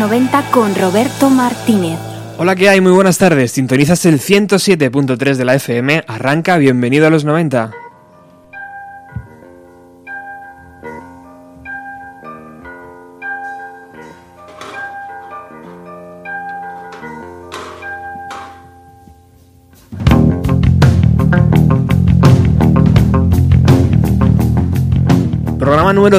90 0.00 0.50
con 0.50 0.74
Roberto 0.74 1.28
Martínez. 1.28 1.98
Hola, 2.38 2.56
¿qué 2.56 2.70
hay? 2.70 2.80
Muy 2.80 2.90
buenas 2.90 3.18
tardes. 3.18 3.52
Sintonizas 3.52 4.06
el 4.06 4.18
107.3 4.18 5.34
de 5.34 5.44
la 5.44 5.54
FM. 5.56 6.04
Arranca, 6.06 6.56
bienvenido 6.56 7.06
a 7.06 7.10
los 7.10 7.26
90. 7.26 7.70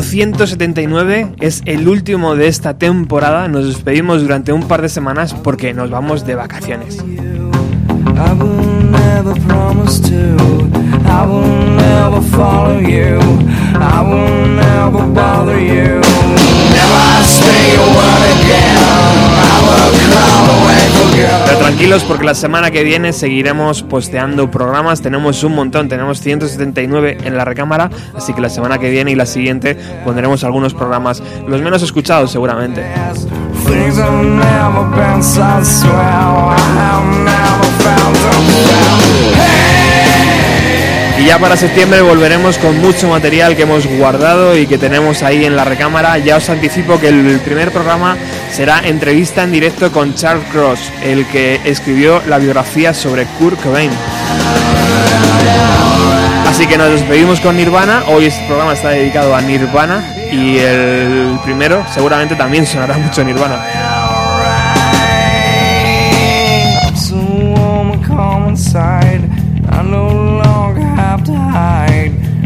Número 0.01 0.35
179 0.35 1.35
es 1.41 1.61
el 1.65 1.87
último 1.87 2.35
de 2.35 2.47
esta 2.47 2.77
temporada. 2.77 3.47
Nos 3.47 3.67
despedimos 3.67 4.21
durante 4.21 4.51
un 4.51 4.67
par 4.67 4.81
de 4.81 4.89
semanas 4.89 5.33
porque 5.33 5.73
nos 5.73 5.89
vamos 5.89 6.25
de 6.25 6.35
vacaciones. 6.35 6.97
Pero 21.45 21.57
tranquilos 21.59 22.03
porque 22.03 22.25
la 22.25 22.33
semana 22.33 22.71
que 22.71 22.83
viene 22.83 23.13
seguiremos 23.13 23.83
posteando 23.83 24.49
programas, 24.49 25.01
tenemos 25.01 25.43
un 25.43 25.55
montón, 25.55 25.89
tenemos 25.89 26.21
179 26.21 27.17
en 27.23 27.37
la 27.37 27.45
recámara, 27.45 27.89
así 28.15 28.33
que 28.33 28.41
la 28.41 28.49
semana 28.49 28.77
que 28.77 28.89
viene 28.89 29.11
y 29.11 29.15
la 29.15 29.25
siguiente 29.25 29.75
pondremos 30.03 30.43
algunos 30.43 30.73
programas, 30.73 31.21
los 31.47 31.61
menos 31.61 31.83
escuchados 31.83 32.31
seguramente. 32.31 32.83
Y 41.21 41.25
ya 41.25 41.37
para 41.37 41.55
septiembre 41.55 42.01
volveremos 42.01 42.57
con 42.57 42.81
mucho 42.81 43.07
material 43.07 43.55
que 43.55 43.61
hemos 43.61 43.85
guardado 43.85 44.57
y 44.57 44.65
que 44.65 44.79
tenemos 44.79 45.21
ahí 45.21 45.45
en 45.45 45.55
la 45.55 45.63
recámara. 45.63 46.17
Ya 46.17 46.37
os 46.37 46.49
anticipo 46.49 46.99
que 46.99 47.09
el 47.09 47.39
primer 47.45 47.71
programa 47.71 48.17
será 48.51 48.81
entrevista 48.85 49.43
en 49.43 49.51
directo 49.51 49.91
con 49.91 50.13
Charles 50.13 50.45
Cross, 50.51 50.91
el 51.03 51.25
que 51.27 51.59
escribió 51.65 52.21
la 52.27 52.37
biografía 52.37 52.93
sobre 52.93 53.25
Kurt 53.39 53.61
Cobain. 53.61 53.91
Así 56.47 56.67
que 56.67 56.77
nos 56.77 56.91
despedimos 56.91 57.39
con 57.39 57.55
Nirvana. 57.55 58.03
Hoy 58.07 58.25
este 58.25 58.45
programa 58.45 58.73
está 58.73 58.89
dedicado 58.89 59.33
a 59.35 59.41
Nirvana 59.41 60.03
y 60.31 60.57
el 60.57 61.39
primero 61.43 61.85
seguramente 61.93 62.35
también 62.35 62.65
sonará 62.65 62.97
mucho 62.97 63.23
Nirvana. 63.23 63.57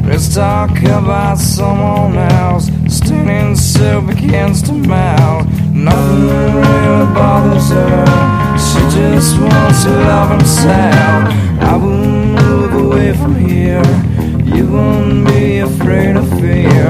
Let's 0.07 0.33
talk 0.33 0.69
about 0.83 1.39
someone 1.39 2.15
else 2.15 2.69
standing 2.87 3.57
against. 4.09 4.69
Nothing 5.85 6.25
really 6.25 7.13
bothers 7.13 7.69
her. 7.69 8.05
She 8.57 8.79
just 8.97 9.39
wants 9.39 9.83
to 9.83 9.91
love 9.91 10.31
himself. 10.31 11.29
I 11.61 11.77
won't 11.77 12.41
move 12.41 12.73
away 12.73 13.13
from 13.13 13.35
here. 13.35 13.85
You 14.43 14.65
won't 14.65 15.27
be 15.27 15.59
afraid 15.59 16.15
of 16.15 16.27
fear. 16.39 16.87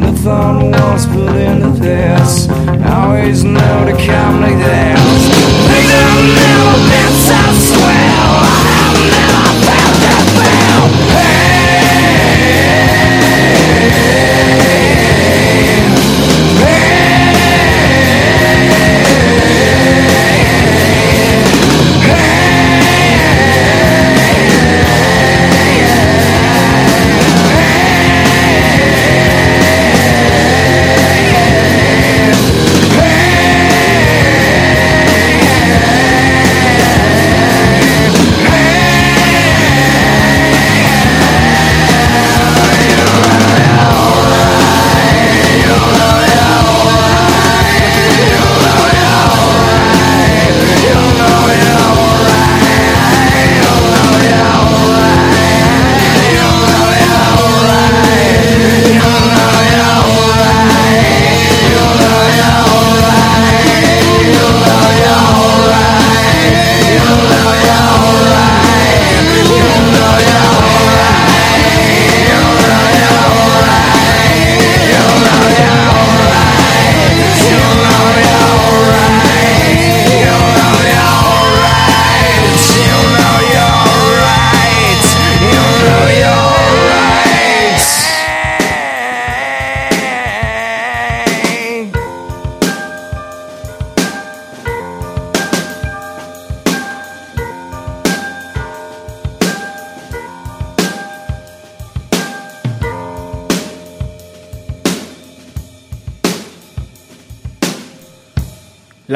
The 0.00 0.12
thought 0.22 0.62
was 0.64 1.06
put 1.08 1.36
into 1.36 1.78
this. 1.78 2.48
I 2.48 3.04
always 3.04 3.44
know 3.44 3.84
to 3.84 3.92
come 4.06 4.40
like 4.40 4.56
this. 4.56 5.20
Things 5.68 5.92
have 5.92 6.24
never 6.40 6.74
been 6.88 7.12
so 7.28 7.40
swell. 7.68 8.32
I 8.44 8.64
have 8.72 8.96
never 9.12 9.44
felt 9.68 9.96
that 10.04 10.24
feel. 11.12 11.27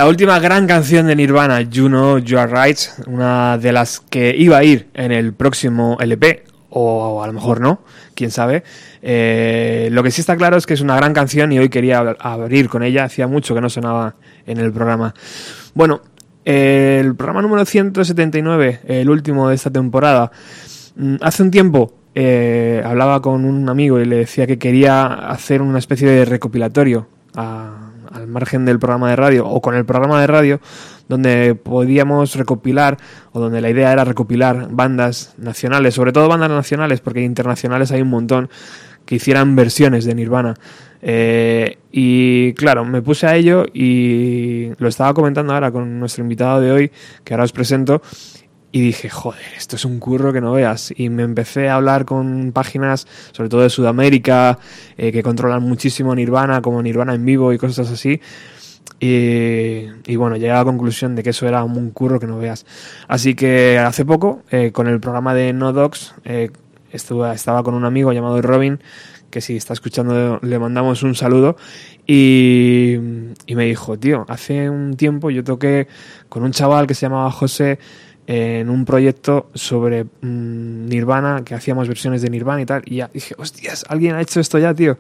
La 0.02 0.08
última 0.08 0.40
gran 0.40 0.66
canción 0.66 1.06
de 1.06 1.14
Nirvana, 1.14 1.60
You 1.60 1.87
Know 1.87 2.19
You 2.19 2.37
Are 2.37 2.50
Right, 2.52 2.76
una 3.06 3.56
de 3.56 3.70
las 3.70 4.00
que 4.00 4.34
iba 4.37 4.58
a 4.58 4.64
ir 4.64 4.88
en 4.94 5.12
el 5.12 5.32
próximo 5.32 5.96
LP, 6.00 6.43
o 6.70 7.22
a 7.22 7.26
lo 7.28 7.32
mejor 7.32 7.60
no, 7.60 7.82
quién 8.16 8.32
sabe. 8.32 8.64
Eh, 9.00 9.90
lo 9.93 10.02
que 10.02 10.10
sí 10.10 10.20
está 10.20 10.37
claro 10.37 10.56
es 10.56 10.66
que 10.66 10.75
es 10.75 10.81
una 10.81 10.96
gran 10.96 11.12
canción 11.14 11.52
y 11.52 11.60
hoy 11.60 11.69
quería 11.69 12.02
ab- 12.02 12.16
abrir 12.19 12.69
con 12.69 12.82
ella, 12.82 13.04
hacía 13.04 13.28
mucho 13.28 13.54
que 13.54 13.60
no 13.60 13.70
sonaba 13.70 14.16
en 14.44 14.58
el 14.58 14.72
programa. 14.72 15.14
Bueno, 15.72 16.00
el 16.44 17.14
programa 17.14 17.40
número 17.43 17.64
179, 17.64 18.81
el 18.88 19.08
último 19.08 19.50
de 19.50 19.54
esta 19.54 19.70
temporada, 19.70 20.32
mm, 20.96 21.14
hace 21.20 21.44
un 21.44 21.52
tiempo 21.52 21.94
eh, 22.16 22.82
hablaba 22.84 23.22
con 23.22 23.44
un 23.44 23.69
amigo 23.69 24.00
y 24.00 24.04
le 24.04 24.16
decía 24.16 24.49
que 24.49 24.58
quería 24.58 25.04
hacer 25.06 25.62
una 25.62 25.78
especie 25.78 26.08
de 26.10 26.25
recopilatorio 26.25 27.06
a- 27.37 27.81
al 28.12 28.26
margen 28.26 28.64
del 28.64 28.79
programa 28.79 29.11
de 29.11 29.17
radio 29.17 29.47
o 29.47 29.61
con 29.61 29.75
el 29.75 29.85
programa 29.85 30.20
de 30.20 30.26
radio 30.26 30.61
donde 31.09 31.55
podíamos 31.55 32.37
recopilar 32.37 32.97
o 33.32 33.41
donde 33.41 33.61
la 33.61 33.70
idea 33.70 33.93
era 33.93 34.05
recopilar 34.05 34.69
bandas 34.70 35.35
nacionales, 35.37 35.94
sobre 35.94 36.12
todo 36.12 36.29
bandas 36.29 36.50
nacionales 36.50 37.00
porque 37.00 37.23
internacionales 37.23 37.93
hay 37.93 38.03
un 38.03 38.09
montón 38.09 38.49
que 39.05 39.17
hicieran 39.17 39.56
versiones 39.56 40.05
de 40.05 40.14
Nirvana. 40.14 40.55
Eh, 41.03 41.79
y 41.91 42.53
claro, 42.55 42.85
me 42.85 43.03
puse 43.03 43.26
a 43.26 43.35
ello 43.35 43.64
y 43.75 44.70
lo 44.79 44.88
estaba 44.88 45.12
comentando 45.12 45.53
ahora 45.53 45.73
con 45.73 45.99
nuestro 45.99 46.23
invitado 46.23 46.61
de 46.61 46.70
hoy, 46.70 46.93
que 47.25 47.35
ahora 47.35 47.44
os 47.44 47.53
presento, 47.53 48.00
y 48.73 48.81
dije, 48.81 49.11
joder, 49.11 49.43
esto 49.57 49.77
es 49.77 49.85
un 49.85 49.99
curro 49.99 50.33
que 50.33 50.41
no 50.41 50.53
veas. 50.53 50.95
Y 50.97 51.11
me 51.11 51.23
empecé 51.23 51.69
a 51.69 51.75
hablar 51.75 52.07
con 52.07 52.53
páginas, 52.53 53.07
sobre 53.33 53.51
todo 53.51 53.61
de 53.61 53.71
Sudamérica, 53.71 54.59
eh, 54.97 55.13
que 55.13 55.23
controlan 55.23 55.63
muchísimo 55.63 56.15
Nirvana, 56.15 56.63
como 56.63 56.83
Nirvana 56.83 57.15
en 57.15 57.25
vivo 57.25 57.53
y 57.53 57.59
cosas 57.59 57.91
así. 57.91 58.21
Y, 58.99 59.89
y 60.07 60.17
bueno, 60.17 60.37
llegué 60.37 60.53
a 60.53 60.57
la 60.57 60.65
conclusión 60.65 61.15
de 61.15 61.23
que 61.23 61.31
eso 61.31 61.47
era 61.47 61.63
un 61.65 61.91
curro 61.91 62.19
que 62.19 62.27
no 62.27 62.39
veas. 62.39 62.65
Así 63.09 63.35
que 63.35 63.79
hace 63.79 64.07
poco, 64.07 64.43
eh, 64.51 64.73
con 64.73 64.87
el 64.87 65.01
programa 65.01 65.35
de 65.35 65.53
No 65.53 65.75
Docs, 65.75 66.15
eh, 66.25 66.51
estuve, 66.93 67.31
estaba 67.35 67.63
con 67.63 67.75
un 67.75 67.85
amigo 67.85 68.13
llamado 68.13 68.41
Robin, 68.41 68.81
que 69.29 69.43
si 69.43 69.57
está 69.57 69.75
escuchando 69.75 70.39
le 70.43 70.59
mandamos 70.59 71.03
un 71.03 71.15
saludo, 71.15 71.57
y, 72.07 72.95
y 73.47 73.55
me 73.55 73.67
dijo, 73.67 73.99
tío, 73.99 74.25
hace 74.29 74.71
un 74.71 74.97
tiempo 74.97 75.31
yo 75.31 75.45
toqué 75.45 75.89
con 76.29 76.43
un 76.43 76.53
chaval 76.53 76.87
que 76.87 76.95
se 76.95 77.07
llamaba 77.07 77.31
José 77.31 77.79
en 78.27 78.71
un 78.71 78.85
proyecto 78.85 79.51
sobre 79.55 80.05
mm, 80.05 80.89
Nirvana, 80.89 81.43
que 81.45 81.55
hacíamos 81.55 81.89
versiones 81.89 82.23
de 82.23 82.31
Nirvana 82.31 82.63
y 82.63 82.67
tal, 82.67 82.83
y 82.87 82.97
ya 82.97 83.11
dije, 83.13 83.35
hostias, 83.37 83.85
alguien 83.89 84.15
ha 84.15 84.21
hecho 84.21 84.41
esto 84.41 84.59
ya, 84.59 84.73
tío. 84.75 84.97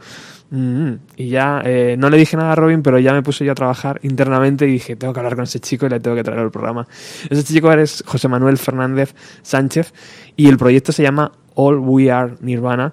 Mm, 0.50 0.92
y 1.16 1.28
ya 1.28 1.62
eh, 1.64 1.96
no 1.98 2.10
le 2.10 2.18
dije 2.18 2.36
nada 2.36 2.52
a 2.52 2.54
Robin, 2.54 2.82
pero 2.82 2.98
ya 2.98 3.14
me 3.14 3.22
puse 3.22 3.44
yo 3.44 3.52
a 3.52 3.54
trabajar 3.54 3.98
internamente 4.02 4.66
y 4.66 4.72
dije, 4.72 4.96
tengo 4.96 5.14
que 5.14 5.20
hablar 5.20 5.34
con 5.34 5.44
ese 5.44 5.60
chico 5.60 5.86
y 5.86 5.88
le 5.88 6.00
tengo 6.00 6.14
que 6.14 6.24
traer 6.24 6.40
al 6.40 6.50
programa. 6.50 6.86
Ese 7.30 7.42
chico 7.42 7.72
es 7.72 8.04
José 8.06 8.28
Manuel 8.28 8.58
Fernández 8.58 9.14
Sánchez 9.42 9.94
y 10.36 10.48
el 10.48 10.58
proyecto 10.58 10.92
se 10.92 11.02
llama 11.02 11.32
All 11.54 11.78
We 11.78 12.10
Are 12.10 12.34
Nirvana 12.40 12.92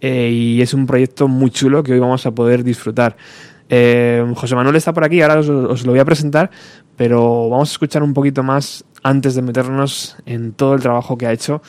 eh, 0.00 0.30
y 0.30 0.62
es 0.62 0.74
un 0.74 0.86
proyecto 0.86 1.28
muy 1.28 1.50
chulo 1.50 1.82
que 1.82 1.92
hoy 1.92 1.98
vamos 1.98 2.24
a 2.26 2.30
poder 2.32 2.64
disfrutar. 2.64 3.16
Eh, 3.68 4.24
José 4.36 4.54
Manuel 4.54 4.76
está 4.76 4.92
por 4.92 5.04
aquí, 5.04 5.20
ahora 5.20 5.38
os, 5.38 5.48
os 5.48 5.84
lo 5.84 5.92
voy 5.92 6.00
a 6.00 6.04
presentar, 6.04 6.50
pero 6.96 7.48
vamos 7.48 7.70
a 7.70 7.72
escuchar 7.72 8.02
un 8.02 8.14
poquito 8.14 8.42
más 8.42 8.84
antes 9.02 9.34
de 9.34 9.42
meternos 9.42 10.16
en 10.26 10.52
todo 10.52 10.74
el 10.74 10.80
trabajo 10.80 11.18
que 11.18 11.26
ha 11.26 11.32
hecho 11.32 11.62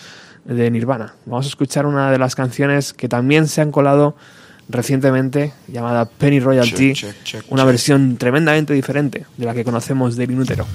de 0.45 0.71
Nirvana. 0.71 1.13
Vamos 1.25 1.45
a 1.45 1.49
escuchar 1.49 1.85
una 1.85 2.11
de 2.11 2.17
las 2.17 2.35
canciones 2.35 2.93
que 2.93 3.07
también 3.07 3.47
se 3.47 3.61
han 3.61 3.71
colado 3.71 4.15
recientemente, 4.69 5.53
llamada 5.67 6.05
Penny 6.05 6.39
Royalty, 6.39 6.93
Check, 6.93 7.15
check, 7.15 7.23
check, 7.23 7.51
una 7.51 7.63
versión 7.65 8.17
tremendamente 8.17 8.73
diferente 8.73 9.25
de 9.37 9.45
la 9.45 9.53
que 9.53 9.63
conocemos 9.63 10.15
del 10.15 10.31
Inútero. 10.31 10.65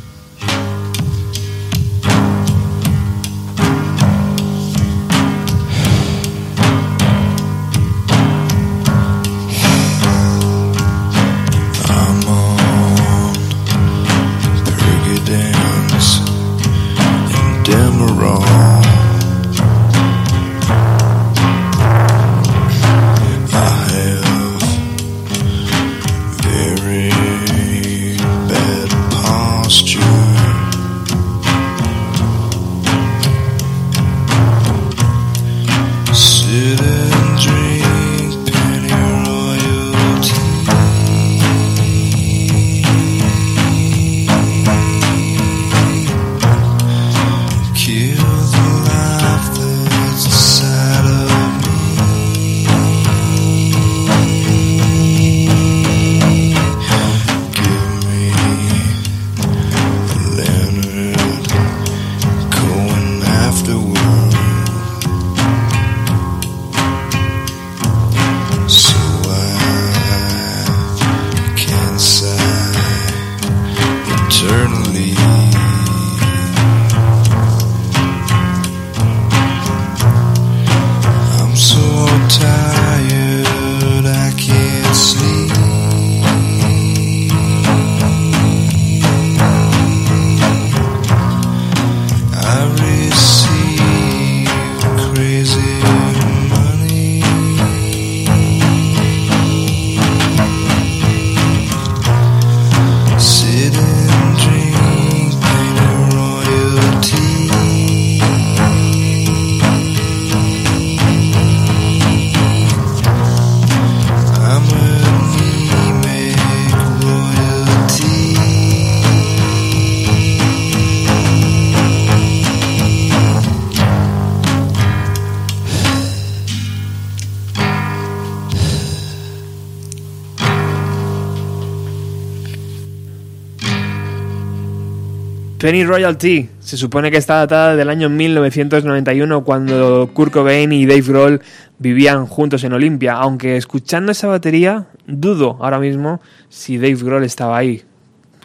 Penny 135.65 135.83
Royalty 135.83 136.51
se 136.61 136.77
supone 136.77 137.11
que 137.11 137.17
está 137.17 137.37
datada 137.37 137.75
del 137.75 137.89
año 137.89 138.11
1991 138.11 139.45
cuando 139.45 140.11
Kurt 140.13 140.31
Cobain 140.31 140.71
y 140.73 140.85
Dave 140.85 141.01
Grohl 141.01 141.41
vivían 141.79 142.27
juntos 142.27 142.65
en 142.65 142.75
Olimpia, 142.75 143.15
aunque 143.15 143.57
escuchando 143.57 144.13
esa 144.13 144.27
batería 144.27 144.89
dudo 145.07 145.57
ahora 145.63 145.79
mismo 145.79 146.21
si 146.51 146.77
Dave 146.77 146.97
Grohl 146.97 147.25
estaba 147.25 147.57
ahí. 147.57 147.83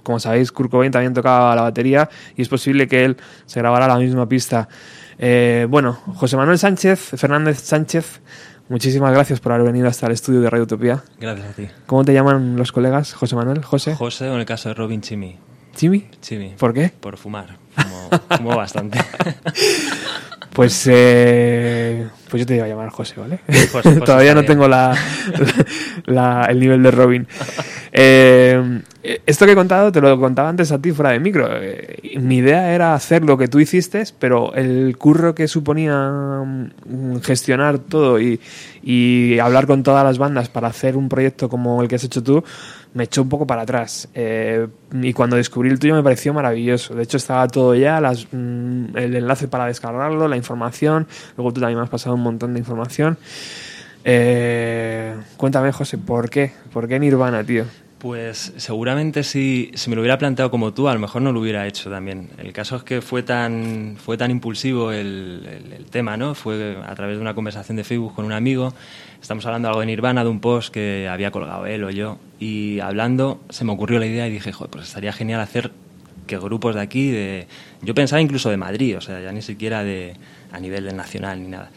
Como 0.01 0.17
sabéis, 0.21 0.53
Kurt 0.53 0.71
Cobain 0.71 0.93
también 0.93 1.13
tocaba 1.13 1.53
la 1.55 1.63
batería 1.63 2.07
y 2.37 2.41
es 2.41 2.47
posible 2.47 2.87
que 2.87 3.03
él 3.03 3.17
se 3.45 3.59
grabara 3.59 3.85
la 3.85 3.97
misma 3.97 4.29
pista. 4.29 4.69
Eh, 5.17 5.67
bueno, 5.69 5.99
José 6.15 6.37
Manuel 6.37 6.57
Sánchez, 6.57 7.01
Fernández 7.17 7.59
Sánchez, 7.59 8.21
muchísimas 8.69 9.11
gracias 9.11 9.41
por 9.41 9.51
haber 9.51 9.65
venido 9.65 9.89
hasta 9.89 10.05
el 10.05 10.13
estudio 10.13 10.39
de 10.39 10.49
Radio 10.49 10.63
Utopía. 10.63 11.03
Gracias 11.19 11.49
a 11.49 11.51
ti. 11.51 11.67
¿Cómo 11.85 12.05
te 12.05 12.13
llaman 12.13 12.55
los 12.55 12.71
colegas, 12.71 13.13
José 13.13 13.35
Manuel? 13.35 13.61
¿José? 13.61 13.93
José, 13.93 14.29
o 14.29 14.35
en 14.35 14.39
el 14.39 14.45
caso 14.45 14.69
de 14.69 14.75
Robin 14.75 15.01
Chimi. 15.01 15.48
¿Jimmy? 15.77 16.07
Chimi. 16.21 16.55
¿Por 16.57 16.73
qué? 16.73 16.91
Por 16.99 17.17
fumar. 17.17 17.57
Fumo, 17.75 18.09
fumo 18.37 18.55
bastante. 18.55 18.99
Pues, 20.51 20.87
eh, 20.91 22.07
pues 22.29 22.41
yo 22.41 22.45
te 22.45 22.55
iba 22.55 22.65
a 22.65 22.67
llamar 22.67 22.89
José, 22.89 23.13
¿vale? 23.17 23.39
José, 23.47 23.67
José 23.67 24.01
Todavía 24.05 24.33
no 24.33 24.43
tengo 24.43 24.67
la, 24.67 24.97
la- 26.05 26.47
el 26.49 26.59
nivel 26.59 26.81
de 26.83 26.91
Robin. 26.91 27.27
Eh, 27.91 28.81
esto 29.25 29.45
que 29.45 29.51
he 29.53 29.55
contado 29.55 29.91
te 29.91 30.01
lo 30.01 30.19
contaba 30.19 30.49
antes 30.49 30.71
a 30.71 30.79
ti 30.79 30.91
fuera 30.91 31.11
de 31.11 31.19
micro. 31.19 31.47
Eh, 31.51 32.17
mi 32.19 32.37
idea 32.37 32.73
era 32.73 32.93
hacer 32.95 33.23
lo 33.23 33.37
que 33.37 33.47
tú 33.47 33.59
hiciste, 33.59 34.03
pero 34.17 34.53
el 34.55 34.97
curro 34.97 35.33
que 35.35 35.47
suponía 35.47 35.95
mm, 36.43 37.19
gestionar 37.21 37.77
todo 37.79 38.19
y, 38.19 38.39
y 38.83 39.37
hablar 39.39 39.65
con 39.67 39.83
todas 39.83 40.03
las 40.03 40.17
bandas 40.17 40.49
para 40.49 40.67
hacer 40.67 40.97
un 40.97 41.07
proyecto 41.09 41.47
como 41.47 41.81
el 41.81 41.87
que 41.87 41.95
has 41.95 42.03
hecho 42.03 42.23
tú 42.23 42.43
me 42.93 43.03
echó 43.05 43.21
un 43.21 43.29
poco 43.29 43.45
para 43.47 43.61
atrás. 43.63 44.09
Eh, 44.13 44.67
y 45.01 45.13
cuando 45.13 45.35
descubrí 45.35 45.69
el 45.69 45.79
tuyo 45.79 45.95
me 45.95 46.03
pareció 46.03 46.33
maravilloso. 46.33 46.95
De 46.95 47.03
hecho, 47.03 47.17
estaba 47.17 47.47
todo 47.47 47.75
ya, 47.75 48.01
las, 48.01 48.27
mm, 48.31 48.97
el 48.97 49.15
enlace 49.15 49.47
para 49.47 49.65
descargarlo, 49.67 50.27
la 50.27 50.37
información. 50.37 51.07
Luego 51.37 51.53
tú 51.53 51.61
también 51.61 51.77
me 51.77 51.83
has 51.83 51.89
pasado 51.89 52.15
un 52.15 52.21
montón 52.23 52.53
de 52.53 52.59
información. 52.59 53.17
Eh, 54.05 55.15
cuéntame, 55.37 55.71
José, 55.71 55.97
¿por 55.97 56.29
qué? 56.29 56.51
¿Por 56.71 56.87
qué 56.87 56.99
Nirvana, 56.99 57.43
tío? 57.43 57.65
Pues 57.99 58.53
seguramente 58.55 59.23
si, 59.23 59.71
me 59.87 59.95
lo 59.95 60.01
hubiera 60.01 60.17
planteado 60.17 60.49
como 60.49 60.73
tú, 60.73 60.87
a 60.87 60.93
lo 60.93 61.01
mejor 61.01 61.21
no 61.21 61.33
lo 61.33 61.41
hubiera 61.41 61.67
hecho 61.67 61.89
también. 61.89 62.29
El 62.37 62.53
caso 62.53 62.77
es 62.77 62.83
que 62.83 63.01
fue 63.01 63.23
tan, 63.23 63.97
fue 63.97 64.15
tan 64.17 64.31
impulsivo 64.31 64.93
el, 64.93 65.45
el- 65.45 65.73
el 65.73 65.85
tema, 65.87 66.15
¿no? 66.15 66.33
Fue 66.33 66.77
a 66.81 66.95
través 66.95 67.17
de 67.17 67.21
una 67.21 67.33
conversación 67.33 67.75
de 67.75 67.83
Facebook 67.83 68.15
con 68.15 68.23
un 68.23 68.31
amigo. 68.31 68.73
Estamos 69.21 69.45
hablando 69.45 69.67
algo 69.67 69.81
de 69.81 69.85
Nirvana, 69.87 70.23
de 70.23 70.29
un 70.29 70.39
post 70.39 70.73
que 70.73 71.07
había 71.09 71.31
colgado 71.31 71.65
él 71.65 71.83
o 71.83 71.89
yo. 71.89 72.17
Y 72.39 72.79
hablando 72.79 73.41
se 73.49 73.65
me 73.65 73.71
ocurrió 73.71 73.99
la 73.99 74.05
idea 74.05 74.27
y 74.27 74.31
dije, 74.31 74.51
joder, 74.51 74.71
pues 74.71 74.87
estaría 74.87 75.11
genial 75.11 75.41
hacer 75.41 75.71
que 76.25 76.37
grupos 76.37 76.75
de 76.75 76.81
aquí, 76.81 77.09
de... 77.09 77.47
yo 77.81 77.95
pensaba 77.95 78.21
incluso 78.21 78.49
de 78.49 78.57
Madrid, 78.57 78.95
o 78.97 79.01
sea, 79.01 79.19
ya 79.19 79.31
ni 79.31 79.41
siquiera 79.41 79.83
de, 79.83 80.15
a 80.51 80.59
nivel 80.59 80.85
de 80.85 80.93
nacional 80.93 81.41
ni 81.41 81.47
nada. 81.47 81.71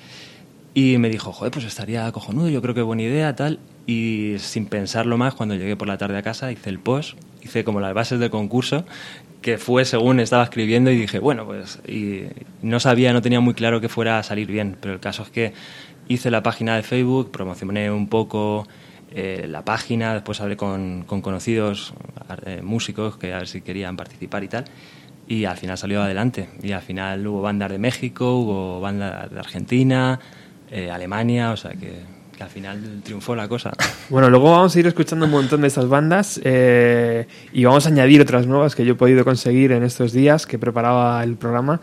Y 0.74 0.98
me 0.98 1.08
dijo, 1.08 1.32
joder, 1.32 1.50
pues 1.52 1.64
estaría 1.64 2.10
cojonudo, 2.12 2.48
yo 2.48 2.62
creo 2.62 2.74
que 2.74 2.82
buena 2.82 3.02
idea, 3.02 3.34
tal. 3.34 3.58
Y 3.86 4.36
sin 4.38 4.66
pensarlo 4.66 5.18
más, 5.18 5.34
cuando 5.34 5.54
llegué 5.54 5.76
por 5.76 5.88
la 5.88 5.98
tarde 5.98 6.18
a 6.18 6.22
casa, 6.22 6.52
hice 6.52 6.70
el 6.70 6.78
post, 6.78 7.18
hice 7.42 7.64
como 7.64 7.80
las 7.80 7.92
bases 7.92 8.20
del 8.20 8.30
concurso, 8.30 8.84
que 9.42 9.58
fue 9.58 9.84
según 9.84 10.20
estaba 10.20 10.44
escribiendo 10.44 10.90
y 10.90 10.96
dije, 10.96 11.18
bueno, 11.18 11.44
pues... 11.44 11.80
Y 11.86 12.24
no 12.62 12.78
sabía, 12.78 13.12
no 13.12 13.20
tenía 13.20 13.40
muy 13.40 13.54
claro 13.54 13.80
que 13.80 13.88
fuera 13.88 14.18
a 14.18 14.22
salir 14.22 14.46
bien, 14.46 14.76
pero 14.80 14.94
el 14.94 15.00
caso 15.00 15.24
es 15.24 15.30
que 15.30 15.52
hice 16.12 16.30
la 16.30 16.42
página 16.42 16.76
de 16.76 16.82
Facebook, 16.82 17.30
promocioné 17.30 17.90
un 17.90 18.08
poco 18.08 18.66
eh, 19.10 19.46
la 19.48 19.64
página, 19.64 20.14
después 20.14 20.40
hablé 20.40 20.56
con, 20.56 21.04
con 21.06 21.20
conocidos 21.20 21.94
eh, 22.46 22.60
músicos 22.62 23.16
que 23.16 23.32
a 23.32 23.38
ver 23.38 23.48
si 23.48 23.60
querían 23.60 23.96
participar 23.96 24.44
y 24.44 24.48
tal. 24.48 24.64
Y 25.28 25.44
al 25.44 25.56
final 25.56 25.78
salió 25.78 26.02
adelante. 26.02 26.48
Y 26.62 26.72
al 26.72 26.82
final 26.82 27.26
hubo 27.26 27.42
bandas 27.42 27.70
de 27.70 27.78
México, 27.78 28.36
hubo 28.36 28.80
bandas 28.80 29.30
de 29.30 29.38
Argentina, 29.38 30.18
eh, 30.70 30.90
Alemania, 30.90 31.52
o 31.52 31.56
sea 31.56 31.72
que, 31.72 32.00
que 32.36 32.42
al 32.42 32.48
final 32.48 33.00
triunfó 33.04 33.36
la 33.36 33.48
cosa. 33.48 33.72
Bueno, 34.10 34.28
luego 34.28 34.50
vamos 34.50 34.76
a 34.76 34.78
ir 34.78 34.86
escuchando 34.86 35.24
un 35.24 35.30
montón 35.30 35.62
de 35.62 35.68
estas 35.68 35.88
bandas 35.88 36.38
eh, 36.44 37.26
y 37.50 37.64
vamos 37.64 37.86
a 37.86 37.88
añadir 37.88 38.20
otras 38.20 38.46
nuevas 38.46 38.74
que 38.74 38.84
yo 38.84 38.92
he 38.92 38.94
podido 38.94 39.24
conseguir 39.24 39.72
en 39.72 39.84
estos 39.84 40.12
días 40.12 40.46
que 40.46 40.58
preparaba 40.58 41.24
el 41.24 41.36
programa. 41.36 41.80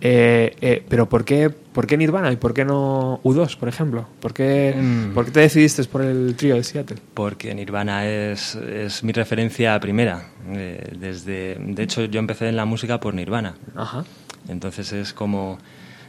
Eh, 0.00 0.54
eh, 0.60 0.84
pero 0.88 1.08
¿por 1.08 1.24
qué, 1.24 1.48
¿por 1.50 1.86
qué 1.86 1.96
Nirvana 1.96 2.30
y 2.30 2.36
por 2.36 2.52
qué 2.52 2.64
no 2.64 3.20
U2, 3.24 3.56
por 3.56 3.68
ejemplo? 3.68 4.06
¿Por 4.20 4.34
qué, 4.34 4.74
Mm. 4.76 5.14
¿por 5.14 5.24
qué 5.24 5.30
te 5.30 5.40
decidiste 5.40 5.82
por 5.84 6.02
el 6.02 6.34
trío 6.36 6.54
de 6.56 6.62
Seattle? 6.64 6.98
Porque 7.14 7.54
Nirvana 7.54 8.06
es, 8.06 8.54
es 8.56 9.02
mi 9.02 9.12
referencia 9.12 9.78
primera. 9.80 10.28
Eh, 10.50 10.92
desde, 10.98 11.56
de 11.58 11.82
hecho, 11.82 12.04
yo 12.04 12.18
empecé 12.20 12.48
en 12.48 12.56
la 12.56 12.64
música 12.66 13.00
por 13.00 13.14
Nirvana. 13.14 13.54
Ajá. 13.74 14.04
Entonces 14.48 14.92
es 14.92 15.12
como... 15.12 15.58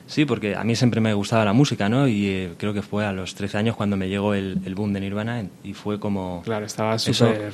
Sí, 0.05 0.23
porque 0.23 0.55
a 0.55 0.63
mí 0.63 0.73
siempre 0.75 1.01
me 1.01 1.13
gustaba 1.13 1.43
la 1.43 1.51
música, 1.51 1.89
¿no? 1.89 2.07
Y 2.07 2.27
eh, 2.27 2.53
creo 2.57 2.73
que 2.73 2.81
fue 2.81 3.05
a 3.05 3.11
los 3.11 3.35
13 3.35 3.57
años 3.57 3.75
cuando 3.75 3.97
me 3.97 4.07
llegó 4.07 4.33
el, 4.33 4.59
el 4.65 4.73
boom 4.73 4.93
de 4.93 5.01
Nirvana 5.01 5.43
y 5.65 5.73
fue 5.73 5.99
como... 5.99 6.41
Claro, 6.45 6.65
estaba 6.65 6.97
súper... 6.97 7.51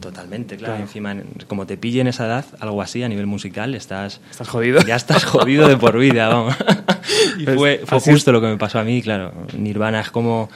Totalmente, 0.00 0.56
claro. 0.56 0.74
Claro. 0.74 0.82
Encima, 0.86 1.12
en- 1.12 1.24
como 1.46 1.66
te 1.66 1.76
pille 1.76 2.00
en 2.00 2.06
esa 2.06 2.26
edad, 2.26 2.44
algo 2.60 2.80
así 2.82 3.02
a 3.02 3.08
nivel 3.08 3.26
musical, 3.26 3.74
estás... 3.74 4.20
Estás 4.30 4.48
jodido. 4.48 4.80
Ya 4.82 4.96
estás 4.96 5.24
jodido 5.24 5.66
de 5.68 5.76
por 5.76 5.98
vida, 5.98 6.28
vamos. 6.28 6.54
y 7.38 7.44
Pues, 7.44 7.56
fue, 7.56 7.80
fue 7.84 7.98
así 7.98 8.10
es. 8.10 8.16
justo 8.16 8.32
lo 8.32 8.40
que 8.40 8.46
me 8.48 8.56
pasó 8.56 8.78
a 8.78 8.84
mí, 8.84 9.02
claro. 9.02 9.32
Nirvana 9.56 10.00
es 10.00 10.10
como... 10.10 10.48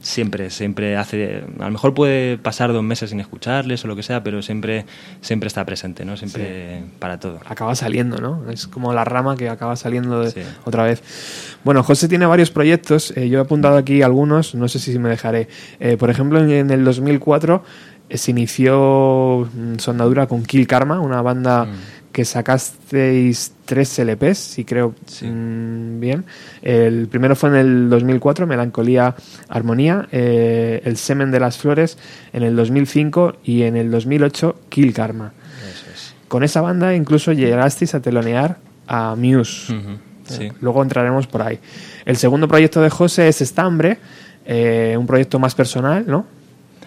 Siempre, 0.00 0.48
siempre 0.50 0.96
hace... 0.96 1.42
A 1.58 1.64
lo 1.64 1.72
mejor 1.72 1.92
puede 1.92 2.38
pasar 2.38 2.72
dos 2.72 2.84
meses 2.84 3.10
sin 3.10 3.18
escucharles 3.18 3.84
o 3.84 3.88
lo 3.88 3.96
que 3.96 4.04
sea, 4.04 4.22
pero 4.22 4.42
siempre, 4.42 4.86
siempre 5.22 5.48
está 5.48 5.64
presente, 5.66 6.04
¿no? 6.04 6.16
Siempre 6.16 6.84
para 7.00 7.18
todo. 7.18 7.40
acaba 7.44 7.74
saliendo, 7.74 8.18
¿no? 8.18 8.48
Es 8.48 8.68
como 8.68 8.92
la 8.92 9.04
rama 9.04 9.36
que 9.36 9.48
acaba 9.48 9.74
saliendo 9.74 10.20
de- 10.20 10.30
Sí. 10.30 10.40
otra 10.64 10.84
vez. 10.84 11.02
Bueno, 11.64 11.82
José 11.82 12.06
tiene 12.06 12.26
varios 12.26 12.52
proyectos. 12.52 13.12
eh, 13.16 13.28
yo 13.28 13.40
he 13.40 13.42
apuntado 13.42 13.76
aquí 13.76 14.02
algunos, 14.02 14.54
no 14.54 14.68
sé 14.68 14.78
si 14.78 14.96
me 15.00 15.08
dejaré. 15.08 15.48
Eh, 15.80 15.96
por 15.96 16.10
ejemplo, 16.10 16.38
en, 16.38 16.48
en 16.50 16.70
el 16.70 16.84
2004 16.84 17.56
eh, 17.56 17.97
se 18.10 18.30
inició 18.30 19.48
mm, 19.52 19.76
su 19.78 19.90
andadura 19.90 20.26
con 20.26 20.42
Kill 20.44 20.66
Karma, 20.66 21.00
una 21.00 21.20
banda 21.22 21.66
que 22.12 22.24
sacasteis 22.24 23.52
tres 23.64 23.98
LPs, 23.98 24.38
si 24.38 24.64
creo 24.64 24.94
Sí. 25.06 25.26
mm, 25.26 26.00
bien. 26.00 26.24
El 26.62 27.06
primero 27.08 27.36
fue 27.36 27.50
en 27.50 27.56
el 27.56 27.90
2004, 27.90 28.46
Melancolía 28.46 29.14
Armonía, 29.48 30.08
eh, 30.10 30.80
El 30.84 30.96
Semen 30.96 31.30
de 31.30 31.40
las 31.40 31.58
Flores 31.58 31.98
en 32.32 32.42
el 32.42 32.56
2005 32.56 33.36
y 33.44 33.62
en 33.62 33.76
el 33.76 33.90
2008 33.90 34.56
Kill 34.68 34.92
Karma. 34.92 35.32
Es. 35.68 36.14
Con 36.28 36.42
esa 36.44 36.60
banda 36.60 36.94
incluso 36.94 37.32
llegasteis 37.32 37.94
a 37.94 38.00
telonear 38.00 38.58
a 38.86 39.14
Muse. 39.16 39.74
Sí. 40.24 40.50
Luego 40.60 40.82
entraremos 40.82 41.26
por 41.26 41.40
ahí. 41.42 41.58
El 42.04 42.16
segundo 42.16 42.48
proyecto 42.48 42.82
de 42.82 42.90
José 42.90 43.28
es 43.28 43.40
Estambre, 43.40 43.98
eh, 44.44 44.94
un 44.98 45.06
proyecto 45.06 45.38
más 45.38 45.54
personal, 45.54 46.04
¿no? 46.06 46.26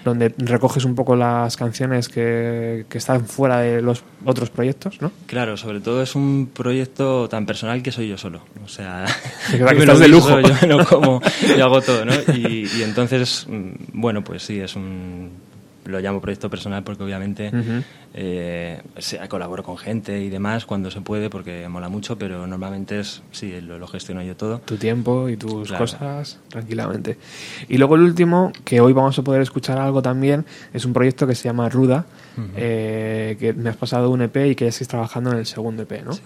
Donde 0.04 0.34
recoges 0.38 0.86
un 0.86 0.96
poco 0.96 1.16
las 1.16 1.56
canciones 1.58 2.10
que, 2.10 2.86
que 2.90 2.98
están 2.98 3.26
fuera 3.26 3.60
de 3.60 3.82
los 3.82 4.04
otros 4.26 4.50
proyectos, 4.50 5.02
¿no? 5.02 5.12
Claro, 5.28 5.58
sobre 5.58 5.80
todo 5.80 6.02
es 6.02 6.16
un 6.16 6.50
proyecto 6.54 7.30
tan 7.30 7.46
personal 7.46 7.84
que 7.84 7.92
soy 7.92 8.10
yo 8.10 8.18
solo. 8.18 8.42
O 8.64 8.68
sea, 8.68 9.06
que 9.52 9.58
lo 9.58 9.72
estás 9.72 10.00
de 10.00 10.08
lujo. 10.08 10.40
Yo 10.40 10.86
como, 10.86 11.22
yo 11.58 11.66
hago 11.66 11.82
todo, 11.82 12.06
¿no? 12.06 12.14
Y, 12.34 12.68
y 12.78 12.84
entonces, 12.84 13.46
mm, 13.50 13.72
bueno, 13.94 14.24
pues 14.24 14.44
sí, 14.44 14.60
es 14.60 14.76
un... 14.76 15.32
Lo 15.86 16.00
llamo 16.00 16.22
proyecto 16.22 16.50
personal 16.50 16.84
porque 16.84 17.04
obviamente 17.04 17.52
eh, 18.14 18.82
se- 19.00 19.20
colaboro 19.28 19.64
con 19.64 19.78
gente 19.78 20.22
y 20.22 20.30
demás 20.30 20.66
cuando 20.66 20.92
se 20.92 21.02
puede 21.02 21.30
porque 21.30 21.68
mola 21.70 21.90
mucho, 21.90 22.18
pero 22.18 22.46
normalmente 22.46 23.00
es, 23.00 23.24
sí, 23.32 23.60
lo, 23.62 23.80
lo 23.80 23.88
gestiono 23.88 24.22
yo 24.22 24.36
todo. 24.36 24.60
Tu 24.60 24.78
tiempo 24.78 25.28
y 25.30 25.38
tus 25.38 25.70
Claro. 25.70 25.84
cosas 25.86 26.40
tranquilamente. 26.50 27.18
Y 27.68 27.78
luego 27.78 27.96
el 27.96 28.02
último, 28.02 28.52
que 28.64 28.80
hoy 28.82 28.94
vamos 28.94 29.18
a 29.18 29.24
poder 29.24 29.42
escuchar 29.42 29.80
algo 29.80 30.02
también, 30.02 30.46
es 30.74 30.86
un 30.86 30.94
proyecto 30.94 31.26
que 31.26 31.34
se 31.36 31.46
llama 31.46 31.68
Ruda, 31.70 32.06
eh, 32.56 33.38
que 33.40 33.54
me 33.54 33.70
has 33.70 33.78
pasado 33.78 34.10
un 34.12 34.22
EP 34.22 34.36
y 34.52 34.56
que 34.56 34.66
ya 34.66 34.70
estáis 34.70 34.88
trabajando 34.88 35.32
en 35.32 35.38
el 35.40 35.46
segundo 35.46 35.84
EP, 35.84 36.04
¿no? 36.04 36.14
Sí. 36.14 36.22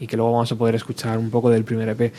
Y 0.00 0.06
que 0.06 0.16
luego 0.16 0.32
vamos 0.32 0.50
a 0.52 0.56
poder 0.56 0.74
escuchar 0.74 1.18
un 1.18 1.30
poco 1.30 1.50
del 1.50 1.64
primer 1.64 1.88
EP. 1.88 2.12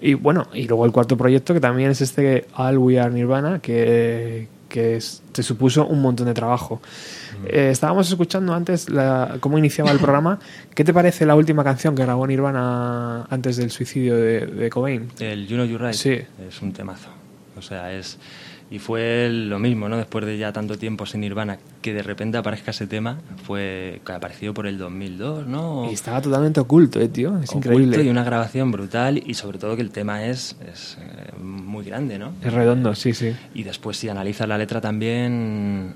Y 0.00 0.14
bueno, 0.14 0.46
y 0.54 0.66
luego 0.66 0.86
el 0.86 0.92
cuarto 0.92 1.16
proyecto 1.16 1.52
que 1.52 1.60
también 1.60 1.90
es 1.90 2.00
este 2.00 2.46
All 2.56 2.78
We 2.78 2.98
Are 2.98 3.12
Nirvana, 3.12 3.58
que, 3.58 4.48
que 4.70 4.96
es- 4.96 5.22
te 5.32 5.42
supuso 5.42 5.86
un 5.86 6.00
montón 6.00 6.26
de 6.26 6.32
trabajo. 6.34 6.80
Eh, 7.46 7.68
estábamos 7.70 8.08
escuchando 8.08 8.54
antes 8.54 8.88
la- 8.88 9.36
cómo 9.40 9.58
iniciaba 9.58 9.90
el 9.90 9.98
programa. 10.14 10.38
¿Qué 10.74 10.84
te 10.84 10.94
parece 10.94 11.26
la 11.26 11.34
última 11.34 11.62
canción 11.62 11.94
que 11.94 12.02
grabó 12.02 12.26
Nirvana 12.26 13.24
antes 13.28 13.56
del 13.58 13.70
suicidio 13.70 14.16
de, 14.16 14.46
de 14.46 14.70
Cobain? 14.70 15.10
El 15.18 15.46
You 15.46 15.56
Know 15.56 15.66
You 15.66 15.76
Right 15.78 15.92
Sí. 15.94 16.18
es 16.48 16.62
un 16.62 16.72
temazo. 16.72 17.08
O 17.58 17.62
sea, 17.62 17.92
es. 17.92 18.16
Y 18.70 18.78
fue 18.78 19.28
lo 19.30 19.58
mismo, 19.58 19.88
¿no? 19.88 19.96
Después 19.96 20.24
de 20.24 20.38
ya 20.38 20.52
tanto 20.52 20.78
tiempo 20.78 21.04
sin 21.04 21.22
Nirvana, 21.22 21.58
que 21.82 21.92
de 21.92 22.04
repente 22.04 22.38
aparezca 22.38 22.70
ese 22.70 22.86
tema, 22.86 23.18
fue 23.42 24.00
que 24.06 24.12
apareció 24.12 24.54
por 24.54 24.68
el 24.68 24.78
2002, 24.78 25.46
¿no? 25.48 25.90
Y 25.90 25.94
estaba 25.94 26.20
totalmente 26.20 26.60
oculto, 26.60 27.00
eh, 27.00 27.08
tío. 27.08 27.36
Es 27.38 27.50
Oculto 27.50 27.72
increíble. 27.72 28.04
Y 28.04 28.08
una 28.08 28.22
grabación 28.22 28.70
brutal, 28.70 29.20
y 29.26 29.34
sobre 29.34 29.58
todo 29.58 29.74
que 29.74 29.82
el 29.82 29.90
tema 29.90 30.24
es, 30.24 30.56
es 30.72 30.98
eh, 31.00 31.32
muy 31.42 31.84
grande, 31.84 32.18
¿no? 32.18 32.32
Es 32.44 32.52
redondo, 32.52 32.94
sí, 32.94 33.12
sí. 33.12 33.34
Y 33.54 33.64
después, 33.64 33.96
si 33.96 34.08
analizas 34.08 34.46
la 34.46 34.56
letra 34.56 34.80
también, 34.80 35.92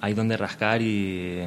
hay 0.00 0.14
donde 0.14 0.36
rascar 0.36 0.82
y. 0.82 1.46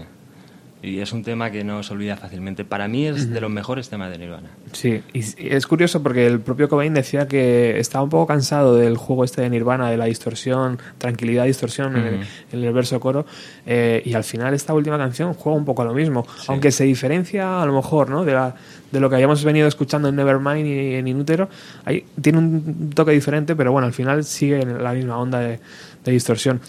Y 0.85 0.99
es 0.99 1.13
un 1.13 1.23
tema 1.23 1.49
que 1.49 1.63
no 1.63 1.81
se 1.81 1.93
olvida 1.93 2.15
fácilmente. 2.15 2.63
Para 2.63 2.87
mí 2.87 3.07
es 3.07 3.31
de 3.31 3.41
los 3.41 3.49
mejores 3.49 3.89
temas 3.89 4.11
de 4.11 4.19
Nirvana. 4.19 4.49
Sí, 4.71 5.01
y 5.13 5.23
es 5.47 5.65
curioso 5.65 6.03
porque 6.03 6.27
el 6.27 6.39
propio 6.39 6.69
Cobain 6.69 6.93
decía 6.93 7.27
que 7.27 7.79
estaba 7.79 8.03
un 8.03 8.11
poco 8.11 8.27
cansado 8.27 8.75
del 8.75 8.95
juego 8.95 9.23
este 9.23 9.41
de 9.41 9.49
Nirvana, 9.49 9.89
de 9.89 9.97
la 9.97 10.05
distorsión, 10.05 10.77
tranquilidad, 10.99 11.45
distorsión 11.45 11.95
en, 11.97 12.03
el, 12.05 12.13
Ujú. 12.15 12.23
en 12.51 12.63
el 12.63 12.73
verso 12.73 12.99
coro, 12.99 13.25
eh, 13.65 14.03
y 14.05 14.13
al 14.13 14.23
final 14.23 14.53
esta 14.53 14.73
última 14.75 14.97
canción 14.97 15.33
juega 15.33 15.57
un 15.57 15.65
poco 15.65 15.81
a 15.81 15.85
lo 15.85 15.93
mismo, 15.93 16.25
aunque 16.47 16.71
se 16.71 16.83
diferencia 16.83 17.61
a 17.61 17.65
lo 17.65 17.73
mejor 17.73 18.09
¿no? 18.09 18.23
de, 18.23 18.33
la, 18.33 18.55
de 18.91 18.99
lo 18.99 19.09
que 19.09 19.15
habíamos 19.15 19.43
venido 19.43 19.67
escuchando 19.67 20.09
en 20.09 20.15
Nevermind 20.15 20.67
y 20.67 20.93
en 20.95 21.07
Inútero, 21.07 21.49
ahí 21.83 22.05
tiene 22.21 22.37
un 22.37 22.91
toque 22.93 23.11
diferente, 23.11 23.55
pero 23.55 23.71
bueno, 23.71 23.87
al 23.87 23.93
final 23.93 24.23
sigue 24.23 24.61
en 24.61 24.83
la 24.83 24.93
misma 24.93 25.17
onda 25.17 25.39
de, 25.39 25.59
de 26.05 26.11
distorsión. 26.13 26.61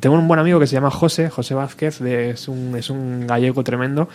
Tengo 0.00 0.16
un 0.16 0.26
buen 0.28 0.40
amigo 0.40 0.58
que 0.60 0.66
se 0.66 0.74
llama 0.74 0.90
José, 0.90 1.28
José 1.28 1.54
Vázquez, 1.54 1.98
de- 1.98 2.30
es, 2.30 2.48
un, 2.48 2.74
es 2.76 2.88
un 2.90 3.26
gallego 3.26 3.62
tremendo, 3.64 4.08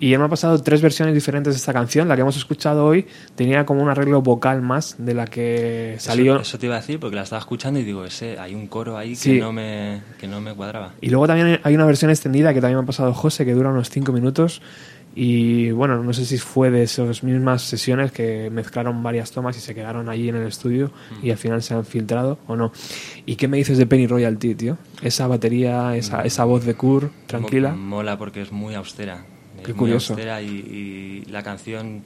Y 0.00 0.12
él 0.12 0.18
me 0.18 0.24
ha 0.26 0.28
pasado 0.28 0.60
tres 0.60 0.82
versiones 0.82 1.14
diferentes 1.14 1.54
de 1.54 1.56
esta 1.56 1.72
canción. 1.72 2.08
La 2.08 2.16
que 2.16 2.22
hemos 2.22 2.36
escuchado 2.36 2.84
hoy 2.84 3.06
tenía 3.36 3.64
como 3.64 3.80
un 3.80 3.88
arreglo 3.88 4.20
vocal 4.22 4.60
más 4.60 4.96
de 4.98 5.14
la 5.14 5.24
que 5.26 5.94
salió. 6.00 6.34
Eso, 6.34 6.42
eso 6.42 6.58
te 6.58 6.66
iba 6.66 6.74
a 6.74 6.80
decir 6.80 6.98
porque 6.98 7.14
la 7.16 7.22
estaba 7.22 7.38
escuchando 7.40 7.78
y 7.78 7.84
digo, 7.84 8.04
ese, 8.04 8.36
hay 8.38 8.54
un 8.56 8.66
coro 8.66 8.98
ahí 8.98 9.14
Sí. 9.14 9.34
que, 9.34 9.40
no 9.40 9.52
me, 9.52 10.02
que 10.18 10.26
no 10.26 10.40
me 10.40 10.52
cuadraba. 10.52 10.92
Y 11.00 11.10
luego 11.10 11.28
también 11.28 11.60
hay 11.62 11.74
una 11.76 11.86
versión 11.86 12.10
extendida 12.10 12.52
que 12.52 12.60
también 12.60 12.78
me 12.78 12.82
ha 12.82 12.86
pasado 12.86 13.14
José, 13.14 13.44
que 13.46 13.54
dura 13.54 13.70
unos 13.70 13.88
5 13.88 14.10
minutos. 14.12 14.60
Y 15.16 15.70
bueno, 15.70 16.02
no 16.02 16.12
sé 16.12 16.24
si 16.24 16.38
fue 16.38 16.70
de 16.70 16.82
esas 16.82 17.22
mismas 17.22 17.62
sesiones 17.62 18.10
que 18.10 18.50
mezclaron 18.50 19.02
varias 19.02 19.30
tomas 19.30 19.56
y 19.56 19.60
se 19.60 19.74
quedaron 19.74 20.08
allí 20.08 20.28
en 20.28 20.34
el 20.36 20.46
estudio 20.48 20.90
y 21.22 21.30
al 21.30 21.36
final 21.38 21.62
se 21.62 21.74
han 21.74 21.84
filtrado 21.84 22.38
o 22.48 22.56
no. 22.56 22.72
¿Y 23.24 23.36
qué 23.36 23.46
me 23.46 23.56
dices 23.58 23.78
de 23.78 23.86
Penny 23.86 24.06
Royalty, 24.08 24.54
tío? 24.56 24.76
Esa 25.02 25.26
batería, 25.28 25.96
esa, 25.96 26.22
esa 26.22 26.44
voz 26.44 26.64
de 26.64 26.74
Kurt, 26.74 27.12
tranquila. 27.26 27.70
Mo- 27.70 27.96
Mola 27.96 28.18
porque 28.18 28.42
es 28.42 28.50
muy 28.50 28.74
austera. 28.74 29.24
Qué 29.64 29.70
Es 29.70 29.76
curioso. 29.76 30.14
Muy 30.14 30.22
austera 30.22 30.42
y, 30.42 30.48
y 31.26 31.30
la 31.30 31.42
canción 31.44 32.02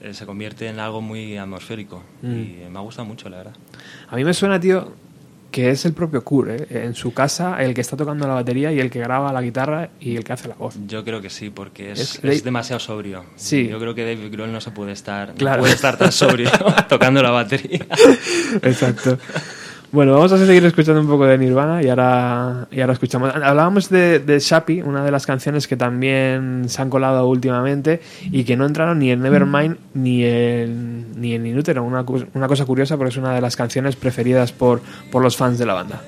eh, 0.00 0.14
se 0.14 0.24
convierte 0.24 0.68
en 0.68 0.78
algo 0.78 1.00
muy 1.00 1.36
atmosférico. 1.36 2.02
Mm. 2.22 2.32
Y 2.32 2.56
me 2.70 2.78
ha 2.78 2.82
gustado 2.82 3.06
mucho, 3.06 3.28
la 3.28 3.38
verdad. 3.38 3.54
A 4.08 4.14
mí 4.16 4.24
me 4.24 4.32
suena, 4.34 4.60
tío, 4.60 4.92
que 5.52 5.70
es 5.70 5.84
el 5.84 5.92
propio 5.92 6.24
Kurt, 6.24 6.50
¿eh? 6.50 6.66
en 6.70 6.94
su 6.94 7.14
casa, 7.14 7.62
el 7.62 7.74
que 7.74 7.80
está 7.82 7.96
tocando 7.96 8.26
la 8.26 8.34
batería 8.34 8.72
y 8.72 8.80
el 8.80 8.90
que 8.90 8.98
graba 8.98 9.32
la 9.32 9.40
guitarra 9.42 9.90
y 10.00 10.16
el 10.16 10.24
que 10.24 10.32
hace 10.32 10.48
la 10.48 10.54
voz. 10.54 10.74
Yo 10.88 11.04
creo 11.04 11.20
que 11.20 11.30
sí, 11.30 11.50
porque 11.50 11.92
es, 11.92 12.18
Es 12.24 12.42
demasiado 12.42 12.80
sobrio. 12.80 13.24
Sí. 13.36 13.68
Yo 13.68 13.78
creo 13.78 13.94
que 13.94 14.04
David 14.04 14.32
Grohl 14.32 14.50
no 14.50 14.60
se 14.60 14.70
puede 14.72 14.92
estar, 14.92 15.28
no 15.28 15.34
Claro. 15.36 15.60
puede 15.60 15.74
estar 15.74 15.96
tan 15.96 16.10
sobrio 16.10 16.50
tocando 16.88 17.22
la 17.22 17.30
batería. 17.30 17.86
Exacto. 18.62 19.18
Bueno, 19.92 20.14
vamos 20.14 20.32
a 20.32 20.38
seguir 20.38 20.64
escuchando 20.64 21.02
un 21.02 21.06
poco 21.06 21.26
de 21.26 21.36
Nirvana 21.36 21.82
y 21.82 21.90
ahora, 21.90 22.66
y 22.70 22.80
ahora 22.80 22.94
escuchamos. 22.94 23.30
Hablábamos 23.34 23.90
de, 23.90 24.20
de 24.20 24.40
Shappy, 24.40 24.80
una 24.80 25.04
de 25.04 25.10
las 25.10 25.26
canciones 25.26 25.68
que 25.68 25.76
también 25.76 26.64
se 26.68 26.80
han 26.80 26.88
colado 26.88 27.28
últimamente 27.28 28.00
y 28.22 28.44
que 28.44 28.56
no 28.56 28.64
entraron 28.64 29.00
ni 29.00 29.10
en 29.10 29.20
Nevermind 29.20 29.76
ni 29.92 30.24
en, 30.24 31.20
ni 31.20 31.34
en 31.34 31.46
Inútero. 31.46 31.84
Una, 31.84 32.06
una 32.32 32.48
cosa 32.48 32.64
curiosa 32.64 32.96
porque 32.96 33.10
es 33.10 33.18
una 33.18 33.34
de 33.34 33.42
las 33.42 33.54
canciones 33.54 33.94
preferidas 33.94 34.50
por, 34.50 34.80
por 35.10 35.22
los 35.22 35.36
fans 35.36 35.58
de 35.58 35.66
la 35.66 35.74
banda. 35.74 36.00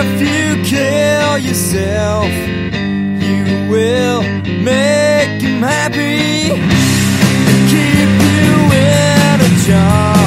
If 0.00 0.20
you 0.20 0.62
kill 0.64 1.38
yourself, 1.38 2.30
you 3.26 3.68
will 3.68 4.22
make 4.62 5.42
him 5.42 5.60
happy. 5.62 6.48
Keep 7.72 8.10
you 8.32 8.50
in 8.76 9.40
a 9.40 9.66
jar. 9.66 10.17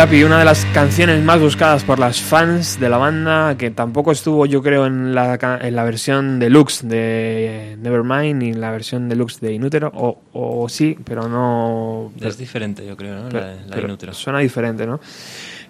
Una 0.00 0.38
de 0.38 0.44
las 0.46 0.64
canciones 0.72 1.22
más 1.22 1.38
buscadas 1.38 1.84
por 1.84 1.98
las 1.98 2.22
fans 2.22 2.80
de 2.80 2.88
la 2.88 2.96
banda, 2.96 3.56
que 3.58 3.70
tampoco 3.70 4.12
estuvo, 4.12 4.46
yo 4.46 4.62
creo, 4.62 4.86
en 4.86 5.14
la, 5.14 5.38
en 5.60 5.76
la 5.76 5.84
versión 5.84 6.38
deluxe 6.38 6.88
de 6.88 7.76
Nevermind 7.78 8.38
ni 8.42 8.48
en 8.48 8.62
la 8.62 8.70
versión 8.70 9.10
deluxe 9.10 9.40
de 9.40 9.52
Inútero, 9.52 9.92
o, 9.94 10.18
o 10.32 10.68
sí, 10.70 10.96
pero 11.04 11.28
no. 11.28 12.12
Es 12.18 12.38
diferente, 12.38 12.84
yo 12.86 12.96
creo, 12.96 13.14
¿no? 13.24 13.28
pero- 13.28 13.40
la, 13.44 13.54
la 13.54 13.74
pero 13.74 13.88
Inútero. 13.88 14.14
Suena 14.14 14.38
diferente, 14.38 14.86
¿no? 14.86 15.00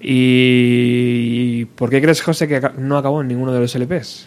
¿Y 0.01 1.65
por 1.65 1.91
qué 1.91 2.01
crees, 2.01 2.23
José, 2.23 2.47
que 2.47 2.61
no 2.79 2.97
acabó 2.99 3.21
en 3.23 3.29
ninguno 3.29 3.53
de 3.53 3.59
los 3.61 3.75
LPs? 3.75 4.27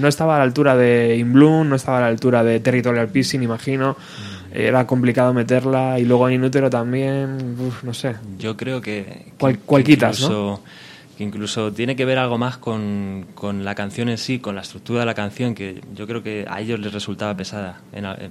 No 0.00 0.08
estaba 0.08 0.36
a 0.36 0.38
la 0.38 0.44
altura 0.44 0.76
de 0.76 1.16
In 1.18 1.30
Bloom, 1.32 1.68
no 1.68 1.76
estaba 1.76 1.98
a 1.98 2.00
la 2.00 2.06
altura 2.06 2.42
de 2.42 2.58
Territorial 2.60 3.08
Pissing, 3.08 3.42
imagino. 3.42 3.92
Mm. 3.98 4.31
Era 4.54 4.86
complicado 4.86 5.32
meterla 5.32 5.98
y 5.98 6.04
luego 6.04 6.28
en 6.28 6.34
Inútero 6.36 6.68
también, 6.68 7.56
uf, 7.58 7.82
no 7.84 7.94
sé. 7.94 8.14
Yo 8.38 8.56
creo 8.56 8.80
que. 8.80 9.32
Cual- 9.38 9.54
que 9.58 9.60
cual 9.64 9.84
quitas, 9.84 10.20
incluso, 10.20 10.60
que 10.64 11.16
que 11.18 11.24
incluso 11.24 11.72
tiene 11.72 11.94
que 11.96 12.04
ver 12.04 12.18
algo 12.18 12.38
más 12.38 12.56
con, 12.58 13.26
con 13.34 13.64
la 13.64 13.74
canción 13.74 14.08
en 14.08 14.18
sí, 14.18 14.38
con 14.38 14.54
la 14.54 14.62
estructura 14.62 15.00
de 15.00 15.06
la 15.06 15.14
canción, 15.14 15.54
que 15.54 15.80
yo 15.94 16.06
creo 16.06 16.22
que 16.22 16.44
a 16.48 16.60
ellos 16.60 16.80
les 16.80 16.92
resultaba 16.92 17.36
pesada. 17.36 17.80
Eh, 17.92 18.30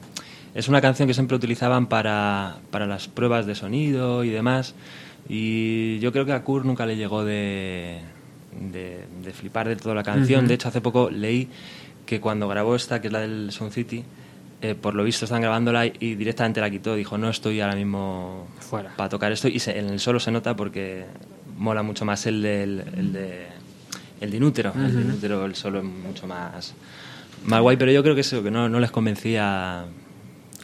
es 0.54 0.68
una 0.68 0.82
canción 0.82 1.08
que 1.08 1.14
siempre 1.14 1.38
utilizaban 1.38 1.88
para, 1.88 2.58
para 2.72 2.86
las 2.88 3.08
pruebas 3.08 3.46
de 3.46 3.56
sonido 3.56 4.24
y 4.24 4.30
demás, 4.30 4.74
y 5.30 6.00
yo 6.00 6.12
creo 6.12 6.26
que 6.26 6.34
a 6.34 6.44
Kurt 6.44 6.66
nunca 6.66 6.86
le 6.86 6.98
llegó 6.98 7.24
de, 7.24 8.00
de, 8.72 9.06
de 9.24 9.32
flipar 9.34 9.68
de 9.68 9.76
toda 9.76 9.96
la 9.96 10.04
canción. 10.04 10.42
Ujú. 10.42 10.48
De 10.50 10.54
hecho, 10.56 10.68
hace 10.68 10.82
poco 10.82 11.10
leí 11.10 11.48
que 12.06 12.20
cuando 12.20 12.48
grabó 12.48 12.76
esta, 12.76 13.00
que 13.00 13.08
es 13.08 13.14
la 13.14 13.20
del 13.20 13.52
Sound 13.52 13.72
City, 13.74 14.04
eh, 14.62 14.76
por 14.76 14.94
lo 14.96 15.04
visto 15.04 15.26
están 15.26 15.42
grabándola 15.42 15.86
y, 15.88 16.16
directamente 16.16 16.62
la 16.62 16.70
quitó. 16.70 16.96
Dijo, 16.96 17.18
no 17.18 17.30
estoy 17.30 17.60
ahora 17.62 17.76
mismo 17.76 18.48
Fuera. 18.60 18.94
para 18.96 19.10
tocar 19.10 19.32
esto. 19.32 19.48
Y 19.48 19.60
se- 19.60 19.78
en 19.78 19.90
el 19.90 20.00
solo 20.00 20.20
se 20.20 20.32
nota 20.32 20.56
porque 20.56 21.06
mola 21.58 21.84
mucho 21.84 22.06
más 22.06 22.26
el 22.28 22.42
del 22.42 22.84
el 22.98 23.14
de, 23.14 23.48
el 24.22 24.32
de 24.32 24.38
Inútero. 24.38 24.72
El 24.76 24.96
de 24.96 25.02
Inútero, 25.02 25.46
el 25.46 25.56
solo 25.56 25.80
es 25.80 25.86
mucho 25.86 26.28
más, 26.28 26.74
más 27.46 27.62
guay. 27.62 27.78
Pero 27.78 27.92
yo 27.92 28.04
creo 28.04 28.16
que 28.16 28.22
eso, 28.22 28.44
que 28.44 28.52
no, 28.52 28.70
no 28.70 28.80
les 28.80 28.92
convencía. 28.92 29.86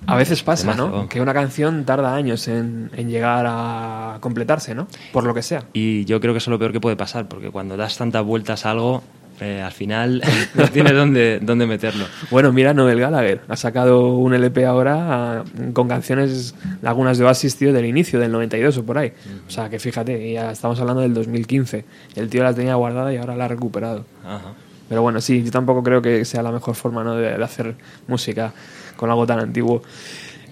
A 0.05 0.15
veces 0.15 0.43
pasa. 0.43 0.75
¿no? 0.75 1.09
Que 1.09 1.19
una 1.19 1.33
canción 1.33 1.83
tarda 1.83 2.13
años 2.13 2.47
en, 2.47 2.91
en 2.95 3.09
llegar 3.09 3.45
a 3.47 4.17
completarse, 4.21 4.75
¿no? 4.75 4.87
Por 5.11 5.23
lo 5.23 5.33
que 5.33 5.41
sea. 5.41 5.63
Y 5.73 6.05
yo 6.05 6.21
creo 6.21 6.33
que 6.33 6.37
eso 6.37 6.51
es 6.51 6.53
lo 6.53 6.59
peor 6.59 6.71
que 6.71 6.79
puede 6.79 6.95
pasar, 6.95 7.27
porque 7.27 7.49
cuando 7.49 7.75
das 7.77 7.97
tantas 7.97 8.23
vueltas 8.23 8.65
a 8.67 8.71
algo, 8.71 9.03
eh, 9.39 9.61
al 9.61 9.71
final 9.71 10.21
no 10.55 10.67
tienes 10.69 10.93
dónde, 10.93 11.39
dónde 11.41 11.67
meterlo. 11.67 12.05
Bueno, 12.31 12.51
mira 12.51 12.73
Noel 12.73 12.99
Gallagher. 12.99 13.41
Ha 13.47 13.55
sacado 13.55 14.15
un 14.15 14.33
LP 14.33 14.65
ahora 14.65 14.95
ah, 15.39 15.43
con 15.73 15.87
canciones, 15.87 16.55
algunas 16.83 17.17
de 17.17 17.25
Oasis, 17.25 17.55
tío, 17.55 17.73
del 17.73 17.85
inicio, 17.85 18.19
del 18.19 18.31
92 18.31 18.77
o 18.77 18.85
por 18.85 18.97
ahí. 18.97 19.13
O 19.47 19.49
sea, 19.49 19.69
que 19.69 19.79
fíjate, 19.79 20.33
ya 20.33 20.51
estamos 20.51 20.79
hablando 20.79 21.01
del 21.01 21.13
2015. 21.13 21.85
El 22.15 22.29
tío 22.29 22.43
la 22.43 22.53
tenía 22.53 22.75
guardada 22.75 23.13
y 23.13 23.17
ahora 23.17 23.35
la 23.35 23.45
ha 23.45 23.47
recuperado. 23.49 24.05
Ajá. 24.25 24.53
Pero 24.89 25.01
bueno, 25.01 25.19
sí, 25.19 25.43
yo 25.43 25.51
tampoco 25.51 25.83
creo 25.83 26.01
que 26.01 26.23
sea 26.23 26.41
la 26.41 26.51
mejor 26.51 26.75
forma 26.75 27.03
¿no? 27.03 27.15
de, 27.15 27.37
de 27.37 27.43
hacer 27.43 27.75
música 28.07 28.53
con 28.95 29.09
algo 29.09 29.27
tan 29.27 29.39
antiguo. 29.39 29.81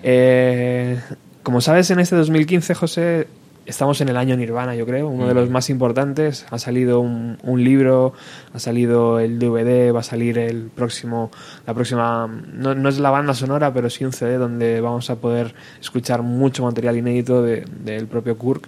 Eh, 0.03 0.99
como 1.41 1.61
sabes, 1.61 1.89
en 1.91 1.99
este 1.99 2.15
2015, 2.15 2.75
José, 2.75 3.27
estamos 3.65 3.99
en 4.01 4.09
el 4.09 4.17
año 4.17 4.35
Nirvana, 4.37 4.75
yo 4.75 4.85
creo, 4.85 5.07
uno 5.09 5.27
de 5.27 5.33
los 5.33 5.49
más 5.49 5.69
importantes. 5.69 6.45
Ha 6.51 6.59
salido 6.59 6.99
un, 6.99 7.37
un 7.43 7.63
libro, 7.63 8.13
ha 8.53 8.59
salido 8.59 9.19
el 9.19 9.39
DVD, 9.39 9.93
va 9.93 10.01
a 10.01 10.03
salir 10.03 10.37
el 10.37 10.69
próximo, 10.73 11.31
la 11.65 11.73
próxima, 11.73 12.27
no, 12.53 12.75
no 12.75 12.89
es 12.89 12.99
la 12.99 13.09
banda 13.09 13.33
sonora, 13.33 13.73
pero 13.73 13.89
sí 13.89 14.05
un 14.05 14.13
CD 14.13 14.37
donde 14.37 14.81
vamos 14.81 15.09
a 15.09 15.15
poder 15.15 15.55
escuchar 15.81 16.21
mucho 16.21 16.63
material 16.63 16.97
inédito 16.97 17.41
de- 17.41 17.65
del 17.83 18.07
propio 18.07 18.37
Kirk. 18.37 18.67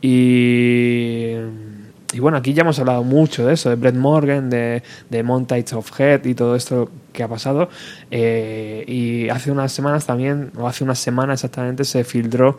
Y, 0.00 1.32
y 2.12 2.20
bueno, 2.20 2.36
aquí 2.36 2.52
ya 2.52 2.62
hemos 2.62 2.78
hablado 2.78 3.02
mucho 3.04 3.46
de 3.46 3.54
eso, 3.54 3.70
de 3.70 3.76
Brett 3.76 3.94
Morgan, 3.94 4.50
de, 4.50 4.82
de 5.10 5.22
Montage 5.22 5.74
of 5.74 5.98
Head 5.98 6.24
y 6.26 6.34
todo 6.34 6.56
esto 6.56 6.90
que 7.12 7.22
ha 7.22 7.28
pasado. 7.28 7.68
Eh, 8.10 8.84
y 8.86 9.28
hace 9.30 9.50
unas 9.50 9.72
semanas 9.72 10.06
también, 10.06 10.50
o 10.56 10.68
hace 10.68 10.84
una 10.84 10.94
semana 10.94 11.32
exactamente, 11.34 11.84
se 11.84 12.04
filtró 12.04 12.58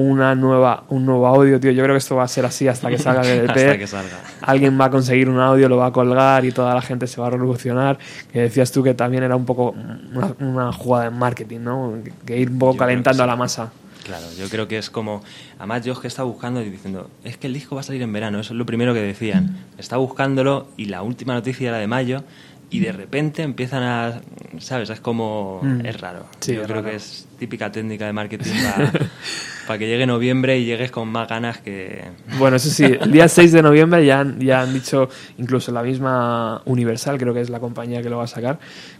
una 0.00 0.34
nueva, 0.34 0.84
un 0.88 1.06
nuevo 1.06 1.26
audio, 1.26 1.60
tío. 1.60 1.70
Yo 1.70 1.82
creo 1.82 1.94
que 1.94 1.98
esto 1.98 2.16
va 2.16 2.24
a 2.24 2.28
ser 2.28 2.44
así 2.44 2.68
hasta 2.68 2.88
que 2.88 2.98
salga 2.98 3.22
el 3.30 3.44
EP. 3.44 3.50
Hasta 3.50 3.78
que 3.78 3.86
salga. 3.86 4.20
Alguien 4.40 4.78
va 4.80 4.86
a 4.86 4.90
conseguir 4.90 5.28
un 5.28 5.40
audio, 5.40 5.68
lo 5.68 5.76
va 5.76 5.86
a 5.86 5.92
colgar 5.92 6.44
y 6.44 6.52
toda 6.52 6.74
la 6.74 6.82
gente 6.82 7.06
se 7.06 7.20
va 7.20 7.28
a 7.28 7.30
revolucionar. 7.30 7.98
Que 8.32 8.42
decías 8.42 8.72
tú 8.72 8.82
que 8.82 8.94
también 8.94 9.22
era 9.22 9.36
un 9.36 9.44
poco 9.44 9.74
una, 10.12 10.34
una 10.40 10.72
jugada 10.72 11.04
de 11.04 11.10
marketing, 11.10 11.60
¿no? 11.60 11.94
Que, 12.24 12.38
ir 12.38 12.50
un 12.50 12.58
poco 12.58 12.74
Yo 12.74 12.78
calentando 12.78 13.22
a 13.22 13.26
la 13.26 13.36
masa. 13.36 13.70
Claro, 14.04 14.26
yo 14.38 14.48
creo 14.48 14.68
que 14.68 14.78
es 14.78 14.88
como. 14.88 15.22
Además, 15.58 15.84
yo 15.84 15.92
es 15.92 15.98
que 15.98 16.06
estaba 16.06 16.28
buscando 16.28 16.62
y 16.62 16.70
diciendo, 16.70 17.10
es 17.24 17.36
que 17.36 17.48
el 17.48 17.54
disco 17.54 17.74
va 17.74 17.80
a 17.80 17.84
salir 17.84 18.02
en 18.02 18.12
verano, 18.12 18.38
eso 18.38 18.52
es 18.52 18.58
lo 18.58 18.64
primero 18.64 18.94
que 18.94 19.00
decían. 19.00 19.56
Estaba 19.78 20.00
buscándolo 20.00 20.68
y 20.76 20.84
la 20.84 21.02
última 21.02 21.34
noticia 21.34 21.68
era 21.70 21.78
de 21.78 21.88
mayo 21.88 22.22
y 22.68 22.80
de 22.80 22.92
repente 22.92 23.42
empiezan 23.42 23.82
a. 23.82 24.20
¿Sabes? 24.58 24.90
Es 24.90 25.00
como. 25.00 25.60
Mm. 25.62 25.86
Es 25.86 26.00
raro. 26.00 26.26
Sí, 26.40 26.54
yo 26.54 26.62
es 26.62 26.66
creo 26.66 26.80
raro. 26.80 26.90
que 26.90 26.96
es 26.96 27.26
típica 27.38 27.70
técnica 27.70 28.06
de 28.06 28.12
marketing 28.12 28.50
para 29.66 29.78
que 29.78 29.86
llegue 29.86 30.06
noviembre 30.06 30.58
y 30.58 30.64
llegues 30.64 30.90
con 30.90 31.08
más 31.08 31.28
ganas 31.28 31.58
que. 31.58 32.02
Bueno, 32.38 32.56
eso 32.56 32.68
sí, 32.70 32.84
el 32.84 33.12
día 33.12 33.28
6 33.28 33.52
de 33.52 33.62
noviembre 33.62 34.04
ya 34.04 34.20
han, 34.20 34.40
ya 34.40 34.62
han 34.62 34.74
dicho, 34.74 35.08
incluso 35.38 35.70
la 35.70 35.82
misma 35.82 36.62
Universal, 36.64 37.18
creo 37.18 37.32
que 37.32 37.40
es 37.40 37.50
la 37.50 37.60
compañía 37.60 38.02
que 38.02 38.10
lo 38.10 38.18
va 38.18 38.24
a 38.24 38.28
sacar, 38.28 38.58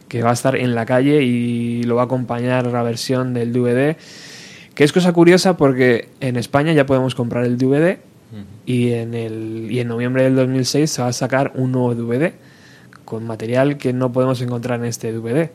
que 0.09 0.23
va 0.23 0.31
a 0.31 0.35
estar 0.35 0.55
en 0.55 0.75
la 0.75 0.87
calle 0.87 1.23
y 1.23 1.83
lo 1.83 1.97
va 1.97 2.03
a 2.03 2.05
acompañar 2.05 2.67
la 2.67 2.83
versión 2.85 3.35
del 3.35 3.53
DVD. 3.53 3.97
Que 4.75 4.85
es 4.85 4.93
cosa 4.93 5.13
curiosa 5.13 5.57
porque 5.57 6.11
en 6.21 6.37
España 6.37 6.73
ya 6.73 6.87
podemos 6.87 7.15
comprar 7.15 7.45
el 7.45 7.57
DVD 7.57 7.99
y 8.67 8.93
en, 8.93 9.15
el, 9.15 9.69
y 9.71 9.81
en 9.81 9.89
noviembre 9.89 10.25
del 10.25 10.37
2006 10.37 10.91
se 10.91 11.01
va 11.01 11.09
a 11.09 11.13
sacar 11.13 11.53
un 11.55 11.73
nuevo 11.73 11.95
DVD 11.95 12.33
con 13.07 13.27
material 13.27 13.79
que 13.79 13.95
no 13.95 14.13
podemos 14.13 14.43
encontrar 14.43 14.79
en 14.81 14.85
este 14.85 15.11
DVD. 15.13 15.51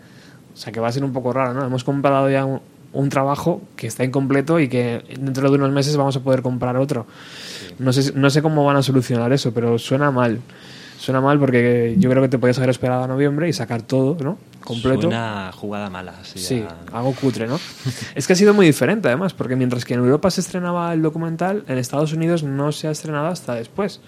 O 0.56 0.58
sea 0.58 0.74
que 0.74 0.80
va 0.80 0.88
a 0.88 0.92
ser 0.92 1.04
un 1.04 1.14
poco 1.14 1.32
raro, 1.32 1.54
¿no? 1.54 1.64
Hemos 1.64 1.84
comprado 1.84 2.32
ya 2.32 2.44
un, 2.46 2.62
un 2.94 3.10
trabajo 3.10 3.62
que 3.76 3.88
está 3.88 4.04
incompleto 4.04 4.60
y 4.60 4.68
que 4.68 5.04
dentro 5.20 5.50
de 5.50 5.56
unos 5.58 5.72
meses 5.72 5.96
vamos 5.96 6.16
a 6.16 6.22
poder 6.22 6.42
comprar 6.42 6.78
otro. 6.78 7.06
No, 7.80 7.94
sé, 7.94 8.12
no 8.16 8.30
sé 8.30 8.42
cómo 8.42 8.66
van 8.66 8.78
a 8.78 8.82
solucionar 8.82 9.32
eso, 9.32 9.54
pero 9.54 9.78
suena 9.78 10.12
mal. 10.12 10.40
Suena 11.02 11.20
mal 11.20 11.40
porque 11.40 11.96
yo 11.98 12.12
creo 12.12 12.22
que 12.22 12.30
te 12.30 12.38
podías 12.38 12.58
haber 12.60 12.70
esperado 12.70 13.04
a 13.04 13.08
noviembre 13.08 13.50
y 13.50 13.54
sacar 13.54 13.82
todo, 13.82 14.16
¿no? 14.24 14.38
Completo. 14.64 15.02
Suena 15.02 15.52
jugada 15.52 15.90
mala. 15.90 16.14
así 16.22 16.38
Sí, 16.38 16.64
a- 16.94 16.96
algo 16.98 17.14
cutre, 17.16 17.48
¿no? 17.48 17.60
es 18.16 18.28
que 18.28 18.34
ha 18.34 18.36
sido 18.36 18.54
muy 18.54 18.68
diferente 18.68 19.08
además, 19.08 19.34
porque 19.34 19.56
mientras 19.56 19.84
que 19.84 19.96
en 19.96 20.02
Europa 20.02 20.30
se 20.30 20.42
estrenaba 20.42 20.94
el 20.94 21.02
documental, 21.02 21.64
en 21.68 21.80
Estados 21.80 22.14
Unidos 22.14 22.44
no 22.44 22.72
se 22.72 22.88
ha 22.88 22.92
estrenado 22.92 23.26
hasta 23.28 23.56
después. 23.56 24.00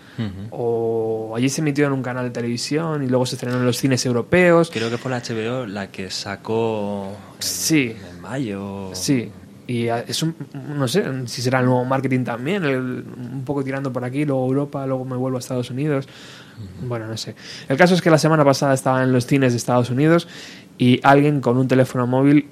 O 0.51 1.33
allí 1.35 1.49
se 1.49 1.61
emitió 1.61 1.87
en 1.87 1.93
un 1.93 2.03
canal 2.03 2.25
de 2.25 2.29
televisión 2.31 3.03
y 3.03 3.07
luego 3.07 3.25
se 3.25 3.35
estrenó 3.35 3.57
en 3.57 3.65
los 3.65 3.77
cines 3.77 4.05
europeos. 4.05 4.69
Creo 4.71 4.89
que 4.91 4.99
fue 4.99 5.09
la 5.09 5.17
HBO 5.21 5.65
la 5.65 5.87
que 5.89 6.11
sacó. 6.11 7.07
en- 7.37 7.41
Sí. 7.41 7.95
En 8.11 8.21
mayo. 8.21 8.91
Sí, 8.93 9.31
y 9.65 9.87
a- 9.87 10.01
es 10.01 10.21
un, 10.21 10.35
no 10.77 10.87
sé 10.87 11.03
si 11.25 11.41
será 11.41 11.59
el 11.59 11.65
nuevo 11.65 11.83
marketing 11.85 12.23
también, 12.23 12.63
el- 12.63 13.03
un 13.17 13.43
poco 13.45 13.63
tirando 13.63 13.91
por 13.91 14.03
aquí, 14.05 14.25
luego 14.25 14.45
Europa, 14.45 14.85
luego 14.85 15.05
me 15.05 15.15
vuelvo 15.17 15.37
a 15.37 15.39
Estados 15.39 15.71
Unidos. 15.71 16.07
Bueno, 16.81 17.07
no 17.07 17.17
sé. 17.17 17.35
El 17.69 17.77
caso 17.77 17.93
es 17.93 18.01
que 18.01 18.09
la 18.09 18.17
semana 18.17 18.43
pasada 18.43 18.73
estaba 18.73 19.03
en 19.03 19.11
los 19.11 19.25
cines 19.25 19.53
de 19.53 19.57
Estados 19.57 19.89
Unidos 19.89 20.27
y 20.77 20.99
alguien 21.03 21.41
con 21.41 21.57
un 21.57 21.67
teléfono 21.67 22.07
móvil 22.07 22.47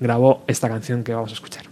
grabó 0.00 0.44
esta 0.46 0.68
canción 0.68 1.04
que 1.04 1.14
vamos 1.14 1.30
a 1.30 1.34
escuchar. 1.34 1.64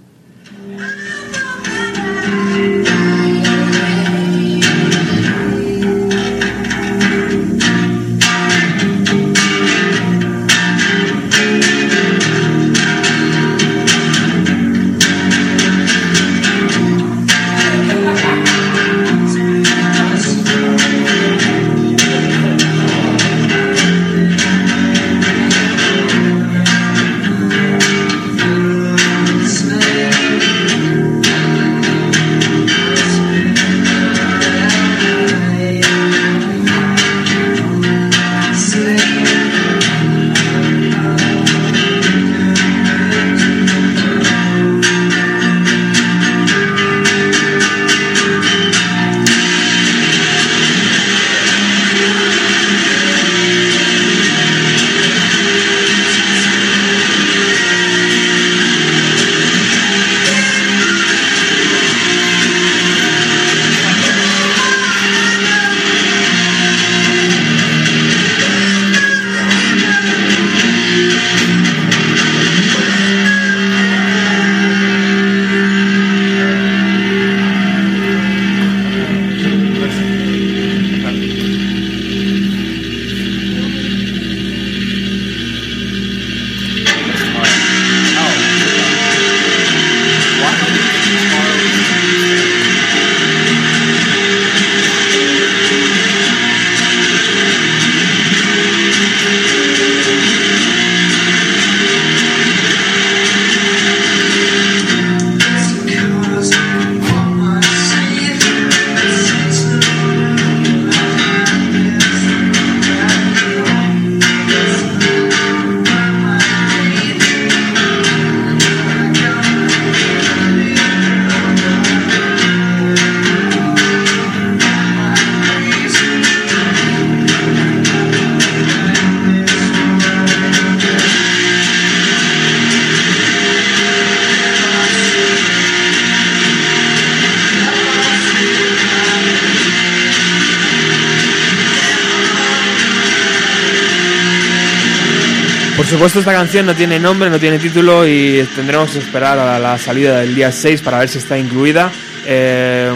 Esta 146.21 146.33
canción 146.33 146.67
no 146.67 146.75
tiene 146.75 146.99
nombre, 146.99 147.31
no 147.31 147.39
tiene 147.39 147.59
título 147.59 148.07
y 148.07 148.47
tendremos 148.55 148.91
que 148.91 148.99
esperar 148.99 149.39
a 149.39 149.59
la 149.59 149.79
salida 149.79 150.21
del 150.21 150.35
día 150.35 150.53
6 150.53 150.83
para 150.83 150.99
ver 150.99 151.09
si 151.09 151.19
está 151.19 151.39
incluida. 151.39 151.91
Eh, 152.27 152.93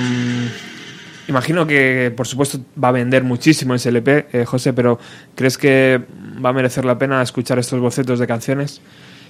imagino 1.29 1.67
que 1.67 2.13
por 2.17 2.27
supuesto 2.27 2.61
va 2.83 2.89
a 2.89 2.93
vender 2.93 3.25
muchísimo 3.25 3.75
ese 3.75 3.89
LP, 3.89 4.27
eh, 4.33 4.45
José, 4.45 4.73
pero 4.73 4.99
¿crees 5.35 5.57
que 5.59 6.01
va 6.45 6.51
a 6.51 6.53
merecer 6.53 6.85
la 6.85 6.99
pena 6.99 7.23
escuchar 7.23 7.59
estos 7.59 7.81
bocetos 7.81 8.19
de 8.19 8.27
canciones? 8.27 8.81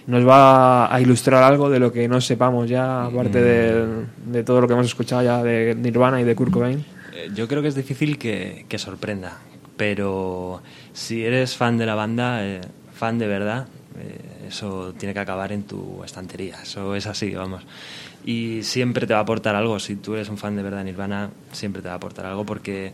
¿Nos 0.06 0.26
va 0.26 0.92
a 0.94 1.00
ilustrar 1.00 1.42
algo 1.42 1.70
de 1.70 1.78
lo 1.78 1.92
que 1.92 2.06
no 2.08 2.20
sepamos 2.20 2.68
ya, 2.68 3.04
aparte 3.06 3.40
de, 3.40 3.86
de 4.26 4.42
todo 4.44 4.60
lo 4.60 4.66
que 4.66 4.74
hemos 4.74 4.86
escuchado 4.86 5.22
ya 5.22 5.42
de 5.42 5.74
Nirvana 5.74 6.20
y 6.20 6.24
de 6.24 6.34
Kurt 6.34 6.52
Cobain? 6.52 6.84
Eh, 7.14 7.30
Yo 7.34 7.48
creo 7.48 7.62
que 7.62 7.68
es 7.68 7.74
difícil 7.74 8.18
que, 8.18 8.66
que 8.68 8.76
sorprenda, 8.78 9.38
pero 9.76 10.62
si 10.92 11.24
eres 11.24 11.56
fan 11.56 11.78
de 11.78 11.86
la 11.86 11.94
banda, 11.94 12.44
eh, 12.44 12.60
fan 12.92 13.18
de 13.18 13.26
verdad, 13.26 13.66
eso 14.48 14.94
tiene 14.98 15.12
que 15.14 15.20
acabar 15.20 15.52
en 15.52 15.64
tu 15.64 16.02
estantería. 16.04 16.56
Eso 16.62 16.94
es 16.94 17.06
así, 17.06 17.34
vamos. 17.34 17.62
Y 18.24 18.62
siempre 18.62 19.06
te 19.06 19.12
va 19.12 19.20
a 19.20 19.22
aportar 19.22 19.54
algo. 19.54 19.78
Si 19.78 19.96
tú 19.96 20.14
eres 20.14 20.28
un 20.28 20.38
fan 20.38 20.56
de 20.56 20.62
verdad 20.62 20.78
de 20.78 20.84
Nirvana, 20.84 21.30
siempre 21.52 21.82
te 21.82 21.88
va 21.88 21.94
a 21.94 21.96
aportar 21.96 22.26
algo 22.26 22.44
porque 22.46 22.92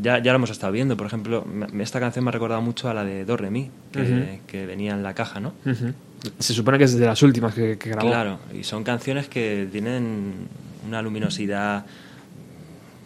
ya, 0.00 0.18
ya 0.18 0.32
lo 0.32 0.36
hemos 0.36 0.50
estado 0.50 0.72
viendo. 0.72 0.96
Por 0.96 1.06
ejemplo, 1.06 1.44
esta 1.80 2.00
canción 2.00 2.24
me 2.24 2.30
ha 2.30 2.32
recordado 2.32 2.62
mucho 2.62 2.88
a 2.88 2.94
la 2.94 3.04
de 3.04 3.24
Do 3.24 3.36
Re 3.36 3.50
Mi, 3.50 3.70
que, 3.92 4.00
Ujú. 4.02 4.46
que 4.46 4.66
venía 4.66 4.92
en 4.92 5.02
la 5.02 5.14
caja, 5.14 5.40
¿no? 5.40 5.52
Ujú. 5.64 5.92
Se 6.38 6.54
supone 6.54 6.78
que 6.78 6.84
es 6.84 6.94
de 6.98 7.06
las 7.06 7.22
últimas 7.22 7.54
que, 7.54 7.76
que 7.78 7.90
grabó. 7.90 8.08
Claro, 8.08 8.38
y 8.54 8.64
son 8.64 8.82
canciones 8.84 9.28
que 9.28 9.68
tienen 9.70 10.48
una 10.86 11.02
luminosidad 11.02 11.84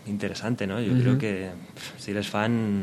interesante, 0.07 0.67
¿no? 0.67 0.81
Yo 0.81 0.93
Ujú. 0.93 1.01
creo 1.03 1.19
que 1.19 1.51
si 1.99 2.11
eres 2.13 2.29
fan 2.29 2.83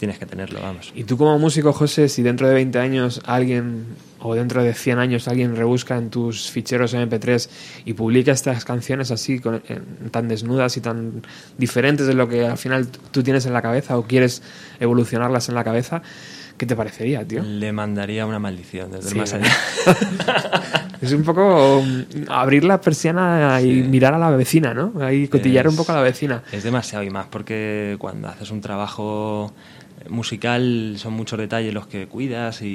tienes 0.00 0.18
que 0.18 0.26
tenerlo, 0.26 0.60
vamos. 0.60 0.90
Y 0.96 1.04
tú 1.04 1.16
como 1.16 1.38
músico, 1.38 1.72
José, 1.72 2.08
si 2.08 2.22
dentro 2.22 2.48
de 2.48 2.54
20 2.54 2.78
años 2.80 3.20
alguien, 3.26 3.84
o 4.18 4.34
dentro 4.34 4.62
de 4.64 4.74
100 4.74 4.98
años 4.98 5.28
alguien 5.28 5.54
rebusca 5.54 5.96
en 5.96 6.10
tus 6.10 6.50
ficheros 6.50 6.94
MP3 6.94 7.48
y 7.84 7.92
publica 7.92 8.32
estas 8.32 8.64
canciones 8.64 9.10
así, 9.10 9.38
con- 9.38 9.62
en- 9.68 10.10
tan 10.10 10.26
desnudas 10.26 10.76
y 10.76 10.80
tan 10.80 11.22
diferentes 11.58 12.06
de 12.06 12.14
lo 12.14 12.28
que 12.28 12.46
al 12.46 12.58
final 12.58 12.88
tú 12.88 13.22
tienes 13.22 13.46
en 13.46 13.52
la 13.52 13.62
cabeza 13.62 13.96
o 13.98 14.02
quieres 14.04 14.42
evolucionarlas 14.80 15.48
en 15.50 15.54
la 15.54 15.64
cabeza, 15.64 16.02
¿qué 16.56 16.66
te 16.66 16.74
parecería, 16.74 17.24
tío? 17.26 17.42
Le 17.42 17.70
mandaría 17.72 18.24
una 18.26 18.38
maldición 18.38 18.90
desde 18.90 19.08
Sí, 19.10 19.14
el 19.14 19.20
más 19.20 19.34
allá. 19.34 19.52
Es 21.00 21.12
un 21.12 21.22
poco 21.22 21.78
um, 21.78 22.04
abrir 22.28 22.62
la 22.62 22.78
persiana 22.78 23.58
y 23.62 23.82
mirar 23.84 24.12
a 24.12 24.18
la 24.18 24.28
vecina, 24.32 24.74
¿no? 24.74 24.92
Ahí 25.00 25.28
cotillar 25.28 25.66
un 25.66 25.74
poco 25.74 25.92
a 25.92 25.94
la 25.94 26.02
vecina. 26.02 26.42
Es 26.52 26.62
demasiado 26.62 27.02
y 27.02 27.08
más 27.08 27.24
porque 27.30 27.96
cuando 27.98 28.28
haces 28.28 28.50
un 28.50 28.60
trabajo 28.60 29.50
musical 30.08 30.94
son 30.96 31.12
muchos 31.12 31.38
detalles 31.38 31.74
los 31.74 31.86
que 31.86 32.06
cuidas 32.06 32.62
y, 32.62 32.66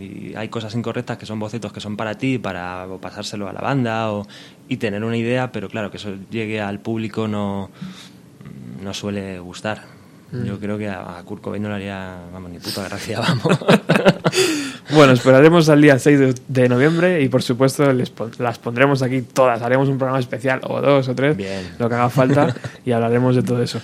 y 0.00 0.32
hay 0.36 0.48
cosas 0.48 0.74
incorrectas 0.74 1.18
que 1.18 1.26
son 1.26 1.38
bocetos 1.38 1.72
que 1.72 1.80
son 1.80 1.96
para 1.96 2.16
ti, 2.16 2.38
para 2.38 2.86
o 2.86 2.98
pasárselo 2.98 3.48
a 3.48 3.52
la 3.52 3.60
banda 3.60 4.12
o, 4.12 4.26
y 4.68 4.78
tener 4.78 5.04
una 5.04 5.16
idea, 5.16 5.52
pero 5.52 5.68
claro, 5.68 5.90
que 5.90 5.98
eso 5.98 6.14
llegue 6.30 6.60
al 6.60 6.80
público 6.80 7.28
no, 7.28 7.70
no 8.82 8.94
suele 8.94 9.38
gustar. 9.40 9.82
Mm. 10.32 10.44
Yo 10.44 10.58
creo 10.58 10.78
que 10.78 10.88
a, 10.88 11.18
a 11.18 11.22
Kurt 11.24 11.42
Cobain 11.42 11.62
no 11.62 11.68
le 11.68 11.74
haría, 11.74 12.16
vamos, 12.32 12.50
ni 12.50 12.58
puta 12.58 12.84
gracia, 12.84 13.20
vamos. 13.20 13.58
Bueno, 14.90 15.12
esperaremos 15.12 15.68
al 15.68 15.80
día 15.80 15.98
6 15.98 16.18
de, 16.18 16.34
de 16.48 16.68
noviembre 16.68 17.22
y 17.22 17.28
por 17.28 17.42
supuesto 17.42 17.90
les 17.92 18.12
las 18.38 18.58
pondremos 18.58 19.02
aquí 19.02 19.22
todas. 19.22 19.62
Haremos 19.62 19.88
un 19.88 19.96
programa 19.96 20.18
especial 20.18 20.60
o 20.64 20.80
dos 20.80 21.08
o 21.08 21.14
tres, 21.14 21.36
Bien. 21.36 21.74
lo 21.78 21.88
que 21.88 21.94
haga 21.94 22.10
falta 22.10 22.54
y 22.84 22.92
hablaremos 22.92 23.36
de 23.36 23.42
todo 23.42 23.62
eso. 23.62 23.80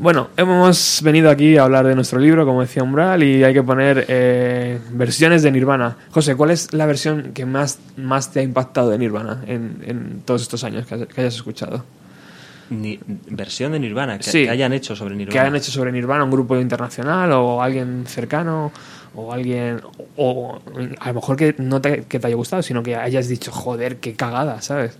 Bueno, 0.00 0.28
hemos 0.36 1.00
venido 1.02 1.28
aquí 1.28 1.56
a 1.56 1.64
hablar 1.64 1.84
de 1.84 1.96
nuestro 1.96 2.20
libro, 2.20 2.46
como 2.46 2.60
decía 2.60 2.84
Umbral, 2.84 3.20
y 3.24 3.42
hay 3.42 3.52
que 3.52 3.64
poner 3.64 4.04
eh, 4.08 4.78
versiones 4.92 5.42
de 5.42 5.50
Nirvana. 5.50 5.96
José, 6.12 6.36
¿cuál 6.36 6.52
es 6.52 6.72
la 6.72 6.86
versión 6.86 7.32
que 7.34 7.44
más, 7.44 7.80
más 7.96 8.30
te 8.32 8.38
ha 8.38 8.42
impactado 8.44 8.90
de 8.90 8.98
Nirvana 8.98 9.42
en, 9.48 9.78
en 9.84 10.22
todos 10.24 10.42
estos 10.42 10.62
años 10.62 10.86
que, 10.86 11.06
que 11.08 11.20
hayas 11.20 11.34
escuchado? 11.34 11.84
Ni, 12.70 13.00
versión 13.30 13.72
de 13.72 13.80
Nirvana, 13.80 14.18
que, 14.18 14.24
Sí. 14.24 14.44
que 14.44 14.50
hayan 14.50 14.72
hecho 14.72 14.94
sobre 14.94 15.16
Nirvana. 15.16 15.32
que 15.32 15.40
hayan 15.40 15.56
hecho 15.56 15.72
sobre 15.72 15.90
Nirvana 15.90 16.22
un 16.22 16.30
grupo 16.30 16.56
internacional 16.56 17.32
o 17.32 17.60
alguien 17.60 18.04
cercano 18.06 18.70
o 19.16 19.32
alguien 19.32 19.80
o, 20.16 20.22
o 20.22 20.62
a 21.00 21.08
lo 21.08 21.14
mejor 21.14 21.34
que 21.36 21.56
no 21.58 21.80
te, 21.80 22.04
que 22.04 22.20
te 22.20 22.26
haya 22.26 22.36
gustado 22.36 22.62
sino 22.62 22.82
que 22.82 22.94
hayas 22.94 23.26
dicho 23.26 23.50
joder 23.50 23.96
qué 23.96 24.12
cagada 24.12 24.60
sabes 24.60 24.98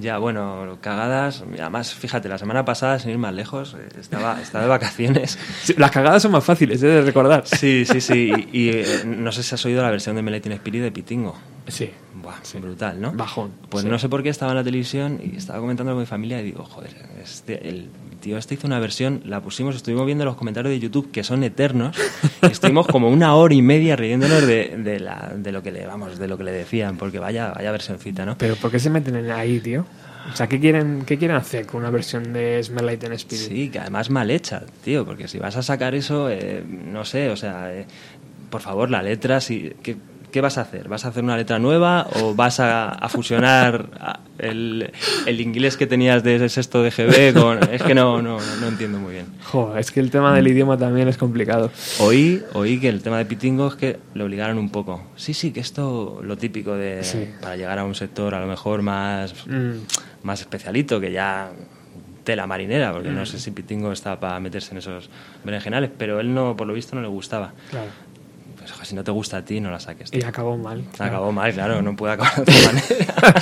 Ya, 0.00 0.18
bueno, 0.18 0.78
cagadas. 0.80 1.44
Además, 1.58 1.94
fíjate, 1.94 2.28
la 2.28 2.38
semana 2.38 2.64
pasada, 2.64 2.98
sin 2.98 3.10
ir 3.10 3.18
más 3.18 3.32
lejos, 3.32 3.76
eh, 3.78 3.88
estaba, 4.00 4.40
estaba 4.40 4.64
de 4.64 4.70
vacaciones. 4.70 5.38
Sí, 5.62 5.74
las 5.76 5.90
cagadas 5.90 6.22
son 6.22 6.32
más 6.32 6.44
fáciles 6.44 6.82
¿eh? 6.82 6.86
de 6.86 7.02
recordar 7.02 7.44
Sí, 7.46 7.84
sí, 7.84 8.00
sí. 8.00 8.32
Y, 8.52 8.64
y, 8.64 8.68
eh, 8.70 8.86
no 9.06 9.30
sé 9.30 9.42
si 9.42 9.54
has 9.54 9.64
oído 9.64 9.82
la 9.82 9.90
versión 9.90 10.16
de 10.16 10.22
Melatin 10.22 10.52
Spirit 10.52 10.82
de 10.82 10.92
Pitingo. 10.92 11.36
sí 11.68 11.90
Buah, 12.24 12.60
brutal, 12.60 13.00
¿no? 13.00 13.12
Bajón, 13.12 13.50
Pues 13.68 13.84
sí. 13.84 13.88
no 13.90 13.98
sé 13.98 14.08
por 14.08 14.22
qué 14.22 14.30
estaba 14.30 14.52
en 14.52 14.56
la 14.58 14.64
televisión 14.64 15.20
y 15.22 15.36
estaba 15.36 15.60
comentando 15.60 15.92
con 15.92 16.00
mi 16.00 16.06
familia 16.06 16.40
y 16.40 16.44
digo, 16.44 16.64
joder, 16.64 16.90
este, 17.22 17.68
el 17.68 17.88
tío 18.20 18.38
este 18.38 18.54
hizo 18.54 18.66
una 18.66 18.78
versión, 18.78 19.20
la 19.26 19.40
pusimos, 19.40 19.76
estuvimos 19.76 20.06
viendo 20.06 20.24
los 20.24 20.34
comentarios 20.36 20.70
de 20.72 20.80
YouTube 20.80 21.10
que 21.10 21.22
son 21.22 21.44
eternos 21.44 21.96
estuvimos 22.42 22.86
como 22.86 23.08
una 23.10 23.34
hora 23.34 23.54
y 23.54 23.62
media 23.62 23.96
riéndonos 23.96 24.46
de, 24.46 24.76
de, 24.78 24.98
la, 25.00 25.32
de 25.36 25.52
lo 25.52 25.62
que 25.62 25.70
le 25.70 25.86
vamos, 25.86 26.18
de 26.18 26.26
lo 26.26 26.38
que 26.38 26.44
le 26.44 26.52
decían, 26.52 26.96
porque 26.96 27.18
vaya, 27.18 27.52
vaya 27.54 27.70
versioncita, 27.70 28.24
¿no? 28.24 28.38
pero 28.38 28.56
¿por 28.56 28.70
qué 28.70 28.78
se 28.78 28.88
meten 28.90 29.16
en 29.16 29.30
ahí 29.30 29.60
tío? 29.60 29.84
o 30.32 30.34
sea 30.34 30.46
¿qué 30.46 30.58
quieren, 30.58 31.02
qué 31.04 31.18
quieren 31.18 31.36
hacer 31.36 31.66
con 31.66 31.80
una 31.82 31.90
versión 31.90 32.32
de 32.32 32.62
Smell 32.62 32.86
Like 32.86 33.00
Teen 33.06 33.12
Spirit? 33.12 33.46
Sí, 33.46 33.68
que 33.68 33.78
además 33.78 34.08
mal 34.08 34.30
hecha, 34.30 34.62
tío, 34.82 35.04
porque 35.04 35.28
si 35.28 35.38
vas 35.38 35.56
a 35.56 35.62
sacar 35.62 35.94
eso, 35.94 36.30
eh, 36.30 36.64
no 36.66 37.04
sé, 37.04 37.28
o 37.28 37.36
sea, 37.36 37.74
eh, 37.74 37.86
por 38.48 38.62
favor, 38.62 38.88
la 38.90 39.02
letra, 39.02 39.42
si, 39.42 39.72
¿qué, 39.82 39.96
qué 40.34 40.40
vas 40.40 40.58
a 40.58 40.62
hacer? 40.62 40.88
¿Vas 40.88 41.04
a 41.04 41.08
hacer 41.10 41.22
una 41.22 41.36
letra 41.36 41.60
nueva 41.60 42.08
o 42.20 42.34
vas 42.34 42.58
a, 42.58 42.88
a 42.88 43.08
fusionar 43.08 43.88
a- 44.00 44.18
el, 44.38 44.90
el 45.26 45.40
inglés 45.40 45.76
que 45.76 45.86
tenías 45.86 46.24
de 46.24 46.48
sexto 46.48 46.82
de 46.82 46.90
GB 46.90 47.40
con... 47.40 47.60
Es 47.72 47.84
que 47.84 47.94
no, 47.94 48.20
no, 48.20 48.38
no 48.60 48.66
entiendo 48.66 48.98
muy 48.98 49.12
bien. 49.12 49.26
Jo, 49.44 49.76
es 49.76 49.92
que 49.92 50.00
el 50.00 50.10
tema 50.10 50.34
del 50.34 50.48
idioma 50.48 50.76
también 50.76 51.06
es 51.06 51.16
complicado 51.18 51.70
Oí, 52.00 52.42
oí 52.52 52.80
que 52.80 52.88
el 52.88 53.00
tema 53.00 53.18
de 53.18 53.26
Pitingo 53.26 53.68
es 53.68 53.76
que 53.76 54.00
lo 54.14 54.24
obligaron 54.24 54.58
un 54.58 54.70
poco. 54.70 55.04
Sí, 55.14 55.34
sí, 55.34 55.52
que 55.52 55.60
esto, 55.60 56.20
lo 56.24 56.36
típico 56.36 56.74
de... 56.74 57.04
Sí. 57.04 57.28
Para 57.40 57.54
llegar 57.54 57.78
a 57.78 57.84
un 57.84 57.94
sector 57.94 58.34
a 58.34 58.40
lo 58.40 58.48
mejor 58.48 58.82
más 58.82 59.46
Mm, 59.46 59.84
más 60.24 60.40
especialito 60.40 61.00
que 61.00 61.12
ya 61.12 61.50
tela 62.24 62.46
marinera, 62.46 62.92
porque 62.92 63.10
Mm. 63.10 63.14
no 63.14 63.26
sé 63.26 63.38
si 63.38 63.50
Pitingo 63.52 63.92
está 63.92 64.18
para 64.18 64.40
meterse 64.40 64.72
en 64.72 64.78
esos 64.78 65.10
berenjenales, 65.44 65.90
pero 65.96 66.18
él 66.20 66.32
no, 66.34 66.56
por 66.56 66.66
lo 66.66 66.72
visto, 66.72 66.96
no 66.96 67.02
le 67.02 67.08
gustaba. 67.08 67.52
claro 67.70 67.86
Pues 68.84 68.90
si 68.90 68.96
no 68.96 69.02
te 69.02 69.12
gusta 69.12 69.38
a 69.38 69.42
ti, 69.42 69.60
no 69.60 69.70
la 69.70 69.80
saques. 69.80 70.10
y 70.12 70.22
acabó 70.22 70.58
mal 70.58 70.84
claro. 70.94 71.10
Acabó 71.12 71.32
mal, 71.32 71.54
claro, 71.54 71.80
no 71.80 71.96
puede 71.96 72.12
acabar 72.12 72.34
de 72.36 72.42
otra 72.42 72.54
manera. 72.66 73.34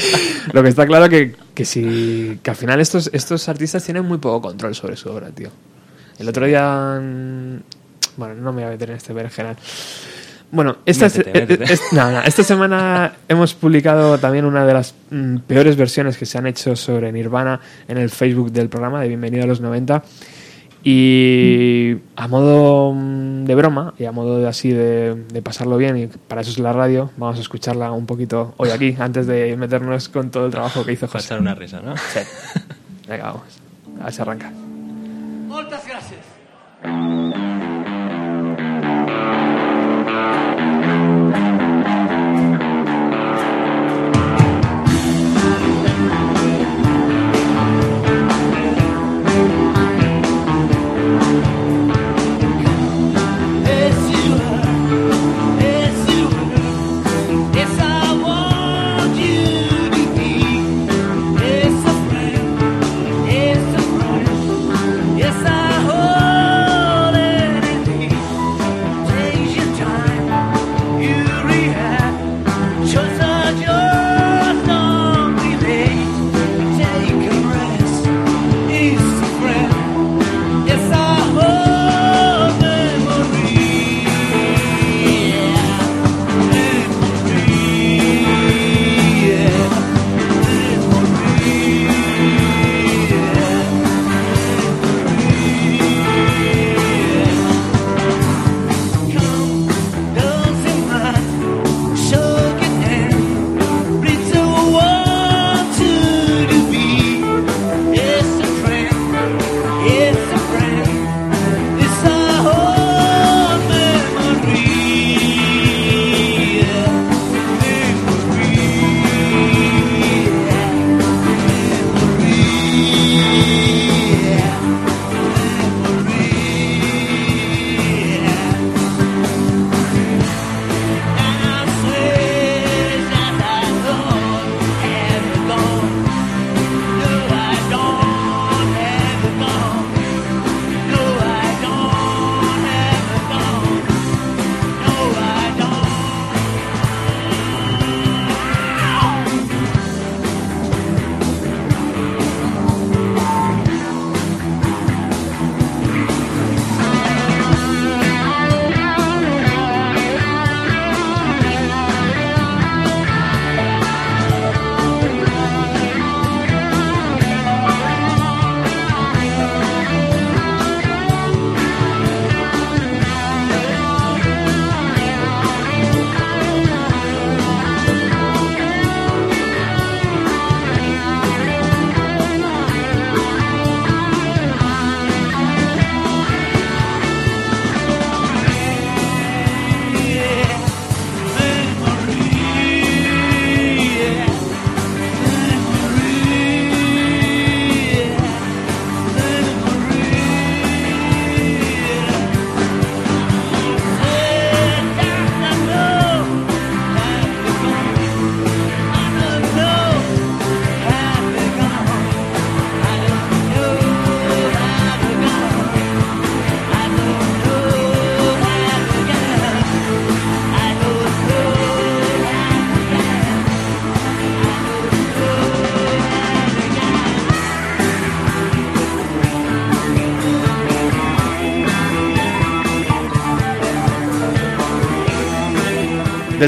Lo 0.52 0.62
que 0.62 0.68
está 0.68 0.86
claro 0.86 1.08
que, 1.08 1.34
que 1.52 1.64
si 1.64 2.38
que 2.44 2.50
al 2.50 2.54
final 2.56 2.80
estos, 2.80 3.10
estos 3.12 3.48
artistas 3.48 3.82
tienen 3.82 4.04
muy 4.04 4.18
poco 4.18 4.40
control 4.40 4.72
sobre 4.76 4.94
su 4.96 5.10
obra, 5.10 5.30
tío. 5.30 5.48
El 6.20 6.28
otro 6.28 6.46
día 6.46 7.00
mm, 7.02 7.56
bueno, 8.18 8.34
no 8.34 8.52
me 8.52 8.62
voy 8.62 8.68
a 8.68 8.68
meter 8.68 8.90
en 8.90 8.96
este 8.98 9.12
berenjenal. 9.12 9.56
Bueno, 10.52 10.76
esta, 10.86 11.06
Métete, 11.06 11.30
eh, 11.30 11.32
eh, 11.34 11.40
métete. 11.48 11.72
es- 11.72 11.82
no, 11.92 12.08
no, 12.12 12.20
esta 12.22 12.44
semana 12.44 13.12
hemos 13.26 13.52
publicado 13.54 14.18
también 14.18 14.44
una 14.44 14.64
de 14.64 14.74
las 14.74 14.94
mm, 15.10 15.38
peores 15.38 15.74
versiones 15.74 16.16
que 16.16 16.24
se 16.24 16.38
han 16.38 16.46
hecho 16.46 16.76
sobre 16.76 17.10
Nirvana 17.10 17.58
en 17.88 17.98
el 17.98 18.10
Facebook 18.10 18.52
del 18.52 18.68
programa 18.68 19.00
de 19.00 19.08
Bienvenido 19.08 19.42
a 19.42 19.46
los 19.48 19.60
90. 19.60 20.04
Y 20.84 21.96
a 22.16 22.26
modo 22.26 22.92
mm, 22.92 23.44
de 23.44 23.54
broma 23.54 23.94
y 23.98 24.04
a 24.04 24.12
modo 24.12 24.38
de 24.38 24.48
así 24.48 24.70
de, 24.70 25.14
de 25.14 25.42
pasarlo 25.42 25.76
bien, 25.76 25.96
y 25.96 26.06
para 26.06 26.40
eso 26.40 26.50
es 26.50 26.58
la 26.58 26.72
radio, 26.72 27.10
vamos 27.16 27.38
a 27.38 27.40
escucharla 27.40 27.92
un 27.92 28.06
poquito 28.06 28.54
hoy 28.56 28.70
aquí, 28.70 28.96
antes 28.98 29.26
de 29.26 29.56
meternos 29.56 30.08
con 30.08 30.30
todo 30.30 30.46
el 30.46 30.50
trabajo 30.50 30.84
que 30.84 30.92
hizo 30.92 31.06
José. 31.06 31.18
Pasar 31.18 31.40
una 31.40 31.54
risa, 31.54 31.80
¿no? 31.80 31.94
Venga, 33.08 33.24
vamos. 33.24 33.42
A 34.00 34.04
ver 34.04 34.12
si 34.12 34.22
arranca. 34.22 34.52
Moltes 35.52 35.84
gràcies. 35.84 36.24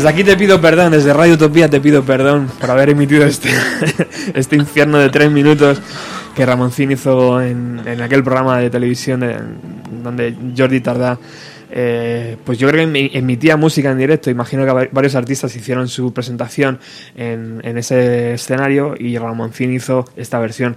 Desde 0.05 0.17
aquí 0.21 0.25
te 0.25 0.37
pido 0.37 0.61
perdón, 0.61 0.93
desde 0.93 1.15
Radio 1.15 1.33
Utopía 1.33 1.71
te 1.71 1.81
pido 1.81 2.05
perdón 2.05 2.51
por 2.61 2.71
haber 2.71 2.91
emitido 2.91 3.25
este, 3.25 3.49
este 4.35 4.55
infierno 4.55 4.99
de 4.99 5.09
tres 5.09 5.31
minutos 5.31 5.81
que 6.37 6.45
Ramoncín 6.45 6.93
hizo 6.93 7.41
en, 7.41 7.81
en 7.87 8.03
aquel 8.03 8.23
programa 8.23 8.59
de 8.59 8.69
televisión 8.69 9.21
de- 9.21 9.39
donde 10.03 10.35
Jordi 10.55 10.81
Tardá 10.83 11.19
eh, 11.71 12.37
pues 12.45 12.59
yo 12.59 12.69
creo 12.69 12.85
que 12.87 12.93
emi- 12.93 13.11
emitía 13.15 13.57
música 13.57 13.91
en 13.91 13.97
directo. 13.97 14.29
Imagino 14.31 14.67
que 14.67 14.73
va- 14.73 14.89
varios 14.93 15.15
artistas 15.15 15.57
hicieron 15.57 15.89
su 15.89 16.13
presentación 16.13 16.79
en, 17.17 17.63
en 17.65 17.79
ese 17.79 18.35
escenario 18.35 18.95
y 18.99 19.17
Ramoncín 19.17 19.73
hizo 19.73 20.05
esta 20.17 20.39
versión. 20.39 20.77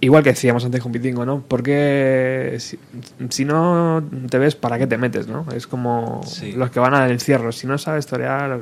Igual 0.00 0.22
que 0.22 0.30
decíamos 0.30 0.64
antes 0.64 0.80
con 0.80 0.92
Pitingo, 0.92 1.26
¿no? 1.26 1.42
Porque 1.48 2.56
si, 2.60 2.78
si 3.30 3.44
no 3.44 4.02
te 4.30 4.38
ves, 4.38 4.54
¿para 4.54 4.78
qué 4.78 4.86
te 4.86 4.96
metes, 4.96 5.26
no? 5.26 5.44
Es 5.52 5.66
como 5.66 6.22
Sí. 6.24 6.52
los 6.52 6.70
que 6.70 6.78
van 6.78 6.94
al 6.94 7.10
encierro. 7.10 7.50
Si 7.50 7.66
no 7.66 7.78
sabes 7.78 8.06
torear, 8.06 8.58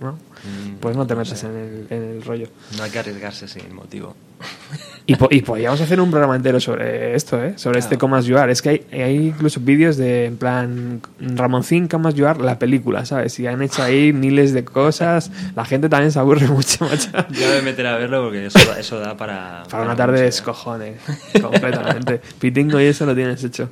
¿no? 0.00 0.12
Mm, 0.12 0.74
Pues 0.80 0.94
no 0.94 1.06
te 1.06 1.14
no 1.14 1.20
metes 1.20 1.38
sé. 1.38 1.46
en 1.46 1.56
el, 1.56 1.86
en 1.88 2.02
el 2.16 2.22
rollo. 2.22 2.48
No 2.76 2.82
hay 2.82 2.90
que 2.90 2.98
arriesgarse 2.98 3.48
sin 3.48 3.74
motivo. 3.74 4.14
Y, 5.06 5.16
po- 5.16 5.28
y 5.30 5.42
podríamos 5.42 5.78
hacer 5.82 6.00
un 6.00 6.10
programa 6.10 6.34
entero 6.34 6.58
sobre 6.60 7.14
esto, 7.14 7.44
¿eh? 7.44 7.52
Sobre 7.58 7.78
este 7.78 7.98
Come 7.98 8.16
As 8.16 8.24
You 8.24 8.38
Are. 8.38 8.50
Es 8.50 8.62
que 8.62 8.70
hay, 8.70 8.86
hay 8.90 9.16
incluso 9.26 9.60
vídeos 9.60 9.98
de, 9.98 10.24
en 10.24 10.38
plan, 10.38 11.02
Ramoncín, 11.20 11.88
Come 11.88 12.08
As 12.08 12.14
You 12.14 12.26
Are, 12.26 12.42
la 12.42 12.58
película, 12.58 13.04
¿sabes? 13.04 13.38
Y 13.38 13.46
han 13.46 13.60
hecho 13.60 13.82
ahí 13.82 14.14
miles 14.14 14.54
de 14.54 14.64
cosas. 14.64 15.30
La 15.54 15.66
gente 15.66 15.90
también 15.90 16.10
se 16.10 16.18
aburre 16.18 16.46
mucho, 16.48 16.86
macho. 16.86 17.10
Yo 17.32 17.48
me 17.50 17.60
meteré 17.60 17.88
a 17.90 17.96
verlo 17.98 18.22
porque 18.24 18.46
eso, 18.46 18.58
da- 18.66 18.80
eso 18.80 18.98
da 18.98 19.14
para... 19.14 19.64
Para 19.70 19.82
una 19.84 19.94
tarde 19.94 20.20
de 20.20 20.24
¿eh? 20.24 20.28
escojones, 20.30 20.96
completamente. 21.38 22.22
Pitingo 22.40 22.80
y 22.80 22.84
eso 22.86 23.04
lo 23.04 23.14
tienes 23.14 23.44
hecho. 23.44 23.68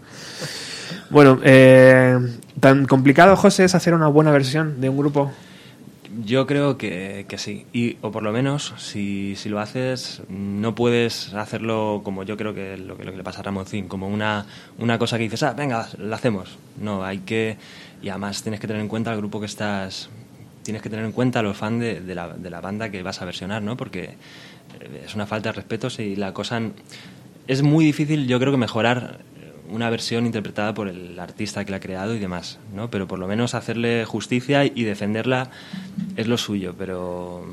Bueno, 1.09 1.41
eh, 1.45 2.19
¿tan 2.61 2.85
complicado, 2.85 3.37
José, 3.37 3.65
es 3.65 3.75
hacer 3.75 3.95
una 3.95 4.09
buena 4.09 4.33
versión 4.33 4.83
de 4.83 4.91
un 4.91 4.99
grupo? 4.99 5.33
Yo 6.21 6.47
creo 6.47 6.77
que, 6.77 7.25
que 7.27 7.39
sí. 7.39 7.65
Y, 7.73 7.97
o 8.03 8.11
por 8.11 8.23
lo 8.23 8.33
menos, 8.33 8.75
si, 8.77 9.35
si 9.37 9.49
lo 9.49 9.61
haces, 9.61 10.23
no 10.29 10.75
puedes 10.75 11.33
hacerlo 11.33 12.03
como 12.05 12.23
yo 12.23 12.37
creo 12.37 12.53
que 12.53 12.77
lo, 12.77 12.99
que 12.99 13.05
lo 13.05 13.13
que 13.13 13.17
le 13.17 13.25
pasa 13.25 13.41
a 13.41 13.45
Ramoncín, 13.45 13.89
como 13.89 14.09
una, 14.09 14.45
una 14.79 14.99
cosa 14.99 15.17
que 15.17 15.25
dices, 15.25 15.43
ah, 15.43 15.55
venga, 15.55 15.89
la 15.99 16.17
hacemos. 16.17 16.59
No, 16.79 17.05
hay 17.05 17.19
que... 17.21 17.57
Y 18.03 18.11
además 18.11 18.43
tienes 18.43 18.61
que 18.61 18.67
tener 18.67 18.83
en 18.83 18.89
cuenta 18.89 19.13
el 19.13 19.19
grupo 19.19 19.41
que 19.41 19.47
estás... 19.47 20.11
Tienes 20.65 20.83
que 20.83 20.91
tener 20.91 21.05
en 21.05 21.13
cuenta 21.13 21.41
a 21.41 21.43
los 21.43 21.57
fans 21.57 21.81
de, 21.81 22.01
de 22.01 22.15
la, 22.15 22.29
de 22.29 22.51
la 22.51 22.61
banda 22.61 22.91
que 22.91 23.03
vas 23.03 23.23
a 23.23 23.25
versionar, 23.25 23.63
¿no? 23.63 23.77
Porque 23.77 24.03
eh, 24.81 25.05
es 25.07 25.15
una 25.15 25.27
falta 25.27 25.49
de 25.49 25.55
respeto 25.55 25.89
si 25.89 26.15
la 26.17 26.35
cosa... 26.35 26.61
Es 27.47 27.63
muy 27.63 27.85
difícil, 27.85 28.29
yo 28.29 28.39
creo 28.39 28.53
que 28.53 28.59
mejorar 28.59 29.21
una 29.73 29.91
versión 29.91 30.27
interpretada 30.27 30.75
por 30.75 30.89
el 30.89 31.19
artista 31.19 31.65
que 31.65 31.71
la 31.71 31.79
ha 31.79 31.81
creado 31.81 32.15
y 32.15 32.19
demás, 32.19 32.59
¿no? 32.75 32.91
Pero 32.91 33.09
por 33.09 33.19
lo 33.19 33.27
menos 33.27 33.55
hacerle 33.55 34.05
justicia 34.05 34.65
y 34.65 34.85
defenderla 34.85 35.51
es 36.17 36.29
lo 36.29 36.39
suyo, 36.39 36.75
pero 36.79 37.45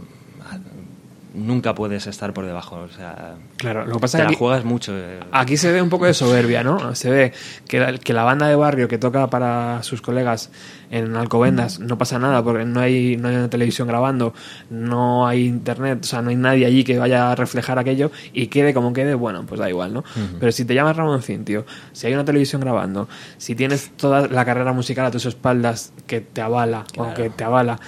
nunca 1.33 1.75
puedes 1.75 2.07
estar 2.07 2.33
por 2.33 2.45
debajo, 2.45 2.77
o 2.77 2.89
sea, 2.89 3.35
Claro, 3.57 3.85
lo 3.85 3.95
que 3.95 3.99
pasa 3.99 4.17
te 4.17 4.23
la 4.23 4.29
que 4.29 4.33
aquí- 4.35 4.39
juegas 4.39 4.65
mucho. 4.65 4.97
eh. 4.97 5.19
Aquí 5.31 5.57
se 5.57 5.71
ve 5.71 5.81
un 5.81 5.89
poco 5.89 6.05
de 6.05 6.13
soberbia, 6.13 6.63
¿no? 6.63 6.95
Se 6.95 7.09
ve 7.09 7.33
que 7.67 7.79
la, 7.79 7.97
que 7.97 8.13
la 8.13 8.23
banda 8.23 8.47
de 8.47 8.55
barrio 8.55 8.87
que 8.87 8.97
toca 8.97 9.29
para 9.29 9.83
sus 9.83 10.01
colegas 10.01 10.49
en 10.91 11.15
Alcobendas 11.15 11.79
no 11.79 11.99
pasa 11.99 12.17
nada 12.17 12.43
porque 12.43 12.65
no 12.65 12.79
hay, 12.79 13.15
no 13.17 13.27
hay 13.27 13.35
una 13.35 13.49
televisión 13.49 13.87
grabando, 13.87 14.33
no 14.71 15.27
hay 15.27 15.45
internet, 15.45 15.99
o 16.03 16.07
sea, 16.07 16.21
no 16.23 16.31
hay 16.31 16.35
nadie 16.35 16.65
allí 16.65 16.83
que 16.83 16.97
vaya 16.97 17.31
a 17.31 17.35
reflejar 17.35 17.77
aquello 17.77 18.11
y 18.33 18.47
quede 18.47 18.73
como 18.73 18.91
quede, 18.91 19.13
bueno, 19.13 19.45
pues 19.45 19.59
da 19.59 19.69
igual, 19.69 19.93
¿no? 19.93 20.03
Pero 20.39 20.51
si 20.51 20.65
te 20.65 20.73
llamas 20.73 20.97
Ramoncín, 20.97 21.45
tío, 21.45 21.63
si 21.91 22.07
hay 22.07 22.13
una 22.15 22.25
televisión 22.25 22.61
grabando, 22.61 23.07
si 23.37 23.53
tienes 23.55 23.91
toda 23.97 24.27
la 24.27 24.45
carrera 24.45 24.73
musical 24.73 25.05
a 25.05 25.11
tus 25.11 25.25
espaldas 25.27 25.93
que 26.07 26.21
te 26.21 26.41
avala 26.41 26.85
o 26.97 27.13
que 27.13 27.29
te 27.29 27.43
avala 27.43 27.79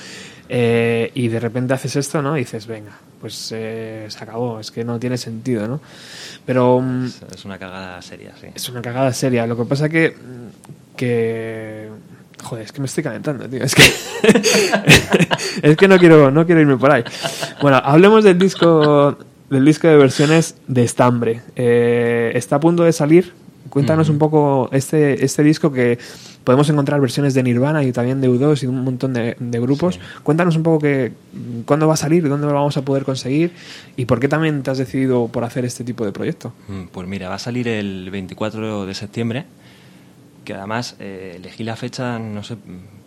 eh, 0.53 1.11
y 1.13 1.29
de 1.29 1.39
repente 1.39 1.73
haces 1.73 1.95
esto, 1.95 2.21
¿no? 2.21 2.35
Y 2.35 2.41
dices, 2.41 2.67
venga, 2.67 2.91
pues 3.21 3.53
eh, 3.55 4.05
se 4.09 4.21
acabó, 4.21 4.59
es 4.59 4.69
que 4.69 4.83
no 4.83 4.99
tiene 4.99 5.17
sentido, 5.17 5.65
¿no? 5.65 5.79
Pero 6.45 6.81
mm, 6.81 7.05
Es, 7.05 7.21
es 7.35 7.45
una 7.45 7.57
cagada 7.57 8.01
seria, 8.01 8.33
sí. 8.41 8.47
es 8.53 8.67
una 8.67 8.81
cagada 8.81 9.13
seria. 9.13 9.47
Lo 9.47 9.55
que 9.55 9.63
pasa 9.63 9.87
que. 9.87 10.13
que 10.97 11.87
joder, 12.43 12.65
es 12.65 12.73
que 12.73 12.81
me 12.81 12.87
estoy 12.87 13.01
calentando, 13.01 13.47
tío. 13.47 13.63
Es 13.63 13.73
que. 13.73 13.83
es 15.69 15.77
que 15.77 15.87
no 15.87 15.97
quiero, 15.97 16.31
no 16.31 16.45
quiero 16.45 16.59
irme 16.59 16.75
por 16.75 16.91
ahí. 16.91 17.05
Bueno, 17.61 17.79
hablemos 17.81 18.25
del 18.25 18.37
disco. 18.37 19.17
Del 19.49 19.63
disco 19.63 19.87
de 19.87 19.95
versiones 19.95 20.55
de 20.67 20.83
Estambre. 20.83 21.41
Eh, 21.55 22.33
está 22.35 22.57
a 22.57 22.59
punto 22.59 22.83
de 22.83 22.91
salir. 22.91 23.33
Cuéntanos 23.71 24.09
un 24.09 24.19
poco 24.19 24.69
este, 24.71 25.23
este 25.25 25.41
disco 25.43 25.71
que 25.71 25.97
podemos 26.43 26.69
encontrar 26.69 27.01
versiones 27.01 27.33
de 27.33 27.41
Nirvana 27.41 27.83
y 27.83 27.91
también 27.91 28.21
de 28.21 28.29
U2 28.29 28.61
y 28.63 28.65
un 28.67 28.83
montón 28.83 29.13
de, 29.13 29.35
de 29.39 29.59
grupos. 29.59 29.99
Cuéntanos 30.23 30.55
un 30.55 30.63
poco 30.63 30.79
que, 30.79 31.13
cuándo 31.65 31.87
va 31.87 31.93
a 31.95 31.97
salir, 31.97 32.27
dónde 32.29 32.45
lo 32.47 32.53
vamos 32.53 32.77
a 32.77 32.83
poder 32.83 33.03
conseguir 33.03 33.51
y 33.97 34.05
por 34.05 34.19
qué 34.19 34.27
también 34.27 34.61
te 34.61 34.71
has 34.71 34.77
decidido 34.77 35.27
por 35.29 35.43
hacer 35.43 35.65
este 35.65 35.83
tipo 35.83 36.05
de 36.05 36.11
proyecto. 36.11 36.53
Mm, 36.67 36.83
Pues 36.91 37.07
mira, 37.07 37.29
va 37.29 37.35
a 37.35 37.39
salir 37.39 37.67
el 37.67 38.09
24 38.11 38.85
de 38.85 38.93
septiembre, 38.93 39.45
que 40.45 40.53
además 40.53 40.95
eh, 40.99 41.33
elegí 41.37 41.63
la 41.63 41.75
fecha, 41.75 42.17
no 42.19 42.43
sé, 42.43 42.57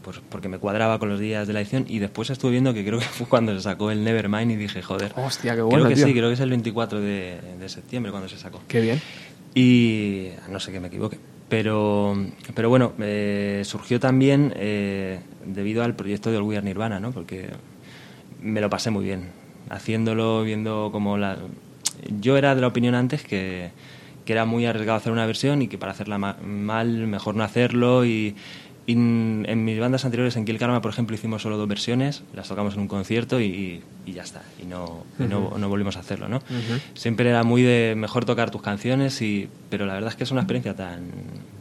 pues 0.03 0.21
porque 0.29 0.49
me 0.49 0.59
cuadraba 0.59 0.99
con 0.99 1.09
los 1.09 1.19
días 1.19 1.47
de 1.49 1.53
la 1.55 1.61
edición 1.63 1.87
y 1.89 1.99
después 1.99 2.31
estuve 2.31 2.53
viendo 2.53 2.73
que 2.75 2.85
creo 2.85 2.99
que 3.01 3.05
fue 3.07 3.27
cuando 3.27 3.55
se 3.55 3.63
sacó 3.63 3.91
el 3.91 4.05
Nevermind 4.05 4.53
y 4.53 4.57
dije, 4.57 4.83
joder, 4.83 5.13
Hostia, 5.17 5.55
qué 5.57 5.63
bueno, 5.63 5.79
creo 5.85 5.89
que 5.89 5.95
tío. 5.97 6.07
sí, 6.07 6.13
creo 6.13 6.29
que 6.29 6.35
es 6.35 6.41
el 6.41 6.51
24 6.51 7.01
de, 7.01 7.39
de 7.59 7.69
septiembre 7.69 8.13
cuando 8.13 8.29
se 8.29 8.37
sacó. 8.39 8.61
Qué 8.69 8.81
bien. 8.81 9.01
Y 9.55 10.31
no 10.51 10.59
sé 10.61 10.73
que 10.73 10.81
me 10.81 10.89
equivoque. 10.89 11.19
Pero, 11.49 12.17
pero 12.55 12.69
bueno, 12.69 12.93
eh, 12.99 13.63
surgió 13.65 14.01
también 14.01 14.53
eh, 14.57 15.21
debido 15.47 15.85
al 15.85 15.95
proyecto 15.95 16.31
de 16.31 16.39
Are 16.39 16.63
Nirvana, 16.63 17.01
¿no? 17.01 17.13
Porque 17.13 17.51
me 18.41 18.61
lo 18.61 18.71
pasé 18.71 18.91
muy 18.91 19.05
bien 19.05 19.29
haciéndolo, 19.71 20.43
viendo 20.43 20.91
como 20.93 21.17
la... 21.19 21.39
Yo 22.21 22.37
era 22.37 22.55
de 22.55 22.61
la 22.61 22.67
opinión 22.67 22.95
antes 22.95 23.23
que, 23.23 23.71
que 24.25 24.33
era 24.33 24.45
muy 24.45 24.67
arriesgado 24.67 24.97
hacer 24.99 25.13
una 25.13 25.27
versión 25.27 25.63
y 25.63 25.69
que 25.69 25.79
para 25.79 25.93
hacerla 25.93 26.19
ma- 26.19 26.37
mal 26.43 27.07
mejor 27.07 27.37
no 27.37 27.45
hacerlo 27.45 28.05
y, 28.05 28.35
y 28.87 28.93
en, 28.93 29.65
mis 29.65 29.79
bandas 29.81 30.05
anteriores, 30.05 30.37
en 30.37 30.45
Kill 30.45 30.59
Karma, 30.59 30.83
por 30.83 30.91
ejemplo, 30.91 31.15
hicimos 31.15 31.41
solo 31.41 31.57
dos 31.57 31.67
versiones, 31.67 32.23
las 32.35 32.49
tocamos 32.49 32.75
en 32.75 32.81
un 32.81 32.89
concierto 32.89 33.41
y, 33.41 33.83
y 34.05 34.13
ya 34.13 34.23
está, 34.23 34.43
y 34.63 34.67
no, 34.67 35.05
y 35.19 35.23
no, 35.23 35.57
no 35.57 35.69
volvimos 35.71 35.97
a 35.97 36.01
hacerlo, 36.01 36.29
¿no? 36.29 36.43
Siempre 36.93 37.31
era 37.31 37.45
muy 37.45 37.63
de 37.63 37.95
mejor 37.97 38.27
tocar 38.27 38.51
tus 38.51 38.61
canciones, 38.61 39.23
y, 39.23 39.49
pero 39.71 39.87
la 39.87 39.95
verdad 39.95 40.11
es 40.11 40.17
que 40.17 40.25
es 40.25 40.31
una 40.33 40.43
experiencia 40.43 40.77
tan, 40.77 41.11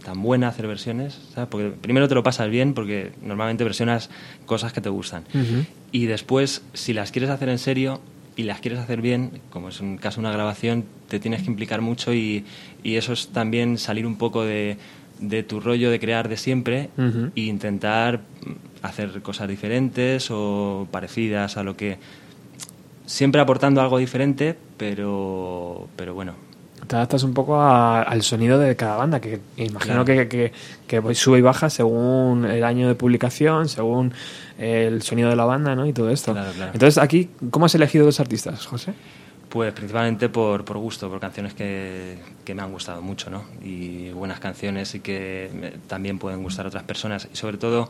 tan 0.03 0.21
buena 0.21 0.49
hacer 0.49 0.67
versiones, 0.67 1.17
¿sabes? 1.33 1.47
Porque 1.49 1.69
primero 1.69 2.09
te 2.09 2.15
lo 2.15 2.23
pasas 2.23 2.49
bien, 2.49 2.73
porque 2.73 3.13
normalmente 3.21 3.63
versionas 3.63 4.09
cosas 4.45 4.73
que 4.73 4.81
te 4.81 4.89
gustan. 4.89 5.23
Y 5.93 6.07
después, 6.07 6.63
si 6.73 6.91
las 6.91 7.11
quieres 7.11 7.29
hacer 7.29 7.47
en 7.47 7.59
serio 7.59 8.01
y 8.35 8.43
las 8.43 8.59
quieres 8.59 8.79
hacer 8.79 9.01
bien, 9.01 9.39
como 9.49 9.69
es 9.69 9.79
un 9.79 9.97
caso 9.97 10.19
de 10.19 10.27
una 10.27 10.33
grabación, 10.33 10.83
te 11.07 11.19
tienes 11.19 11.43
que 11.43 11.51
implicar 11.51 11.79
mucho 11.79 12.13
y, 12.13 12.43
y 12.83 12.95
eso 12.95 13.13
es 13.13 13.29
también 13.29 13.77
salir 13.77 14.05
un 14.05 14.17
poco 14.17 14.43
de, 14.43 14.77
de 15.23 15.41
tu 15.43 15.59
rollo 15.59 15.89
de 15.89 15.99
crear 15.99 16.27
de 16.29 16.37
siempre 16.37 16.89
e 17.35 17.41
intentar 17.41 18.21
hacer 18.81 19.21
cosas 19.21 19.47
diferentes 19.47 20.27
o 20.29 20.87
parecidas 20.91 21.55
a 21.57 21.63
lo 21.63 21.75
que 21.75 21.97
siempre 23.05 23.41
aportando 23.41 23.81
algo 23.81 23.97
diferente, 23.97 24.55
pero 24.77 25.87
pero 25.95 26.13
bueno, 26.13 26.33
Te 26.87 26.97
adaptas 26.97 27.23
un 27.23 27.33
poco 27.33 27.55
a- 27.61 28.01
al 28.01 28.21
sonido 28.23 28.59
de 28.59 28.75
cada 28.75 28.97
banda, 28.97 29.21
que 29.21 29.39
imagino 29.55 30.03
Claro. 30.03 30.05
que, 30.05 30.27
que, 30.27 30.51
que 30.85 31.01
pues 31.01 31.17
sube 31.17 31.39
y 31.39 31.41
baja 31.41 31.69
según 31.69 32.43
el 32.43 32.61
año 32.65 32.89
de 32.89 32.95
publicación, 32.95 33.69
según 33.69 34.11
el 34.59 35.01
sonido 35.01 35.29
de 35.29 35.37
la 35.37 35.45
banda, 35.45 35.75
¿no? 35.75 35.85
Y 35.87 35.93
todo 35.93 36.09
esto. 36.09 36.33
Claro, 36.33 36.51
claro. 36.51 36.71
Entonces, 36.73 36.97
aquí, 37.01 37.29
¿cómo 37.51 37.67
has 37.67 37.75
elegido 37.75 38.05
los 38.05 38.19
artistas, 38.19 38.65
José? 38.65 38.93
Pues 39.53 39.71
principalmente 39.71 40.29
por, 40.29 40.65
por 40.65 40.79
gusto, 40.79 41.09
por 41.11 41.19
canciones 41.19 41.53
que, 41.53 42.17
que 42.43 42.55
me 42.55 42.63
han 42.63 42.71
gustado 42.71 43.03
mucho, 43.03 43.29
¿no? 43.29 43.43
Y 43.63 44.09
buenas 44.09 44.39
canciones 44.39 44.95
y 44.95 44.99
que 44.99 45.51
me- 45.53 45.69
también 45.85 46.17
pueden 46.17 46.41
gustar 46.41 46.65
a 46.65 46.69
otras 46.69 46.81
personas. 46.85 47.27
Y 47.31 47.35
sobre 47.37 47.57
todo, 47.59 47.87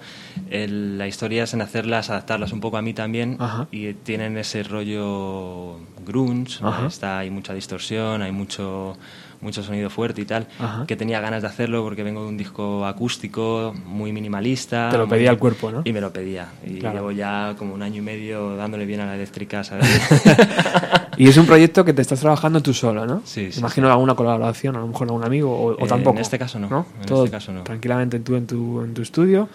el- 0.50 0.98
la 0.98 1.08
historia 1.08 1.44
es 1.46 1.54
en 1.54 1.62
hacerlas, 1.62 2.10
adaptarlas 2.10 2.52
un 2.52 2.60
poco 2.60 2.76
a 2.76 2.82
mí 2.82 2.94
también. 2.94 3.38
Ajá. 3.40 3.70
Y 3.72 3.94
tienen 3.94 4.38
ese 4.38 4.64
rollo 4.64 5.78
grunge. 6.06 6.60
Está, 6.88 7.20
hay 7.20 7.30
mucha 7.30 7.54
distorsión, 7.54 8.22
hay 8.24 8.34
mucho, 8.34 8.98
mucho 9.44 9.62
sonido 9.62 9.90
fuerte 9.92 10.22
y 10.22 10.26
tal. 10.26 10.48
Ajá. 10.58 10.86
Que 10.88 10.96
tenía 10.96 11.20
ganas 11.20 11.42
de 11.44 11.48
hacerlo 11.50 11.84
porque 11.84 12.02
vengo 12.02 12.22
de 12.24 12.30
un 12.30 12.38
disco 12.38 12.86
acústico, 12.86 13.76
muy 13.86 14.12
minimalista. 14.12 14.90
Te 14.90 14.98
lo 14.98 15.06
muy- 15.06 15.18
pedía 15.18 15.30
el 15.32 15.38
cuerpo, 15.38 15.70
¿no? 15.72 15.82
Y 15.84 15.94
me 15.94 16.02
lo 16.02 16.12
pedía. 16.12 16.48
Y 16.66 16.80
Claro. 16.80 16.96
llevo 16.96 17.12
ya 17.12 17.54
como 17.58 17.74
un 17.76 17.82
año 17.84 17.98
y 17.98 18.02
medio 18.02 18.56
dándole 18.56 18.86
bien 18.86 19.02
a 19.02 19.06
la 19.06 19.16
eléctrica, 19.16 19.64
¿sabes? 19.64 19.86
Y 21.16 21.28
es 21.28 21.38
un 21.38 21.46
proyecto 21.46 21.86
que 21.86 21.94
te 21.94 22.02
estás 22.02 22.20
trabajando 22.22 22.60
tú 22.62 22.74
solo, 22.74 23.06
¿no? 23.06 23.22
Sí, 23.24 23.52
sí, 23.52 23.60
Imagino 23.60 23.88
alguna 23.92 24.16
colaboración, 24.16 24.76
a 24.76 24.80
lo 24.80 24.88
mejor 24.88 25.08
algún 25.08 25.24
amigo 25.24 25.52
o, 25.56 25.68
o 25.68 25.72
Eh, 25.74 25.76
en 25.82 25.88
tampoco. 25.88 26.20
este 26.20 26.40
caso 26.40 26.58
no, 26.58 26.88
en 27.00 27.06
Todo 27.06 27.26
este 27.26 27.38
caso 27.38 27.54
no. 27.54 27.62
tranquilamente 27.62 28.20
tú 28.20 28.36
en 28.36 28.48
tu, 28.48 28.82
en 28.82 28.96
tu 28.96 29.04
estudio, 29.04 29.48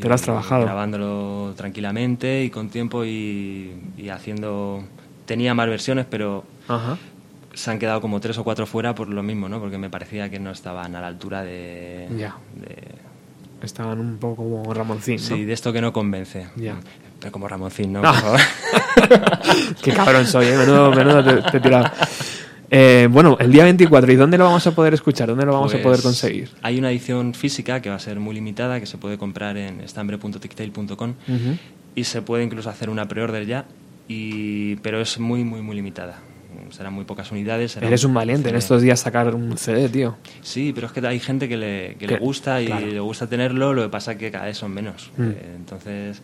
te 0.00 0.08
lo 0.08 0.14
has 0.14 0.22
Y 0.22 0.24
trabajado. 0.24 0.64
Grabándolo 0.64 1.54
tranquilamente 1.56 2.42
y 2.42 2.50
con 2.50 2.70
tiempo 2.70 3.04
y, 3.04 3.72
y 3.96 4.08
haciendo... 4.08 4.82
Tenía 5.26 5.54
más 5.54 5.68
versiones, 5.68 6.06
pero 6.10 6.42
Ajá. 6.66 6.98
Se 7.56 7.70
han 7.70 7.78
quedado 7.78 8.00
como 8.00 8.20
tres 8.20 8.38
o 8.38 8.44
cuatro 8.44 8.66
fuera 8.66 8.94
por 8.94 9.08
lo 9.08 9.22
mismo, 9.22 9.48
¿no? 9.48 9.58
Porque 9.58 9.78
me 9.78 9.90
parecía 9.90 10.28
que 10.30 10.38
no 10.38 10.50
estaban 10.50 10.94
a 10.94 11.00
la 11.00 11.06
altura 11.08 11.42
de... 11.42 12.06
Ya. 12.16 12.36
de- 12.54 13.06
Estaban 13.62 13.98
un 13.98 14.18
poco 14.18 14.36
como 14.36 14.74
Ramoncín, 14.74 15.16
¿no? 15.16 15.22
Sí, 15.22 15.44
de 15.46 15.52
esto 15.54 15.72
que 15.72 15.80
no 15.80 15.90
convence. 15.92 16.46
Ya. 16.56 16.76
Pero 17.18 17.32
como 17.32 17.48
Ramoncín, 17.48 17.94
¿no? 17.94 18.02
Ah. 18.04 18.12
Por 18.12 18.20
favor. 18.20 18.40
Qué 19.82 19.92
cabrón 19.92 20.26
soy, 20.26 20.46
¿eh? 20.48 20.56
Menudo, 20.58 20.92
menudo 20.92 21.24
te, 21.24 21.50
te 21.50 21.56
he 21.56 21.60
tirado. 21.60 21.90
Eh, 22.70 23.08
bueno, 23.10 23.36
el 23.40 23.50
día 23.50 23.64
24, 23.64 24.12
¿y 24.12 24.16
dónde 24.16 24.36
lo 24.36 24.44
vamos 24.44 24.66
a 24.66 24.72
poder 24.74 24.92
escuchar? 24.92 25.28
¿Dónde 25.28 25.46
lo 25.46 25.52
vamos 25.54 25.70
a 25.72 25.76
Pues, 25.76 25.82
poder 25.84 26.02
conseguir? 26.02 26.50
Hay 26.62 26.78
una 26.78 26.90
edición 26.90 27.32
física 27.32 27.80
que 27.80 27.88
va 27.88 27.96
a 27.96 28.00
ser 28.00 28.20
muy 28.20 28.34
limitada, 28.34 28.78
que 28.78 28.86
se 28.86 28.98
puede 28.98 29.16
comprar 29.16 29.56
en 29.56 29.80
estambre.tictail.com 29.80 31.10
Ujú. 31.26 31.58
y 31.94 32.04
se 32.04 32.20
puede 32.22 32.44
incluso 32.44 32.68
hacer 32.68 32.90
una 32.90 33.06
pre-order 33.08 33.46
ya, 33.46 33.64
y, 34.08 34.76
pero 34.76 35.00
es 35.00 35.18
muy, 35.18 35.44
muy, 35.44 35.62
muy 35.62 35.76
limitada. 35.76 36.18
Serán 36.70 36.92
muy 36.92 37.04
pocas 37.04 37.30
unidades. 37.32 37.76
Eres 37.76 38.04
un 38.04 38.14
valiente 38.14 38.48
en 38.48 38.56
estos 38.56 38.82
días 38.82 39.00
sacar 39.00 39.34
un 39.34 39.56
CD, 39.58 39.88
tío. 39.88 40.16
Sí, 40.42 40.72
pero 40.74 40.86
es 40.86 40.92
que 40.92 41.06
hay 41.06 41.20
gente 41.20 41.48
que 41.48 41.56
le, 41.56 41.96
que 41.98 42.06
Que- 42.06 42.14
le 42.14 42.18
gusta 42.18 42.60
y 42.62 42.66
claro. 42.66 42.86
le 42.86 43.00
gusta 43.00 43.26
tenerlo, 43.26 43.74
lo 43.74 43.82
que 43.82 43.88
pasa 43.88 44.12
es 44.12 44.18
que 44.18 44.30
cada 44.30 44.46
vez 44.46 44.56
son 44.58 44.72
menos. 44.72 45.10
Mm. 45.16 45.22
Eh, 45.30 45.52
entonces, 45.56 46.22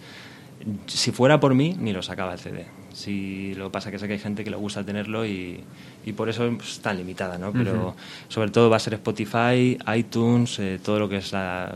si 0.87 1.11
fuera 1.11 1.41
por 1.41 1.55
mí, 1.55 1.75
ni 1.79 1.93
lo 1.93 2.03
sacaba 2.03 2.33
el 2.33 2.39
CD. 2.39 2.67
Si, 2.93 3.55
lo 3.55 3.67
que 3.67 3.71
pasa 3.73 3.89
es 3.89 3.93
que 3.93 3.99
sé 3.99 4.07
que 4.07 4.13
hay 4.15 4.19
gente 4.19 4.45
que 4.45 4.51
le 4.51 4.57
gusta 4.57 4.85
tenerlo 4.85 5.25
y, 5.27 5.61
y 6.05 6.13
por 6.13 6.29
eso 6.29 6.49
pues, 6.57 6.73
está 6.73 6.93
limitada, 6.93 7.39
¿no? 7.39 7.53
Pero 7.53 7.97
sobre 8.29 8.51
todo 8.51 8.69
va 8.69 8.77
a 8.77 8.81
ser 8.81 8.95
Spotify, 8.95 9.79
iTunes, 9.97 10.59
eh, 10.59 10.79
todo 10.85 10.99
lo 10.99 11.09
que 11.09 11.17
es 11.17 11.33
la, 11.33 11.75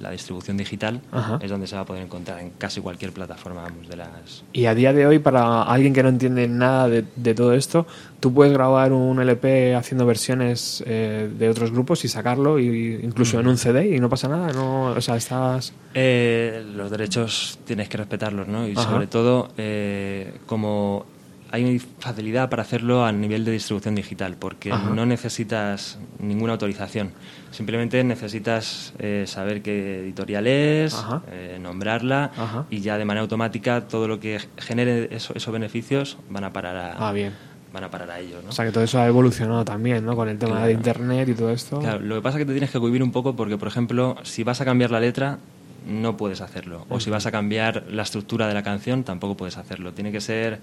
la 0.00 0.10
distribución 0.10 0.56
digital, 0.56 1.00
Ajá. 1.12 1.38
es 1.42 1.50
donde 1.50 1.66
se 1.66 1.76
va 1.76 1.82
a 1.82 1.84
poder 1.84 2.02
encontrar 2.02 2.40
en 2.40 2.50
casi 2.50 2.80
cualquier 2.80 3.12
plataforma 3.12 3.62
vamos, 3.62 3.88
de 3.88 3.96
las... 3.96 4.44
Y 4.52 4.66
a 4.66 4.74
día 4.74 4.92
de 4.92 5.06
hoy, 5.06 5.18
para 5.18 5.62
alguien 5.62 5.92
que 5.92 6.02
no 6.02 6.08
entiende 6.08 6.48
nada 6.48 6.88
de, 6.88 7.04
de 7.16 7.34
todo 7.34 7.52
esto, 7.54 7.86
tú 8.20 8.32
puedes 8.32 8.52
grabar 8.52 8.92
un 8.92 9.20
LP 9.20 9.74
haciendo 9.74 10.06
versiones 10.06 10.82
eh, 10.86 11.30
de 11.38 11.48
otros 11.48 11.70
grupos 11.70 12.04
y 12.04 12.08
sacarlo, 12.08 12.58
y, 12.58 13.00
incluso 13.02 13.40
en 13.40 13.46
un 13.46 13.56
CD, 13.56 13.94
y 13.94 14.00
no 14.00 14.08
pasa 14.08 14.28
nada. 14.28 14.52
No, 14.52 14.86
o 14.86 15.00
sea, 15.00 15.16
estás. 15.16 15.72
Eh, 15.94 16.64
los 16.74 16.90
derechos 16.90 17.58
tienes 17.64 17.88
que 17.88 17.96
respetarlos, 17.96 18.48
¿no? 18.48 18.66
Y 18.66 18.72
Ajá. 18.72 18.90
sobre 18.90 19.06
todo, 19.06 19.50
eh, 19.56 20.38
como 20.46 21.06
hay 21.50 21.78
facilidad 21.78 22.50
para 22.50 22.62
hacerlo 22.62 23.04
a 23.04 23.12
nivel 23.12 23.44
de 23.44 23.52
distribución 23.52 23.94
digital, 23.94 24.36
porque 24.38 24.70
Ajá. 24.72 24.90
no 24.90 25.06
necesitas 25.06 25.98
ninguna 26.18 26.52
autorización. 26.52 27.12
Simplemente 27.50 28.02
necesitas 28.04 28.92
eh, 28.98 29.24
saber 29.26 29.62
qué 29.62 30.00
editorial 30.00 30.46
es, 30.46 30.96
eh, 31.30 31.58
nombrarla, 31.60 32.30
Ajá. 32.36 32.64
y 32.70 32.80
ya 32.80 32.98
de 32.98 33.04
manera 33.04 33.22
automática 33.22 33.88
todo 33.88 34.06
lo 34.08 34.20
que 34.20 34.38
genere 34.58 35.08
eso- 35.10 35.32
esos 35.34 35.52
beneficios 35.52 36.18
van 36.28 36.44
a 36.44 36.52
parar 36.52 36.76
a, 36.76 37.08
Ah, 37.08 37.12
bien. 37.12 37.32
van 37.72 37.84
a, 37.84 37.90
parar 37.90 38.10
a 38.10 38.20
ellos, 38.20 38.42
¿no? 38.44 38.50
O 38.50 38.52
sea, 38.52 38.64
que 38.66 38.72
todo 38.72 38.84
eso 38.84 39.00
ha 39.00 39.06
evolucionado 39.06 39.64
también, 39.64 40.04
¿no? 40.04 40.16
Con 40.16 40.28
el 40.28 40.38
tema 40.38 40.52
Claro. 40.52 40.66
de 40.66 40.72
internet 40.72 41.28
y 41.30 41.34
todo 41.34 41.50
esto. 41.50 41.78
Claro, 41.80 42.00
lo 42.00 42.16
que 42.16 42.20
pasa 42.22 42.36
es 42.38 42.42
que 42.42 42.46
te 42.46 42.52
tienes 42.52 42.70
que 42.70 42.78
cohibir 42.78 43.02
un 43.02 43.12
poco 43.12 43.34
porque, 43.36 43.56
por 43.56 43.68
ejemplo, 43.68 44.16
si 44.22 44.42
vas 44.44 44.60
a 44.60 44.64
cambiar 44.66 44.90
la 44.90 45.00
letra, 45.00 45.38
no 45.86 46.16
puedes 46.18 46.42
hacerlo. 46.42 46.84
O 46.90 47.00
si 47.00 47.08
vas 47.08 47.24
a 47.24 47.30
cambiar 47.30 47.84
la 47.90 48.02
estructura 48.02 48.46
de 48.46 48.52
la 48.52 48.62
canción, 48.62 49.04
tampoco 49.04 49.36
puedes 49.38 49.56
hacerlo. 49.56 49.92
Tiene 49.94 50.12
que 50.12 50.20
ser 50.20 50.60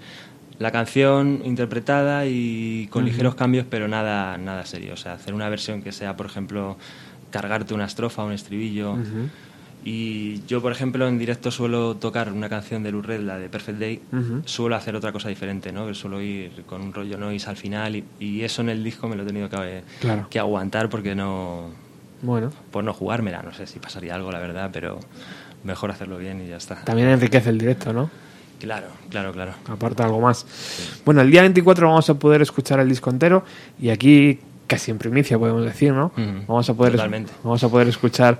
la 0.58 0.70
canción 0.70 1.42
interpretada 1.44 2.24
y 2.26 2.86
con 2.90 3.04
ligeros 3.04 3.34
cambios, 3.34 3.66
pero 3.68 3.88
nada, 3.88 4.38
nada 4.38 4.64
serio. 4.64 4.94
O 4.94 4.96
sea, 4.96 5.14
hacer 5.14 5.34
una 5.34 5.48
versión 5.48 5.82
que 5.82 5.92
sea, 5.92 6.16
por 6.16 6.26
ejemplo, 6.26 6.76
cargarte 7.30 7.74
una 7.74 7.84
estrofa, 7.84 8.24
un 8.24 8.32
estribillo. 8.32 8.96
Y 9.84 10.44
yo, 10.46 10.60
por 10.60 10.72
ejemplo, 10.72 11.06
en 11.06 11.16
directo 11.16 11.52
suelo 11.52 11.94
tocar 11.94 12.32
una 12.32 12.48
canción 12.48 12.82
de 12.82 12.90
Lou 12.90 13.02
la 13.02 13.38
de 13.38 13.48
Perfect 13.48 13.78
Day. 13.78 14.00
Suelo 14.44 14.74
hacer 14.74 14.96
otra 14.96 15.12
cosa 15.12 15.28
diferente, 15.28 15.70
¿no? 15.70 15.86
Que 15.86 15.94
suelo 15.94 16.20
ir 16.20 16.64
con 16.66 16.80
un 16.82 16.92
rollo 16.92 17.16
noise 17.18 17.48
al 17.48 17.56
final 17.56 17.94
y, 17.94 18.04
y 18.18 18.42
eso 18.42 18.62
en 18.62 18.70
el 18.70 18.82
disco 18.82 19.06
me 19.08 19.14
lo 19.14 19.22
he 19.22 19.26
tenido 19.26 19.48
que, 19.48 19.82
Claro. 20.00 20.26
que 20.28 20.38
aguantar 20.40 20.88
porque 20.88 21.14
no... 21.14 21.70
Bueno, 22.22 22.50
Por 22.72 22.82
no 22.82 22.92
jugármela, 22.94 23.42
no 23.42 23.52
sé 23.52 23.66
si 23.66 23.78
pasaría 23.78 24.14
algo, 24.14 24.32
la 24.32 24.40
verdad, 24.40 24.70
pero 24.72 24.98
mejor 25.62 25.90
hacerlo 25.92 26.18
bien 26.18 26.42
y 26.44 26.48
ya 26.48 26.56
está. 26.56 26.76
también 26.82 27.08
enriquece 27.08 27.50
el 27.50 27.58
directo, 27.58 27.92
¿no? 27.92 28.10
Claro, 28.60 28.86
claro, 29.10 29.32
claro. 29.32 29.52
Aparte 29.68 30.02
algo 30.02 30.20
más. 30.20 30.46
Bueno, 31.04 31.20
el 31.20 31.30
día 31.30 31.42
24 31.42 31.88
vamos 31.88 32.08
a 32.10 32.14
poder 32.14 32.42
escuchar 32.42 32.80
el 32.80 32.88
disco 32.88 33.10
entero 33.10 33.44
y 33.80 33.90
aquí 33.90 34.38
casi 34.66 34.90
en 34.90 34.98
primicia 34.98 35.38
podemos 35.38 35.64
decir, 35.64 35.92
¿no? 35.92 36.10
Vamos 36.48 36.68
a 36.70 36.74
poder 36.74 36.92
totalmente. 36.92 37.32
vamos 37.44 37.62
a 37.62 37.68
poder 37.68 37.86
escuchar 37.88 38.38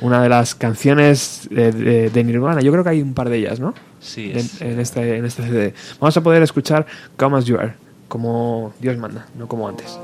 una 0.00 0.22
de 0.22 0.28
las 0.28 0.54
canciones 0.54 1.48
de, 1.50 1.72
de- 1.72 2.10
de 2.10 2.24
Nirvana. 2.24 2.60
Yo 2.62 2.70
creo 2.72 2.84
que 2.84 2.90
hay 2.90 3.02
un 3.02 3.12
par 3.14 3.28
de 3.28 3.38
ellas, 3.38 3.60
¿no? 3.60 3.74
Sí, 4.00 4.28
De- 4.32 4.40
es, 4.40 4.60
en 4.62 4.78
este 4.80 5.16
en 5.16 5.24
este 5.24 5.42
CD. 5.42 5.74
Vamos 6.00 6.16
a 6.16 6.22
poder 6.22 6.42
escuchar 6.42 6.86
Come 7.16 7.36
as 7.38 7.44
You 7.44 7.58
Are, 7.58 7.74
como 8.08 8.72
Dios 8.80 8.96
manda, 8.98 9.26
no 9.36 9.48
como 9.48 9.68
antes. 9.68 9.98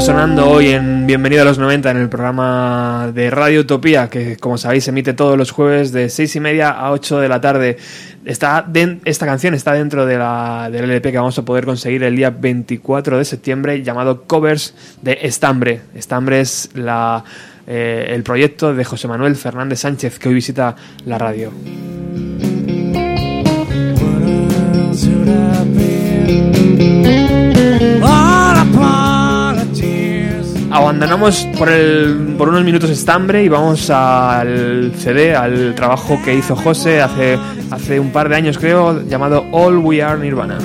Sonando 0.00 0.48
hoy 0.48 0.68
en 0.68 1.06
Bienvenido 1.08 1.42
a 1.42 1.44
los 1.44 1.58
90 1.58 1.90
en 1.90 1.96
el 1.96 2.08
programa 2.08 3.10
de 3.12 3.30
Radio 3.30 3.60
Utopía, 3.62 4.08
que 4.08 4.36
como 4.36 4.56
sabéis 4.56 4.86
emite 4.86 5.12
todos 5.12 5.36
los 5.36 5.50
jueves 5.50 5.90
de 5.90 6.08
6 6.08 6.36
y 6.36 6.40
media 6.40 6.70
a 6.70 6.92
8 6.92 7.18
de 7.18 7.28
la 7.28 7.40
tarde. 7.40 7.76
Está 8.24 8.64
esta 9.04 9.26
canción 9.26 9.54
está 9.54 9.72
dentro 9.72 10.06
de 10.06 10.16
la, 10.16 10.68
del 10.70 10.84
LP 10.84 11.10
que 11.10 11.18
vamos 11.18 11.36
a 11.38 11.44
poder 11.44 11.64
conseguir 11.64 12.04
el 12.04 12.14
día 12.14 12.30
24 12.30 13.18
de 13.18 13.24
septiembre 13.24 13.82
llamado 13.82 14.22
Covers 14.22 14.74
de 15.02 15.18
Estambre. 15.22 15.80
Estambre 15.94 16.40
es 16.42 16.70
eh, 16.76 18.06
el 18.08 18.22
proyecto 18.22 18.74
de 18.74 18.84
José 18.84 19.08
Manuel 19.08 19.34
Fernández 19.34 19.80
Sánchez 19.80 20.20
que 20.20 20.28
hoy 20.28 20.34
visita 20.36 20.76
la 21.06 21.18
radio. 21.18 21.52
Abandonamos 30.78 31.44
por, 31.58 31.68
el, 31.68 32.36
por 32.38 32.48
unos 32.50 32.62
minutos 32.62 32.88
Estambre 32.88 33.42
y 33.42 33.48
vamos 33.48 33.90
al 33.90 34.92
CD, 34.96 35.34
al 35.34 35.74
trabajo 35.74 36.20
que 36.24 36.36
hizo 36.36 36.54
José 36.54 37.02
hace, 37.02 37.36
hace 37.72 37.98
un 37.98 38.12
par 38.12 38.28
de 38.28 38.36
años 38.36 38.58
creo, 38.58 39.02
llamado 39.04 39.44
All 39.50 39.78
We 39.78 40.00
Are 40.00 40.20
Nirvana. 40.20 40.56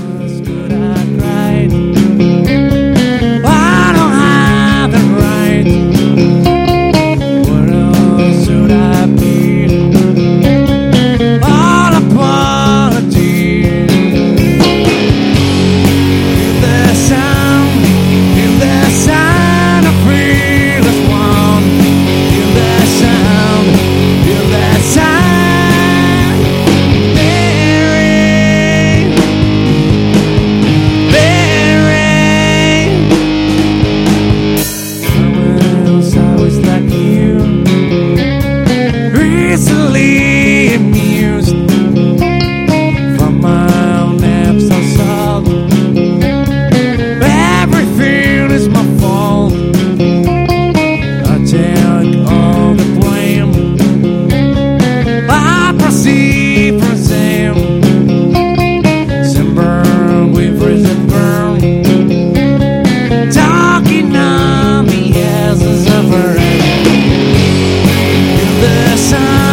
The 69.14 69.53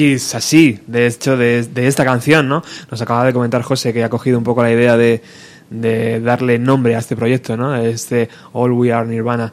Así, 0.00 0.80
de 0.86 1.06
hecho, 1.06 1.36
de, 1.36 1.68
esta 1.74 2.06
canción, 2.06 2.48
¿no? 2.48 2.62
Nos 2.90 3.02
acaba 3.02 3.26
de 3.26 3.34
comentar 3.34 3.60
José 3.60 3.92
que 3.92 4.02
ha 4.02 4.08
cogido 4.08 4.38
un 4.38 4.44
poco 4.44 4.62
la 4.62 4.72
idea 4.72 4.96
de, 4.96 5.20
darle 6.22 6.58
nombre 6.58 6.96
a 6.96 7.00
este 7.00 7.16
proyecto, 7.16 7.54
¿no? 7.56 7.76
Este 7.76 8.30
All 8.52 8.72
We 8.72 8.92
Are 8.94 9.06
Nirvana. 9.06 9.52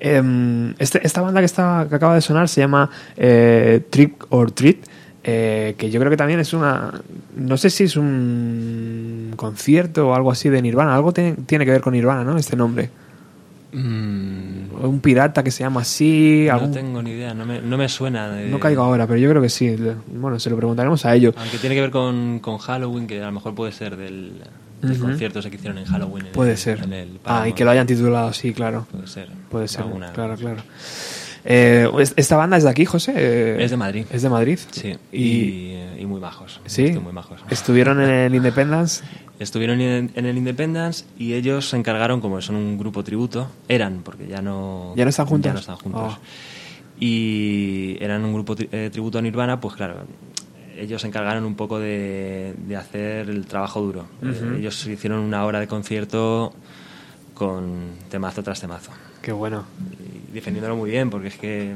Em, 0.00 0.74
este- 0.80 1.06
esta 1.06 1.20
banda 1.20 1.40
que, 1.40 1.46
está, 1.46 1.86
que 1.88 1.94
acaba 1.94 2.16
de 2.16 2.20
sonar 2.20 2.48
se 2.48 2.60
llama 2.60 2.90
eh, 3.16 3.82
Trick 3.88 4.26
or 4.30 4.50
Treat, 4.50 4.78
eh, 5.22 5.76
que 5.78 5.90
yo 5.90 6.00
creo 6.00 6.10
que 6.10 6.16
también 6.16 6.40
es 6.40 6.52
una... 6.52 7.00
No 7.36 7.56
sé 7.56 7.70
si 7.70 7.84
es 7.84 7.96
un 7.96 9.32
concierto 9.36 10.08
o 10.08 10.14
algo 10.14 10.32
así 10.32 10.48
de 10.48 10.60
Nirvana, 10.60 10.92
algo 10.92 11.12
tiene, 11.12 11.36
tiene 11.46 11.64
que 11.64 11.70
ver 11.70 11.82
con 11.82 11.92
Nirvana, 11.92 12.24
¿no? 12.24 12.36
Este 12.36 12.56
nombre. 12.56 12.90
Mm, 13.72 14.37
Un 14.80 15.00
pirata 15.00 15.42
que 15.42 15.50
se 15.50 15.64
llama 15.64 15.80
así, 15.82 16.44
no 16.48 16.54
algún- 16.54 16.72
tengo 16.72 17.02
ni 17.02 17.10
idea, 17.10 17.34
no 17.34 17.44
me, 17.46 17.60
no 17.60 17.76
me 17.76 17.88
suena. 17.88 18.28
de- 18.30 18.48
no 18.48 18.58
caigo 18.60 18.82
ahora, 18.82 19.06
pero 19.06 19.18
yo 19.18 19.28
creo 19.30 19.42
que 19.42 19.48
sí. 19.48 19.76
Bueno, 20.12 20.38
se 20.38 20.50
lo 20.50 20.56
preguntaremos 20.56 21.04
a 21.04 21.14
ellos. 21.14 21.34
Aunque 21.36 21.58
tiene 21.58 21.74
que 21.74 21.80
ver 21.80 21.90
con, 21.90 22.38
con 22.40 22.58
Halloween, 22.58 23.06
que 23.06 23.20
a 23.22 23.26
lo 23.26 23.32
mejor 23.32 23.54
puede 23.54 23.72
ser 23.72 23.96
del, 23.96 24.32
del 24.82 24.92
Ujú. 24.92 25.02
concierto 25.06 25.40
ese 25.40 25.50
que 25.50 25.56
hicieron 25.56 25.78
en 25.78 25.84
Halloween. 25.86 26.26
en 26.26 26.32
Puede 26.32 26.52
el- 26.52 26.58
ser. 26.58 26.80
en 26.82 26.92
el 26.92 27.18
ah, 27.24 27.48
y 27.48 27.52
que 27.52 27.64
lo 27.64 27.70
hayan 27.72 27.86
titulado 27.86 28.28
así, 28.28 28.52
claro. 28.52 28.86
Puede 28.90 29.06
ser. 29.08 29.28
Puede 29.50 29.68
ser, 29.68 29.82
Alguna- 29.82 30.12
claro, 30.12 30.36
claro. 30.36 30.62
Eh, 31.44 31.88
¿es- 32.00 32.14
¿Esta 32.16 32.36
banda 32.36 32.56
es 32.56 32.64
de 32.64 32.70
aquí, 32.70 32.84
José? 32.84 33.12
Eh, 33.16 33.56
Es 33.64 33.70
de 33.70 33.76
Madrid. 33.76 34.04
¿Es 34.10 34.22
de 34.22 34.28
Madrid? 34.28 34.58
Sí, 34.70 34.96
Y, 35.12 35.22
y, 35.22 35.94
y 36.00 36.06
muy 36.06 36.20
majos. 36.20 36.60
¿Sí? 36.66 36.90
Muy 36.98 37.12
majos. 37.12 37.40
¿Estuvieron 37.50 38.00
en 38.02 38.10
el 38.10 38.34
Independence? 38.34 39.02
Estuvieron 39.38 39.80
en, 39.80 40.10
en 40.14 40.26
el 40.26 40.36
Independence 40.36 41.04
y 41.16 41.34
ellos 41.34 41.68
se 41.68 41.76
encargaron, 41.76 42.20
como 42.20 42.40
son 42.42 42.56
un 42.56 42.76
grupo 42.76 43.04
tributo, 43.04 43.48
eran, 43.68 44.00
porque 44.02 44.26
ya 44.26 44.42
no, 44.42 44.92
¿Ya 44.96 45.04
no 45.04 45.10
están 45.10 45.26
juntos? 45.26 45.48
ya 45.48 45.52
no 45.54 45.60
están 45.60 45.76
juntos. 45.76 46.14
Oh. 46.14 46.18
Y 47.00 47.96
eran 48.00 48.24
un 48.24 48.34
grupo 48.34 48.56
tri- 48.56 48.68
eh, 48.72 48.90
tributo 48.90 49.18
a 49.18 49.22
Nirvana, 49.22 49.60
pues 49.60 49.76
claro, 49.76 49.98
ellos 50.76 51.00
se 51.00 51.06
encargaron 51.06 51.44
un 51.44 51.54
poco 51.54 51.78
de, 51.78 52.54
de 52.66 52.76
hacer 52.76 53.30
el 53.30 53.46
trabajo 53.46 53.80
duro. 53.80 54.06
Eh, 54.22 54.56
ellos 54.58 54.84
hicieron 54.86 55.20
una 55.20 55.44
hora 55.44 55.60
de 55.60 55.68
concierto 55.68 56.52
con 57.34 57.92
temazo 58.10 58.42
tras 58.42 58.60
temazo. 58.60 58.90
Qué 59.22 59.30
bueno. 59.30 59.64
Defendiéndolo 60.32 60.76
muy 60.76 60.90
bien, 60.90 61.10
porque 61.10 61.28
es 61.28 61.36
que 61.36 61.74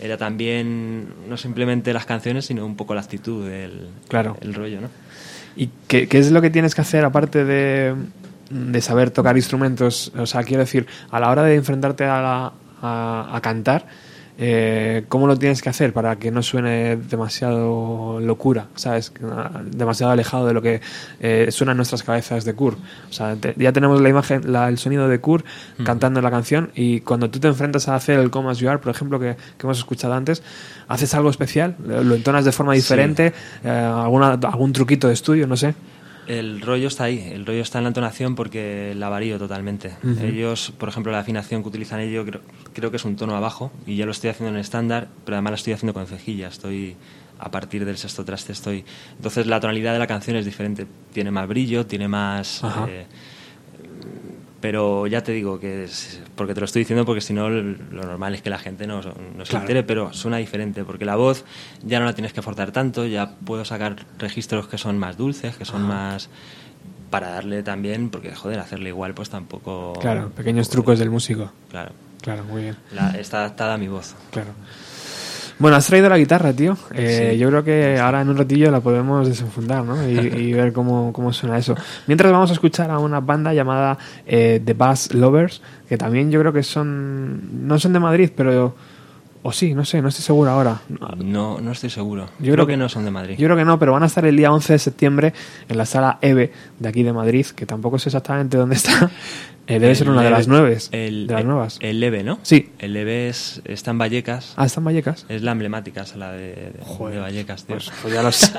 era 0.00 0.16
también 0.16 1.08
no 1.28 1.36
simplemente 1.36 1.92
las 1.92 2.06
canciones, 2.06 2.46
sino 2.46 2.64
un 2.66 2.76
poco 2.76 2.94
la 2.94 3.00
actitud, 3.00 3.46
el, 3.48 3.88
Claro. 4.08 4.36
el 4.40 4.54
rollo, 4.54 4.80
¿no? 4.80 4.88
¿Y 5.56 5.70
qué, 5.88 6.06
qué 6.08 6.18
es 6.18 6.30
lo 6.30 6.42
que 6.42 6.50
tienes 6.50 6.74
que 6.74 6.82
hacer 6.82 7.04
aparte 7.04 7.44
de, 7.44 7.94
de 8.50 8.80
saber 8.82 9.10
tocar 9.10 9.36
instrumentos? 9.36 10.12
O 10.18 10.26
sea, 10.26 10.42
quiero 10.44 10.60
decir, 10.62 10.86
a 11.10 11.18
la 11.20 11.30
hora 11.30 11.42
de 11.44 11.54
enfrentarte 11.54 12.04
a, 12.04 12.20
la- 12.20 12.52
a, 12.82 13.30
a 13.36 13.40
cantar, 13.40 13.86
eh, 14.38 15.04
¿cómo 15.08 15.26
lo 15.26 15.36
tienes 15.38 15.62
que 15.62 15.68
hacer 15.70 15.92
para 15.92 16.16
que 16.16 16.30
no 16.30 16.42
suene 16.42 16.96
demasiado 16.96 18.20
locura, 18.20 18.66
¿sabes? 18.74 19.12
Demasiado 19.70 20.12
alejado 20.12 20.46
de 20.46 20.52
lo 20.54 20.60
que 20.62 20.80
eh, 21.20 21.48
suena 21.50 21.72
en 21.72 21.76
nuestras 21.78 22.02
cabezas 22.02 22.44
de 22.44 22.54
Kurt. 22.54 22.78
O 23.08 23.12
sea, 23.12 23.34
te- 23.36 23.54
ya 23.56 23.72
tenemos 23.72 24.00
la 24.00 24.08
imagen, 24.08 24.52
la- 24.52 24.68
el 24.68 24.78
sonido 24.78 25.08
de 25.08 25.18
Kurt 25.20 25.44
cantando 25.84 26.20
la 26.20 26.30
canción 26.30 26.70
y 26.74 27.00
cuando 27.00 27.30
tú 27.30 27.38
te 27.40 27.48
enfrentas 27.48 27.88
a 27.88 27.94
hacer 27.94 28.18
el 28.18 28.30
Come 28.30 28.50
As 28.50 28.58
You 28.58 28.68
Are, 28.68 28.78
por 28.78 28.90
ejemplo, 28.90 29.18
que, 29.18 29.36
que 29.36 29.66
hemos 29.66 29.78
escuchado 29.78 30.14
antes, 30.14 30.42
haces 30.88 31.14
algo 31.14 31.30
especial, 31.30 31.76
lo 31.84 32.02
lo 32.04 32.14
entonas 32.14 32.44
de 32.44 32.52
forma 32.52 32.72
diferente, 32.74 33.32
eh, 33.64 33.68
alguna, 33.70 34.32
algún 34.32 34.72
truquito 34.72 35.08
de 35.08 35.14
estudio, 35.14 35.46
no 35.46 35.56
sé. 35.56 35.74
El 36.26 36.60
rollo 36.60 36.88
está 36.88 37.04
ahí, 37.04 37.30
el 37.32 37.46
rollo 37.46 37.62
está 37.62 37.78
en 37.78 37.84
la 37.84 37.88
entonación 37.88 38.34
porque 38.34 38.94
la 38.96 39.08
varío 39.08 39.38
totalmente. 39.38 39.96
Ellos, 40.22 40.72
por 40.76 40.88
ejemplo, 40.88 41.12
la 41.12 41.20
afinación 41.20 41.62
que 41.62 41.68
utilizan 41.68 42.00
ellos 42.00 42.26
creo, 42.26 42.40
creo 42.72 42.90
que 42.90 42.96
es 42.96 43.04
un 43.04 43.16
tono 43.16 43.36
abajo 43.36 43.70
y 43.86 43.96
yo 43.96 44.06
lo 44.06 44.12
estoy 44.12 44.30
haciendo 44.30 44.54
en 44.54 44.60
estándar, 44.60 45.08
pero 45.24 45.36
además 45.36 45.52
lo 45.52 45.54
estoy 45.56 45.72
haciendo 45.72 45.94
con 45.94 46.06
cejilla. 46.06 46.48
Estoy 46.48 46.96
a 47.38 47.50
partir 47.50 47.84
del 47.84 47.96
sexto 47.96 48.24
traste 48.24 48.52
estoy. 48.52 48.84
Entonces 49.16 49.46
la 49.46 49.60
tonalidad 49.60 49.92
de 49.92 49.98
la 49.98 50.06
canción 50.06 50.36
es 50.36 50.44
diferente, 50.44 50.86
tiene 51.12 51.30
más 51.30 51.46
brillo, 51.48 51.86
tiene 51.86 52.08
más. 52.08 52.62
Eh, 52.88 53.06
pero 54.60 55.06
ya 55.06 55.22
te 55.22 55.32
digo 55.32 55.60
que 55.60 55.84
es, 55.84 56.20
porque 56.34 56.54
te 56.54 56.60
lo 56.60 56.66
estoy 56.66 56.80
diciendo 56.82 57.04
porque 57.04 57.20
si 57.20 57.32
no 57.32 57.48
lo 57.50 58.02
normal 58.04 58.34
es 58.34 58.42
que 58.42 58.50
la 58.50 58.58
gente 58.58 58.86
no, 58.86 58.96
no 59.02 59.44
se 59.44 59.50
Claro. 59.50 59.64
entere, 59.64 59.82
pero 59.82 60.12
suena 60.12 60.38
diferente 60.38 60.84
porque 60.84 61.04
la 61.04 61.16
voz 61.16 61.44
ya 61.82 61.98
no 62.00 62.06
la 62.06 62.14
tienes 62.14 62.32
que 62.32 62.42
forzar 62.42 62.72
tanto, 62.72 63.06
ya 63.06 63.36
puedo 63.44 63.64
sacar 63.64 63.96
registros 64.18 64.66
que 64.68 64.78
son 64.78 64.98
más 64.98 65.16
dulces, 65.16 65.56
que 65.56 65.64
son 65.64 65.82
más 65.82 66.28
para 67.10 67.30
darle 67.30 67.62
también, 67.62 68.10
porque 68.10 68.34
joder, 68.34 68.58
hacerle 68.58 68.88
igual 68.88 69.14
pues 69.14 69.30
tampoco... 69.30 69.92
Claro, 70.00 70.30
pequeños 70.30 70.68
trucos 70.68 70.98
del 70.98 71.10
músico. 71.10 71.52
Claro, 71.70 71.92
Claro, 72.20 72.42
muy 72.44 72.62
bien. 72.62 72.76
la- 72.92 73.10
está 73.10 73.38
adaptada 73.38 73.74
a 73.74 73.78
mi 73.78 73.86
voz. 73.88 74.14
Claro. 74.32 74.50
Bueno, 75.58 75.76
has 75.78 75.86
traído 75.86 76.08
la 76.10 76.18
guitarra, 76.18 76.52
tío. 76.52 76.76
Eh, 76.94 77.30
Sí. 77.32 77.38
Yo 77.38 77.48
creo 77.48 77.64
que 77.64 77.98
ahora 77.98 78.20
en 78.20 78.28
un 78.28 78.36
ratillo 78.36 78.70
la 78.70 78.80
podemos 78.80 79.26
desenfundar, 79.26 79.84
¿no? 79.84 80.06
Y, 80.08 80.12
y 80.18 80.52
ver 80.52 80.72
cómo, 80.72 81.12
cómo 81.14 81.32
suena 81.32 81.56
eso. 81.56 81.74
Mientras 82.06 82.30
vamos 82.30 82.50
a 82.50 82.52
escuchar 82.52 82.90
a 82.90 82.98
una 82.98 83.20
banda 83.20 83.54
llamada 83.54 83.96
eh, 84.26 84.60
The 84.64 84.74
Bass 84.74 85.14
Lovers, 85.14 85.62
que 85.88 85.96
también 85.96 86.30
yo 86.30 86.40
creo 86.40 86.52
que 86.52 86.62
son... 86.62 87.66
No 87.66 87.78
son 87.78 87.92
de 87.94 88.00
Madrid, 88.00 88.30
pero... 88.36 88.74
O 89.42 89.52
sí, 89.52 89.74
no 89.74 89.84
sé, 89.84 90.02
no 90.02 90.08
estoy 90.08 90.24
seguro 90.24 90.50
ahora. 90.50 90.80
No, 91.18 91.60
no 91.60 91.70
estoy 91.70 91.88
seguro. 91.88 92.24
Yo 92.40 92.52
creo, 92.52 92.54
creo 92.54 92.66
que, 92.66 92.72
que- 92.72 92.76
no 92.78 92.88
son 92.88 93.04
de 93.04 93.12
Madrid. 93.12 93.36
Yo 93.38 93.46
creo 93.46 93.56
que 93.56 93.64
no, 93.64 93.78
pero 93.78 93.92
van 93.92 94.02
a 94.02 94.06
estar 94.06 94.26
el 94.26 94.36
día 94.36 94.50
11 94.52 94.72
de 94.72 94.78
septiembre 94.80 95.32
en 95.68 95.78
la 95.78 95.86
sala 95.86 96.18
EVE 96.20 96.52
de 96.80 96.88
aquí 96.88 97.04
de 97.04 97.12
Madrid, 97.12 97.46
que 97.54 97.64
tampoco 97.64 97.98
sé 98.00 98.08
exactamente 98.08 98.56
dónde 98.56 98.74
está. 98.74 99.08
Eh, 99.68 99.80
debe 99.80 99.94
ser 99.96 100.06
El 100.06 100.12
una 100.12 100.22
de 100.22 100.30
las 100.30 100.46
nueve. 100.46 100.78
el- 100.92 101.26
de 101.26 101.32
las 101.32 101.40
el- 101.42 101.46
nuevas. 101.48 101.78
El 101.80 101.98
Leve, 102.00 102.22
¿no? 102.22 102.38
Sí. 102.42 102.70
El 102.78 102.92
Leve 102.92 103.28
es, 103.28 103.60
está 103.64 103.90
en 103.90 103.98
Vallecas. 103.98 104.52
Ah, 104.56 104.66
está 104.66 104.80
en 104.80 104.84
Vallecas. 104.84 105.26
Es 105.28 105.42
la 105.42 105.52
emblemática 105.52 106.06
sala 106.06 106.30
de, 106.32 106.48
de- 106.54 106.72
Joder. 106.82 107.14
de 107.16 107.20
Vallecas, 107.20 107.64
tío. 107.64 107.76
Pues, 107.76 107.90
pues 108.00 108.14
ya 108.14 108.22
los... 108.22 108.52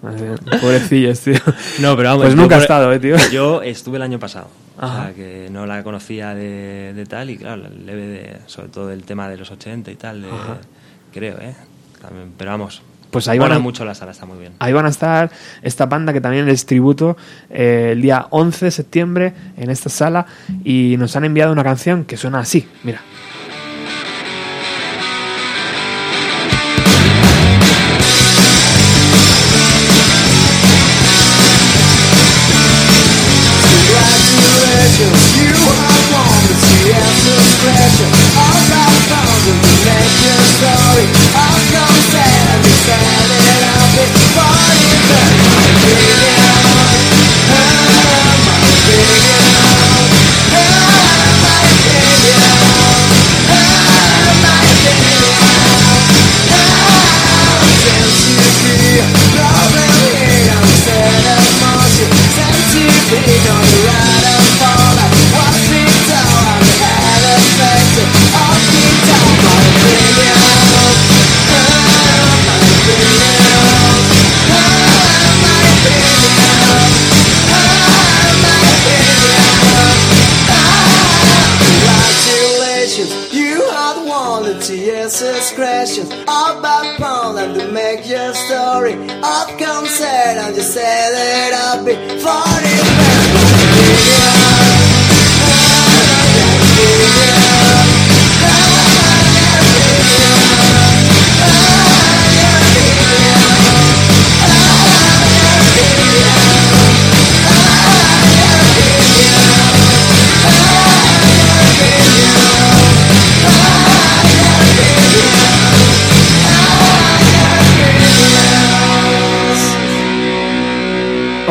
Pobrecillos, 0.60 1.20
tío. 1.20 1.34
No, 1.80 1.96
pero 1.96 2.10
vamos. 2.10 2.24
Pues 2.26 2.36
nunca 2.36 2.56
he 2.58 2.60
estado, 2.60 2.92
eh, 2.92 2.98
tío. 3.00 3.16
Yo 3.32 3.62
estuve 3.62 3.96
el 3.96 4.02
año 4.02 4.18
pasado. 4.18 4.48
O 4.80 4.84
Ajá. 4.84 5.04
sea, 5.06 5.14
que 5.14 5.48
no 5.50 5.66
la 5.66 5.82
conocía 5.82 6.34
de, 6.34 6.92
de 6.94 7.06
tal 7.06 7.30
y 7.30 7.36
claro, 7.36 7.66
el 7.66 7.86
leve 7.86 8.06
de, 8.06 8.36
sobre 8.46 8.68
todo 8.68 8.90
el 8.90 9.04
tema 9.04 9.28
de 9.28 9.36
los 9.36 9.50
80 9.50 9.90
y 9.90 9.94
tal, 9.96 10.24
creo, 11.12 11.38
¿eh? 11.40 11.54
También, 12.00 12.32
pero 12.36 12.50
vamos. 12.50 12.82
Pues 13.14 13.28
ahí 13.28 13.38
van 13.38 13.52
a- 13.52 13.58
mucho 13.58 13.84
la 13.86 13.94
sala, 13.94 14.10
está 14.12 14.26
muy 14.26 14.38
bien. 14.38 14.52
Ahí 14.58 14.72
van 14.74 14.84
a 14.84 14.90
estar 14.90 15.30
esta 15.62 15.86
banda 15.86 16.12
que 16.12 16.20
también 16.20 16.48
es 16.48 16.66
tributo 16.66 17.16
eh, 17.48 17.90
el 17.92 18.02
día 18.02 18.26
11 18.30 18.66
de 18.66 18.70
septiembre 18.70 19.32
en 19.56 19.70
esta 19.70 19.88
sala 19.88 20.26
y 20.64 20.96
nos 20.98 21.16
han 21.16 21.24
enviado 21.24 21.52
una 21.52 21.64
canción 21.64 22.04
que 22.04 22.16
suena 22.16 22.40
así, 22.40 22.68
mira. 22.82 23.00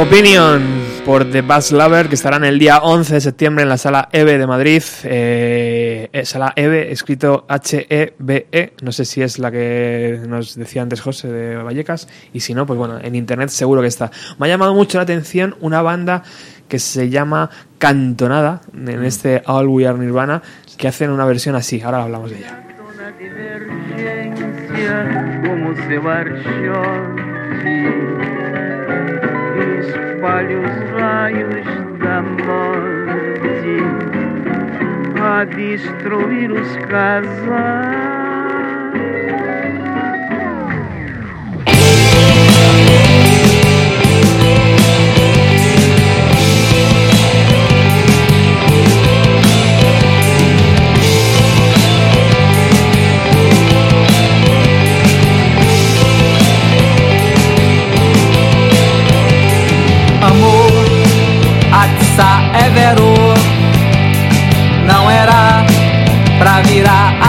Opinion 0.04 0.62
por 1.06 1.24
The 1.32 1.41
Bass 1.41 1.72
Lover 1.72 2.10
que 2.10 2.16
estarán 2.16 2.43
el 2.43 2.60
día 2.60 2.80
11 2.80 3.14
de 3.14 3.22
septiembre 3.22 3.64
en 3.64 3.70
la 3.70 3.78
sala 3.78 4.10
EVE 4.12 4.38
de 4.38 4.45
Madrid. 4.45 4.84
Eh, 5.06 6.10
eh, 6.12 6.26
sala 6.26 6.51
EVE 6.58 6.91
escrito 6.91 7.45
H-E-B-E. 7.47 8.74
No 8.82 8.91
sé 8.91 9.06
si 9.06 9.22
es 9.22 9.39
la 9.39 9.49
que 9.49 10.20
nos 10.28 10.56
decía 10.56 10.82
antes 10.82 10.99
José 10.99 11.30
de 11.30 11.56
Vallecas. 11.56 12.10
Y 12.34 12.41
si 12.41 12.54
no, 12.54 12.66
pues 12.66 12.78
bueno, 12.78 12.99
en 13.01 13.16
internet 13.16 13.47
seguro 13.47 13.82
que 13.82 13.88
está. 13.88 14.12
Me 14.39 14.47
ha 14.47 14.49
llamado 14.49 14.74
mucho 14.74 14.97
la 14.97 15.04
atención 15.04 15.56
una 15.62 15.82
banda 15.82 16.24
que 16.68 16.80
se 16.80 17.10
llama 17.10 17.49
Cantonada 17.78 18.60
en 18.74 19.06
este 19.06 19.41
All 19.45 19.70
We 19.70 19.88
Are 19.88 19.97
Nirvana 19.97 20.41
que 20.78 20.89
hacen 20.89 21.12
una 21.12 21.26
versión 21.26 21.56
así. 21.56 21.82
Ahora 21.82 22.04
hablamos 22.04 22.30
de 22.30 22.39
ella. 22.39 22.62
como 25.47 25.74
espalha 30.24 30.57
os 30.57 31.01
raios 31.01 31.65
da 31.99 32.21
morte 32.21 33.84
a 35.21 35.43
destruir 35.43 36.49
os 36.49 36.78
casais. 36.88 38.03
essa 62.14 62.41
é 62.53 62.70
vero. 62.70 63.14
Não 64.86 65.09
era 65.09 65.66
pra 66.38 66.61
virar 66.61 67.22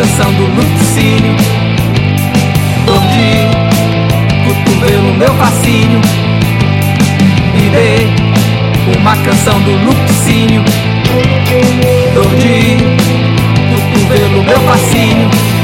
canção 0.00 0.32
do 0.32 0.46
Lucinho, 0.54 1.36
Dor 2.86 3.00
de 3.00 4.64
cotovelo, 4.64 5.12
meu 5.18 5.34
fascínio. 5.34 6.00
Me 7.54 7.68
dê 7.68 8.98
uma 8.98 9.14
canção 9.18 9.60
do 9.60 9.72
Lucinho, 9.72 10.64
Dor 12.14 12.34
de 12.36 12.78
cotovelo, 13.68 14.42
meu 14.42 14.60
fascínio. 14.60 15.59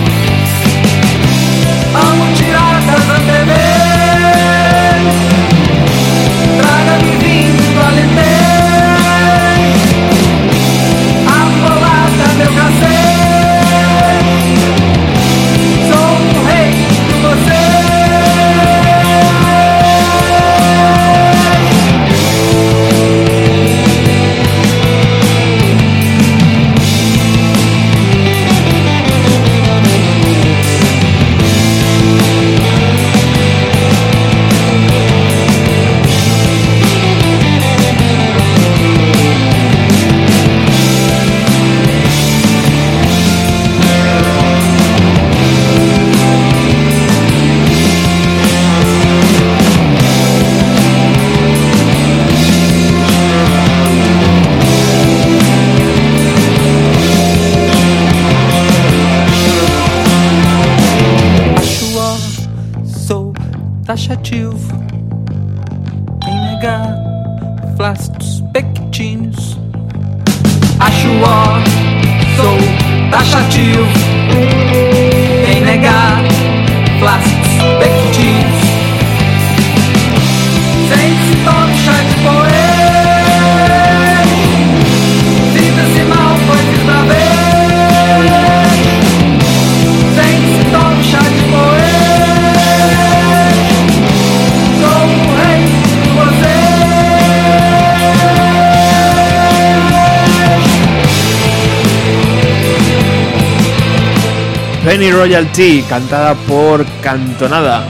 Penny 105.07 105.19
Royalty, 105.19 105.85
cantada 105.89 106.35
por 106.35 106.85
Cantonada. 107.01 107.85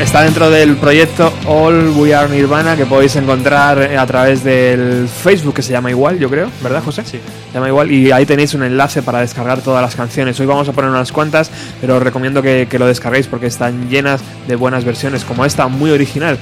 Está 0.00 0.22
dentro 0.22 0.50
del 0.50 0.76
proyecto 0.76 1.32
All 1.46 1.88
We 1.96 2.14
Are 2.14 2.28
Nirvana 2.28 2.76
que 2.76 2.86
podéis 2.86 3.16
encontrar 3.16 3.80
a 3.82 4.06
través 4.06 4.44
del 4.44 5.08
Facebook 5.08 5.54
que 5.54 5.62
se 5.62 5.72
llama 5.72 5.90
igual, 5.90 6.20
yo 6.20 6.30
creo, 6.30 6.48
¿verdad, 6.62 6.80
José? 6.84 7.02
Sí. 7.04 7.18
Se 7.48 7.54
llama 7.54 7.66
igual 7.66 7.90
y 7.90 8.12
ahí 8.12 8.24
tenéis 8.24 8.54
un 8.54 8.62
enlace 8.62 9.02
para 9.02 9.18
descargar 9.18 9.60
todas 9.60 9.82
las 9.82 9.96
canciones. 9.96 10.38
Hoy 10.38 10.46
vamos 10.46 10.68
a 10.68 10.72
poner 10.72 10.90
unas 10.90 11.10
cuantas, 11.10 11.50
pero 11.80 11.96
os 11.96 12.02
recomiendo 12.04 12.40
que, 12.40 12.68
que 12.70 12.78
lo 12.78 12.86
descarguéis 12.86 13.26
porque 13.26 13.46
están 13.46 13.90
llenas 13.90 14.20
de 14.46 14.54
buenas 14.54 14.84
versiones, 14.84 15.24
como 15.24 15.44
esta, 15.44 15.66
muy 15.66 15.90
original. 15.90 16.38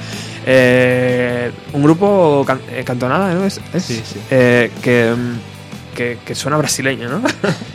Eh, 0.51 1.51
un 1.73 1.83
grupo 1.83 2.43
can- 2.43 2.59
eh, 2.71 2.83
cantonada, 2.83 3.31
¿no? 3.35 3.45
Es, 3.45 3.61
es, 3.71 3.83
Sí, 3.85 4.01
sí. 4.03 4.19
eh, 4.31 4.71
que, 4.81 5.13
mm, 5.15 5.95
que, 5.95 6.17
que 6.25 6.33
suena 6.33 6.57
brasileño, 6.57 7.07
¿no? 7.07 7.21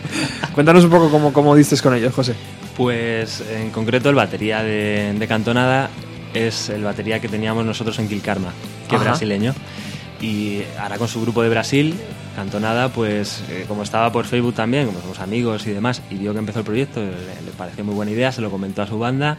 Cuéntanos 0.55 0.83
un 0.83 0.91
poco 0.91 1.09
cómo, 1.09 1.33
cómo 1.33 1.55
dices 1.55 1.81
con 1.81 1.95
ellos, 1.95 2.13
José. 2.13 2.35
Pues 2.77 3.45
en 3.49 3.71
concreto 3.71 4.09
el 4.11 4.17
batería 4.17 4.65
de, 4.65 5.15
de 5.17 5.29
Cantonada 5.29 5.89
es 6.33 6.69
el 6.69 6.83
batería 6.83 7.21
que 7.21 7.29
teníamos 7.29 7.65
nosotros 7.65 7.97
en 8.01 8.09
Kilkarma, 8.09 8.53
que 8.89 8.97
es 8.97 9.01
brasileño. 9.03 9.55
Y 10.21 10.63
ahora 10.81 10.99
con 10.99 11.07
su 11.07 11.21
grupo 11.21 11.43
de 11.43 11.51
Brasil, 11.51 11.95
Cantonada, 12.35 12.89
pues 12.89 13.45
eh, 13.51 13.67
como 13.69 13.85
estaba 13.85 14.11
por 14.11 14.25
Facebook 14.25 14.55
también, 14.55 14.87
como 14.87 15.01
somos 15.01 15.21
amigos 15.21 15.65
y 15.69 15.71
demás, 15.71 16.03
y 16.11 16.17
vio 16.17 16.33
que 16.33 16.41
empezó 16.41 16.59
el 16.59 16.65
proyecto, 16.65 16.99
le, 17.01 17.11
le 17.11 17.53
pareció 17.57 17.85
muy 17.85 17.95
buena 17.95 18.11
idea, 18.11 18.33
se 18.33 18.41
lo 18.41 18.51
comentó 18.51 18.83
a 18.83 18.89
su 18.89 18.99
banda 18.99 19.39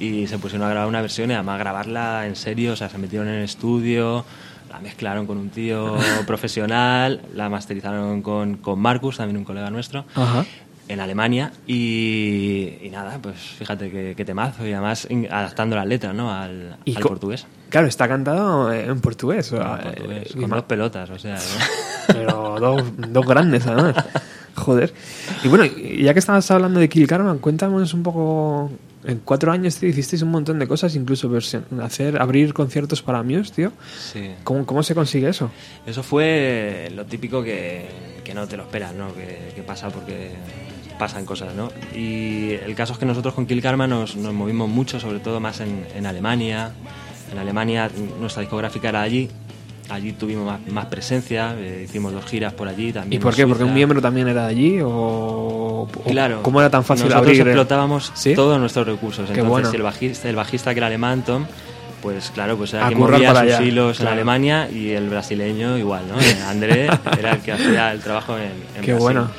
y 0.00 0.26
se 0.26 0.38
pusieron 0.38 0.66
a 0.66 0.70
grabar 0.70 0.88
una 0.88 1.00
versión 1.00 1.30
y 1.30 1.34
además 1.34 1.58
grabarla 1.58 2.26
en 2.26 2.34
serio, 2.34 2.72
o 2.72 2.76
sea, 2.76 2.88
se 2.88 2.98
metieron 2.98 3.28
en 3.28 3.34
el 3.34 3.44
estudio, 3.44 4.24
la 4.70 4.80
mezclaron 4.80 5.26
con 5.26 5.36
un 5.38 5.50
tío 5.50 5.96
profesional, 6.26 7.20
la 7.34 7.48
masterizaron 7.48 8.22
con, 8.22 8.56
con 8.56 8.78
Marcus, 8.80 9.18
también 9.18 9.36
un 9.36 9.44
colega 9.44 9.70
nuestro 9.70 10.04
Ajá. 10.14 10.44
en 10.88 11.00
Alemania 11.00 11.52
y, 11.66 12.78
y 12.82 12.88
nada, 12.90 13.18
pues 13.20 13.36
fíjate 13.38 13.90
que, 13.90 14.14
que 14.16 14.24
temazo 14.24 14.66
y 14.66 14.72
además 14.72 15.06
adaptando 15.30 15.76
las 15.76 15.86
letras 15.86 16.14
¿no? 16.14 16.32
al, 16.32 16.76
Y 16.84 16.96
al 16.96 17.02
portugués. 17.02 17.46
Claro, 17.68 17.86
está 17.86 18.08
cantado 18.08 18.72
en 18.72 19.00
portugués. 19.00 19.52
o 19.52 19.56
En 19.56 19.62
sea, 19.62 19.80
portugués, 19.82 20.34
eh, 20.34 20.40
con 20.40 20.50
dos 20.50 20.62
pelotas, 20.64 21.10
o 21.10 21.18
sea. 21.18 21.34
¿no? 21.36 21.40
Pero 22.14 22.56
dos, 22.58 22.82
dos 23.08 23.26
grandes, 23.26 23.64
además. 23.66 23.94
Joder. 24.56 24.92
Y 25.44 25.48
bueno, 25.48 25.64
ya 25.64 26.12
que 26.12 26.18
estabas 26.18 26.50
hablando 26.50 26.80
de 26.80 26.88
Kill 26.88 27.06
Karma, 27.06 27.36
cuéntanos 27.40 27.94
un 27.94 28.02
poco. 28.02 28.70
En 29.04 29.18
cuatro 29.20 29.50
años, 29.50 29.76
tío, 29.76 29.88
hicisteis 29.88 30.20
un 30.22 30.30
montón 30.30 30.58
de 30.58 30.68
cosas, 30.68 30.94
incluso 30.94 31.30
versi- 31.30 31.62
hacer, 31.82 32.20
abrir 32.20 32.52
conciertos 32.52 33.00
para 33.00 33.22
Muse, 33.22 33.52
tío. 33.54 33.72
Sí. 34.12 34.30
¿Cómo, 34.44 34.66
¿Cómo 34.66 34.82
se 34.82 34.94
consigue 34.94 35.28
eso? 35.30 35.50
Eso 35.86 36.02
fue 36.02 36.90
lo 36.94 37.06
típico 37.06 37.42
que, 37.42 37.86
que 38.24 38.34
no 38.34 38.46
te 38.46 38.56
lo 38.58 38.64
esperas, 38.64 38.94
¿no? 38.94 39.14
Que, 39.14 39.52
que 39.54 39.62
pasa 39.62 39.88
porque 39.88 40.32
pasan 40.98 41.24
cosas, 41.24 41.54
¿no? 41.54 41.70
Y 41.94 42.50
el 42.52 42.74
caso 42.74 42.92
es 42.92 42.98
que 42.98 43.06
nosotros 43.06 43.32
con 43.32 43.46
Kill 43.46 43.62
Karma 43.62 43.86
nos, 43.86 44.16
nos 44.16 44.34
movimos 44.34 44.68
mucho, 44.68 45.00
sobre 45.00 45.20
todo 45.20 45.40
más 45.40 45.60
en, 45.60 45.86
en 45.94 46.04
Alemania. 46.04 46.72
En 47.32 47.38
Alemania 47.38 47.90
nuestra 48.20 48.42
discográfica 48.42 48.90
era 48.90 49.00
allí. 49.00 49.30
Allí 49.90 50.12
tuvimos 50.12 50.46
más, 50.46 50.60
más 50.72 50.86
presencia, 50.86 51.54
eh, 51.58 51.82
hicimos 51.84 52.12
dos 52.12 52.24
giras 52.24 52.52
por 52.52 52.68
allí 52.68 52.92
también. 52.92 53.20
¿Y 53.20 53.22
por 53.22 53.34
qué? 53.34 53.46
¿Porque 53.46 53.64
un 53.64 53.74
miembro 53.74 54.00
también 54.00 54.28
era 54.28 54.44
de 54.44 54.50
allí? 54.50 54.80
¿O, 54.80 54.88
o 54.88 55.88
Claro. 56.08 56.42
cómo 56.42 56.60
era 56.60 56.70
tan 56.70 56.84
fácil 56.84 57.06
Nosotros 57.06 57.26
abrir? 57.28 57.40
explotábamos 57.42 58.12
¿Sí? 58.14 58.34
todos 58.34 58.58
nuestros 58.60 58.86
recursos. 58.86 59.26
Qué 59.28 59.40
Entonces, 59.40 59.48
bueno. 59.50 59.70
el 59.72 59.82
bajista, 59.82 60.28
el 60.28 60.36
bajista 60.36 60.72
que 60.72 60.78
era 60.78 60.86
alemán, 60.86 61.22
Tom, 61.26 61.44
pues 62.02 62.30
claro, 62.30 62.56
pues 62.56 62.72
era 62.72 62.86
A 62.86 62.92
currar 62.92 63.18
movía 63.18 63.30
sus 63.30 63.38
allá, 63.40 63.62
hilos 63.62 63.96
claro. 63.96 64.10
en 64.12 64.18
Alemania 64.18 64.68
y 64.72 64.90
el 64.90 65.08
brasileño 65.10 65.76
igual, 65.76 66.04
¿no? 66.08 66.20
Eh, 66.20 66.36
André 66.46 66.86
era 67.18 67.32
el 67.32 67.40
que 67.40 67.52
hacía 67.52 67.90
el 67.92 68.00
trabajo 68.00 68.36
en, 68.38 68.44
en 68.44 68.52
Qué 68.82 68.92
Brasil. 68.92 68.98
bueno. 68.98 69.30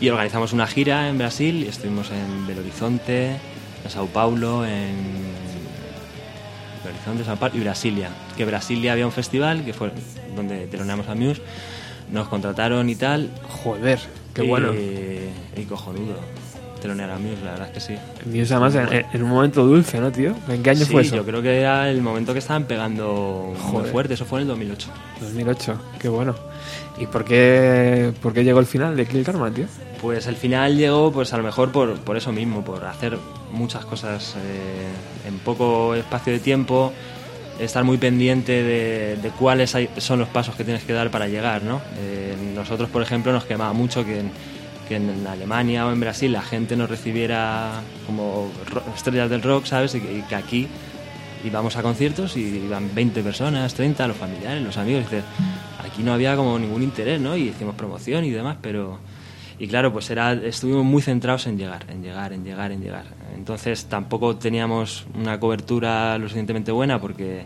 Y 0.00 0.08
organizamos 0.10 0.52
una 0.52 0.68
gira 0.68 1.08
en 1.08 1.18
Brasil 1.18 1.64
y 1.64 1.68
estuvimos 1.68 2.10
en 2.12 2.46
Belo 2.46 2.60
Horizonte, 2.60 3.30
en 3.84 3.90
Sao 3.90 4.06
Paulo, 4.06 4.64
en 4.64 4.94
Horizonte, 6.86 7.24
Sao 7.24 7.36
Paulo 7.36 7.56
y 7.56 7.60
Brasilia. 7.60 8.10
Que 8.36 8.44
Brasilia 8.44 8.92
había 8.92 9.06
un 9.06 9.12
festival 9.12 9.64
que 9.64 9.72
fue 9.72 9.90
donde 10.36 10.66
teloneamos 10.66 11.08
a 11.08 11.14
Muse, 11.14 11.42
nos 12.12 12.28
contrataron 12.28 12.88
y 12.88 12.94
tal. 12.96 13.30
Joder, 13.64 13.98
qué 14.34 14.44
y, 14.44 14.48
bueno. 14.48 14.72
Y 14.74 15.62
cojonudo. 15.64 16.16
Telonear 16.80 17.10
a 17.10 17.18
Muse, 17.18 17.44
la 17.44 17.50
verdad 17.52 17.66
es 17.68 17.74
que 17.74 17.80
sí. 17.80 17.94
Muse 18.24 18.54
además 18.54 18.74
en, 18.76 19.04
en 19.12 19.22
un 19.24 19.30
momento 19.30 19.66
dulce, 19.66 19.98
¿no, 19.98 20.12
tío? 20.12 20.32
¿En 20.48 20.62
qué 20.62 20.70
año 20.70 20.84
Sí, 20.84 20.92
fue 20.92 21.02
eso? 21.02 21.16
yo 21.16 21.24
creo 21.24 21.42
que 21.42 21.58
era 21.58 21.90
el 21.90 22.00
momento 22.02 22.32
que 22.32 22.38
estaban 22.38 22.64
pegando 22.66 23.52
muy 23.52 23.72
Joder. 23.72 23.90
fuerte, 23.90 24.14
eso 24.14 24.24
fue 24.24 24.38
en 24.38 24.42
el 24.42 24.48
2008. 24.50 24.88
2008, 25.20 25.80
qué 25.98 26.08
bueno. 26.08 26.36
¿Y 26.96 27.06
por 27.06 27.24
qué, 27.24 28.12
por 28.22 28.32
qué 28.32 28.44
llegó 28.44 28.60
el 28.60 28.66
final 28.66 28.96
de 28.96 29.06
Kill 29.06 29.24
Karma, 29.24 29.50
tío? 29.50 29.64
Pues 30.00 30.28
el 30.28 30.36
final 30.36 30.76
llegó, 30.76 31.10
pues 31.10 31.32
a 31.32 31.36
lo 31.36 31.42
mejor 31.42 31.72
por, 31.72 31.98
por 31.98 32.16
eso 32.16 32.30
mismo, 32.30 32.64
por 32.64 32.84
hacer 32.84 33.18
muchas 33.52 33.84
cosas 33.84 34.34
eh, 34.36 35.28
en 35.28 35.38
poco 35.38 35.94
espacio 35.94 36.32
de 36.32 36.40
tiempo, 36.40 36.92
estar 37.58 37.84
muy 37.84 37.98
pendiente 37.98 38.62
de, 38.62 39.30
cuáles 39.38 39.74
son 39.98 40.18
los 40.18 40.28
pasos 40.28 40.54
que 40.54 40.64
tienes 40.64 40.84
que 40.84 40.92
dar 40.92 41.10
para 41.10 41.28
llegar, 41.28 41.62
¿no? 41.62 41.80
Eh, 41.98 42.34
nosotros, 42.54 42.88
por 42.88 43.02
ejemplo, 43.02 43.32
nos 43.32 43.44
quemaba 43.44 43.72
mucho 43.72 44.04
que 44.04 44.20
en, 44.20 45.26
Alemania 45.26 45.86
o 45.86 45.92
en 45.92 46.00
Brasil 46.00 46.32
la 46.32 46.40
gente 46.40 46.74
nos 46.74 46.88
recibiera 46.88 47.82
como 48.06 48.50
estrellas 48.96 49.28
del 49.28 49.42
rock, 49.42 49.66
¿sabes? 49.66 49.94
Y 49.94 50.00
que, 50.00 50.18
y 50.18 50.22
que 50.22 50.34
aquí 50.34 50.68
íbamos 51.44 51.76
a 51.76 51.82
conciertos 51.82 52.36
y 52.36 52.40
iban 52.40 52.94
20 52.94 53.22
personas, 53.22 53.74
30, 53.74 54.08
los 54.08 54.16
familiares, 54.16 54.62
los 54.62 54.76
amigos, 54.76 55.02
y 55.02 55.04
dices, 55.04 55.24
aquí 55.84 56.02
no 56.02 56.12
había 56.12 56.36
como 56.36 56.58
ningún 56.58 56.82
interés, 56.82 57.20
¿no? 57.20 57.36
Y 57.36 57.48
hicimos 57.48 57.74
promoción 57.74 58.24
y 58.24 58.30
demás, 58.30 58.56
pero 58.60 58.98
Y 59.60 59.66
claro, 59.66 59.92
pues 59.92 60.08
era, 60.10 60.32
estuvimos 60.34 60.84
muy 60.84 61.02
centrados 61.02 61.46
en 61.48 61.58
llegar, 61.58 61.84
en 61.88 62.02
llegar, 62.02 62.32
en 62.32 62.44
llegar, 62.44 62.70
en 62.70 62.80
llegar. 62.80 63.04
Entonces 63.34 63.84
tampoco 63.86 64.36
teníamos 64.36 65.04
una 65.14 65.38
cobertura 65.40 66.16
lo 66.18 66.24
suficientemente 66.24 66.72
buena 66.72 67.00
porque 67.00 67.44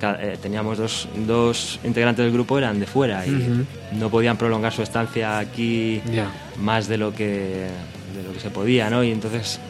eh, 0.00 0.38
teníamos 0.40 0.78
dos, 0.78 1.08
dos 1.26 1.80
integrantes 1.84 2.24
del 2.24 2.32
grupo 2.32 2.56
eran 2.58 2.78
de 2.78 2.86
fuera 2.86 3.26
y 3.26 3.30
no 3.92 4.08
podían 4.10 4.36
prolongar 4.36 4.72
su 4.72 4.82
estancia 4.82 5.38
aquí 5.38 6.00
más 6.60 6.86
de 6.88 6.98
lo 6.98 7.12
que 7.14 7.66
de 8.16 8.22
lo 8.24 8.32
que 8.32 8.40
se 8.40 8.50
podía, 8.50 8.88
¿no? 8.90 9.02
Y 9.04 9.10
entonces 9.12 9.60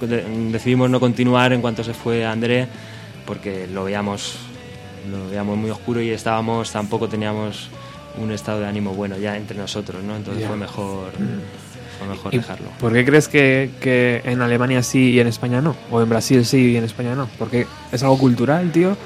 de- 0.00 0.06
de- 0.06 0.50
decidimos 0.52 0.88
no 0.88 1.00
continuar 1.00 1.52
en 1.52 1.60
cuanto 1.60 1.82
se 1.84 1.94
fue 1.94 2.24
André 2.24 2.68
porque 3.26 3.66
lo 3.66 3.84
veíamos 3.84 4.36
lo 5.10 5.28
veíamos 5.28 5.56
muy 5.56 5.70
oscuro 5.70 6.00
y 6.00 6.10
estábamos 6.10 6.70
tampoco 6.70 7.08
teníamos 7.08 7.68
un 8.20 8.30
estado 8.32 8.60
de 8.60 8.66
ánimo 8.66 8.92
bueno 8.94 9.16
ya 9.16 9.36
entre 9.36 9.56
nosotros, 9.58 10.02
¿no? 10.02 10.16
Entonces 10.16 10.42
fue 10.48 10.56
mejor 10.56 11.10
fue 11.98 12.08
mejor 12.08 12.34
¿Y 12.34 12.38
dejarlo. 12.38 12.68
¿Por 12.80 12.92
qué 12.92 13.04
crees 13.04 13.28
que, 13.28 13.70
que 13.80 14.22
en 14.24 14.40
Alemania 14.42 14.82
sí 14.82 15.10
y 15.10 15.20
en 15.20 15.26
España 15.26 15.60
no? 15.60 15.76
¿O 15.90 16.00
en 16.02 16.08
Brasil 16.08 16.44
sí 16.44 16.72
y 16.72 16.76
en 16.76 16.84
España 16.84 17.14
no? 17.14 17.28
¿Porque 17.38 17.66
es 17.92 18.02
algo 18.02 18.18
cultural, 18.18 18.70
tío? 18.72 18.96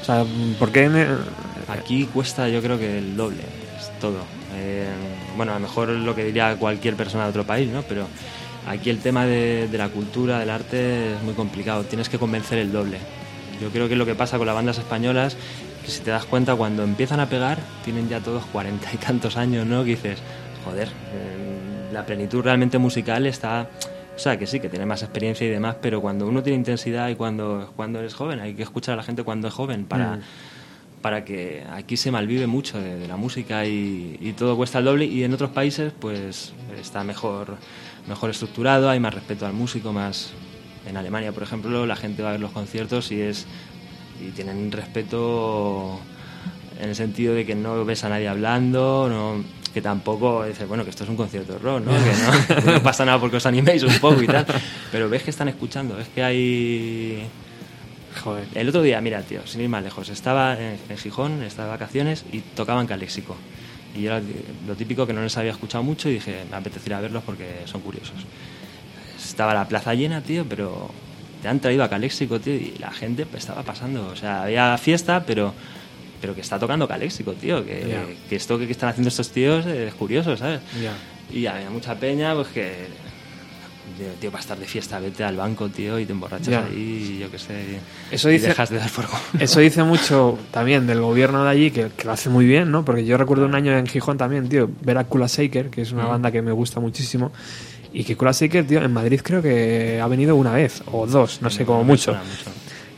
O 0.00 0.04
sea, 0.04 0.24
¿por 0.58 0.70
qué 0.70 0.84
en- 0.84 1.06
Aquí 1.68 2.04
cuesta 2.12 2.48
yo 2.48 2.62
creo 2.62 2.78
que 2.78 2.98
el 2.98 3.16
doble, 3.16 3.42
es 3.78 3.90
todo. 4.00 4.18
Eh, 4.54 4.86
bueno, 5.36 5.52
a 5.52 5.56
lo 5.56 5.60
mejor 5.60 5.88
lo 5.88 6.14
que 6.14 6.24
diría 6.24 6.54
cualquier 6.56 6.94
persona 6.94 7.24
de 7.24 7.30
otro 7.30 7.44
país, 7.44 7.68
¿no? 7.70 7.82
Pero 7.82 8.06
aquí 8.68 8.88
el 8.90 8.98
tema 9.00 9.24
de, 9.26 9.66
de 9.68 9.78
la 9.78 9.88
cultura, 9.88 10.38
del 10.38 10.50
arte 10.50 11.14
es 11.14 11.22
muy 11.24 11.34
complicado, 11.34 11.82
tienes 11.82 12.08
que 12.08 12.18
convencer 12.18 12.58
el 12.58 12.70
doble. 12.70 12.98
Yo 13.60 13.70
creo 13.70 13.88
que 13.88 13.94
es 13.94 13.98
lo 13.98 14.06
que 14.06 14.14
pasa 14.14 14.38
con 14.38 14.46
las 14.46 14.54
bandas 14.54 14.78
españolas, 14.78 15.36
que 15.84 15.90
si 15.90 16.00
te 16.02 16.10
das 16.12 16.24
cuenta 16.24 16.54
cuando 16.54 16.84
empiezan 16.84 17.18
a 17.18 17.28
pegar, 17.28 17.58
tienen 17.84 18.08
ya 18.08 18.20
todos 18.20 18.44
cuarenta 18.46 18.88
y 18.94 18.96
tantos 18.98 19.36
años, 19.36 19.66
¿no? 19.66 19.82
Que 19.82 19.90
dices, 19.90 20.18
joder, 20.64 20.86
eh, 20.88 21.45
la 21.96 22.04
plenitud 22.04 22.42
realmente 22.42 22.76
musical 22.78 23.26
está... 23.26 23.70
O 24.14 24.18
sea, 24.18 24.38
que 24.38 24.46
sí, 24.46 24.60
que 24.60 24.68
tiene 24.68 24.86
más 24.86 25.02
experiencia 25.02 25.46
y 25.46 25.50
demás, 25.50 25.76
pero 25.80 26.00
cuando 26.00 26.26
uno 26.26 26.42
tiene 26.42 26.56
intensidad 26.56 27.08
y 27.10 27.16
cuando, 27.16 27.72
cuando 27.76 27.98
eres 27.98 28.14
joven, 28.14 28.40
hay 28.40 28.54
que 28.54 28.62
escuchar 28.62 28.94
a 28.94 28.96
la 28.96 29.02
gente 29.02 29.22
cuando 29.24 29.48
es 29.48 29.54
joven 29.54 29.84
para, 29.84 30.16
Mm. 30.16 30.20
para 31.02 31.24
que 31.24 31.64
aquí 31.70 31.96
se 31.98 32.10
malvive 32.10 32.46
mucho 32.46 32.80
de, 32.80 32.96
de 32.98 33.08
la 33.08 33.16
música 33.16 33.64
y, 33.66 34.16
y 34.20 34.32
todo 34.32 34.56
cuesta 34.56 34.78
el 34.78 34.86
doble 34.86 35.04
y 35.04 35.22
en 35.22 35.32
otros 35.34 35.50
países 35.50 35.92
pues 36.00 36.52
está 36.80 37.04
mejor 37.04 37.56
mejor 38.08 38.30
estructurado 38.30 38.88
hay 38.88 38.98
más 39.00 39.14
respeto 39.14 39.46
al 39.46 39.52
músico 39.52 39.92
más 39.92 40.32
en 40.88 40.96
Alemania 40.96 41.30
por 41.32 41.42
ejemplo 41.42 41.86
la 41.86 41.96
gente 41.96 42.22
va 42.22 42.30
a 42.30 42.32
ver 42.32 42.40
los 42.40 42.52
conciertos 42.52 43.12
y 43.12 43.20
es 43.20 43.46
y 44.26 44.30
tienen 44.30 44.72
respeto 44.72 46.00
en 46.80 46.88
el 46.88 46.94
sentido 46.96 47.34
de 47.34 47.44
que 47.44 47.54
no 47.54 47.84
ves 47.84 48.02
a 48.04 48.08
nadie 48.08 48.28
hablando 48.28 49.08
no 49.08 49.44
que 49.76 49.82
tampoco 49.82 50.42
dices 50.46 50.66
bueno 50.66 50.84
que 50.84 50.88
esto 50.88 51.04
es 51.04 51.10
un 51.10 51.16
concierto 51.16 51.52
de 51.52 51.58
rock 51.58 51.84
¿no? 51.84 51.92
que 51.92 52.64
no, 52.64 52.72
no 52.72 52.82
pasa 52.82 53.04
nada 53.04 53.20
porque 53.20 53.36
os 53.36 53.44
animéis 53.44 53.82
un 53.82 53.92
poco 53.98 54.22
y 54.22 54.26
tal 54.26 54.46
pero 54.90 55.06
ves 55.10 55.22
que 55.22 55.28
están 55.28 55.48
escuchando 55.48 55.96
ves 55.96 56.08
que 56.14 56.24
hay 56.24 57.28
Joder. 58.24 58.46
el 58.54 58.70
otro 58.70 58.80
día, 58.80 58.98
mira, 59.02 59.20
tío, 59.20 59.46
sin 59.46 59.60
ir 59.60 59.68
más 59.68 59.84
lejos, 59.84 60.08
estaba 60.08 60.54
en, 60.54 60.78
en 60.88 60.96
Gijón, 60.96 61.42
estaba 61.42 61.68
de 61.68 61.72
vacaciones 61.72 62.24
y 62.32 62.40
tocaban 62.40 62.86
Caléxico. 62.86 63.36
Y 63.94 64.06
era 64.06 64.22
lo 64.66 64.74
típico 64.74 65.06
que 65.06 65.12
no 65.12 65.20
les 65.20 65.36
había 65.36 65.50
escuchado 65.50 65.84
mucho 65.84 66.08
y 66.08 66.14
dije, 66.14 66.44
me 66.50 66.56
apetece 66.56 66.88
ir 66.88 66.94
a 66.94 67.00
verlos 67.00 67.22
porque 67.24 67.60
son 67.66 67.82
curiosos. 67.82 68.16
Estaba 69.22 69.52
la 69.52 69.68
plaza 69.68 69.92
llena, 69.92 70.22
tío, 70.22 70.46
pero 70.48 70.90
te 71.42 71.48
han 71.48 71.60
traído 71.60 71.84
a 71.84 71.90
Caléxico, 71.90 72.40
tío, 72.40 72.54
y 72.54 72.74
la 72.78 72.90
gente 72.90 73.26
pues, 73.26 73.42
estaba 73.42 73.62
pasando. 73.64 74.06
O 74.06 74.16
sea, 74.16 74.44
había 74.44 74.78
fiesta, 74.78 75.24
pero 75.26 75.52
pero 76.20 76.34
que 76.34 76.40
está 76.40 76.58
tocando 76.58 76.86
Caléxico, 76.88 77.32
tío. 77.32 77.64
Que, 77.64 77.86
Ya. 77.88 78.04
que 78.28 78.36
esto 78.36 78.58
que, 78.58 78.66
que 78.66 78.72
están 78.72 78.88
haciendo 78.90 79.08
estos 79.08 79.30
tíos 79.30 79.66
es 79.66 79.94
curioso, 79.94 80.36
¿sabes? 80.36 80.60
Ya. 80.82 80.92
Y 81.34 81.46
había 81.46 81.70
mucha 81.70 81.94
peña, 81.94 82.34
pues 82.34 82.48
que. 82.48 83.06
Tío, 83.98 84.08
tío, 84.20 84.30
para 84.30 84.42
estar 84.42 84.58
de 84.58 84.66
fiesta, 84.66 84.98
vete 84.98 85.24
al 85.24 85.36
banco, 85.36 85.68
tío, 85.70 85.98
y 85.98 86.04
te 86.04 86.12
emborrachas 86.12 86.48
Ya. 86.48 86.64
ahí, 86.66 87.14
y 87.16 87.18
yo 87.20 87.30
qué 87.30 87.38
sé. 87.38 87.78
Eso 88.10 88.28
y 88.28 88.34
dice- 88.34 88.48
dejas 88.48 88.68
de 88.68 88.78
dar 88.78 88.88
fuego. 88.90 89.12
Eso 89.38 89.60
dice 89.60 89.82
mucho 89.84 90.38
también 90.50 90.86
del 90.86 91.00
gobierno 91.00 91.44
de 91.44 91.50
allí, 91.50 91.70
que, 91.70 91.88
que 91.96 92.04
lo 92.04 92.12
hace 92.12 92.28
muy 92.28 92.44
bien, 92.44 92.70
¿no? 92.70 92.84
Porque 92.84 93.06
yo 93.06 93.16
recuerdo 93.16 93.46
un 93.46 93.54
año 93.54 93.72
en 93.78 93.86
Gijón 93.86 94.18
también, 94.18 94.48
tío, 94.50 94.68
ver 94.82 94.98
a 94.98 95.04
Kula 95.04 95.28
Shaker, 95.28 95.70
que 95.70 95.82
es 95.82 95.92
una 95.92 96.04
Mm. 96.04 96.08
banda 96.08 96.30
que 96.32 96.42
me 96.42 96.52
gusta 96.52 96.78
muchísimo. 96.80 97.32
Y 97.92 98.04
que 98.04 98.16
Kula 98.16 98.32
Shaker, 98.32 98.66
tío, 98.66 98.82
en 98.82 98.92
Madrid 98.92 99.20
creo 99.22 99.40
que 99.40 99.98
ha 100.02 100.06
venido 100.08 100.36
una 100.36 100.52
vez, 100.52 100.82
o 100.92 101.06
dos, 101.06 101.40
no 101.40 101.48
sé, 101.48 101.64
como 101.64 101.82
mucho. 101.82 102.12
mucho. 102.12 102.50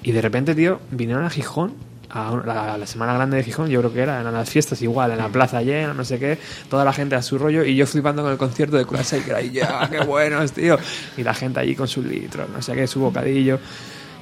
Y 0.02 0.10
de 0.10 0.20
repente, 0.22 0.54
tío, 0.56 0.80
vinieron 0.90 1.24
a 1.24 1.30
Gijón, 1.30 1.74
a 2.10 2.40
la, 2.44 2.78
la 2.78 2.86
semana 2.86 3.14
grande 3.14 3.36
de 3.38 3.42
Gijón, 3.44 3.68
yo 3.68 3.80
creo 3.80 3.92
que 3.92 4.00
era, 4.00 4.20
en 4.20 4.32
las 4.32 4.48
fiestas 4.48 4.80
igual, 4.82 5.10
en 5.12 5.18
la 5.18 5.28
plaza 5.28 5.60
llena, 5.62 5.92
no 5.94 6.04
sé 6.04 6.18
qué, 6.18 6.38
toda 6.70 6.84
la 6.84 6.92
gente 6.92 7.14
a 7.16 7.22
su 7.22 7.38
rollo, 7.38 7.64
y 7.64 7.76
yo 7.76 7.86
flipando 7.86 8.22
con 8.22 8.32
el 8.32 8.38
concierto 8.38 8.76
de 8.76 8.84
Kula 8.84 9.02
Shaker, 9.02 9.34
ahí, 9.34 9.50
ya, 9.50 9.88
qué 9.90 10.00
buenos, 10.00 10.52
tío. 10.52 10.78
Y 11.16 11.22
la 11.22 11.34
gente 11.34 11.60
allí 11.60 11.74
con 11.74 11.86
sus 11.88 12.04
litros, 12.04 12.48
no 12.48 12.62
sé 12.62 12.74
qué, 12.74 12.86
su 12.86 13.00
bocadillo. 13.00 13.58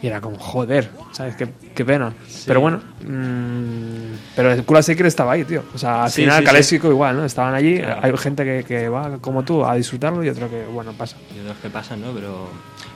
Y 0.02 0.08
era 0.08 0.20
como, 0.20 0.38
joder, 0.38 0.90
¿sabes? 1.12 1.36
Qué, 1.36 1.48
qué 1.74 1.82
pena. 1.82 2.12
Pero 2.46 2.60
bueno, 2.60 2.82
mm, 3.00 4.14
pero 4.36 4.52
el 4.52 4.62
Shaker 4.62 5.06
estaba 5.06 5.32
ahí, 5.32 5.44
tío. 5.44 5.62
O 5.74 5.78
sea, 5.78 6.04
al 6.04 6.10
Sí, 6.10 6.20
final, 6.22 6.40
sí, 6.40 6.44
Caléxico 6.44 6.88
igual, 6.88 7.16
¿no? 7.16 7.24
Estaban 7.24 7.54
allí, 7.54 7.78
Claro. 7.78 8.00
hay 8.02 8.16
gente 8.18 8.44
que, 8.44 8.64
que 8.64 8.88
va 8.90 9.16
como 9.22 9.42
tú 9.42 9.64
a 9.64 9.74
disfrutarlo 9.74 10.22
y 10.22 10.28
otro 10.28 10.50
que, 10.50 10.64
bueno, 10.66 10.92
pasa. 10.92 11.16
Y 11.34 11.40
otros 11.40 11.56
que 11.62 11.70
pasan, 11.70 12.02
¿no? 12.02 12.12
Pero, 12.12 12.50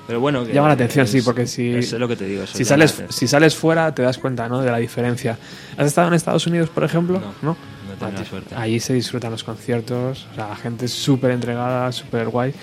pero 0.06 0.20
bueno. 0.20 0.44
que 0.44 0.52
Llama 0.52 0.68
la 0.68 0.74
atención, 0.74 1.04
es- 1.04 1.10
sí, 1.12 1.22
porque 1.22 1.46
si, 1.46 1.70
Es 1.74 1.92
lo 1.92 2.08
que 2.08 2.16
te 2.16 2.24
digo. 2.26 2.46
si, 2.46 2.64
sales, 2.64 3.02
si 3.10 3.26
sales 3.28 3.54
fuera 3.54 3.94
te 3.94 4.02
das 4.02 4.18
cuenta 4.18 4.48
¿no? 4.48 4.60
de 4.60 4.70
la 4.70 4.78
diferencia. 4.78 5.38
¿Has 5.76 5.86
estado 5.86 6.08
en 6.08 6.14
Estados 6.14 6.46
Unidos, 6.46 6.68
por 6.70 6.84
ejemplo? 6.84 7.20
No, 7.20 7.34
no 7.42 7.56
Ah, 8.02 8.10
la 8.10 8.24
suerte. 8.24 8.54
Allí 8.54 8.80
se 8.80 8.94
disfrutan 8.94 9.30
los 9.30 9.44
conciertos, 9.44 10.26
o 10.32 10.34
sea, 10.34 10.48
la 10.48 10.56
gente 10.56 10.86
es 10.86 10.92
súper 10.92 11.32
entregada, 11.32 11.92
súper 11.92 12.28
guay. 12.28 12.54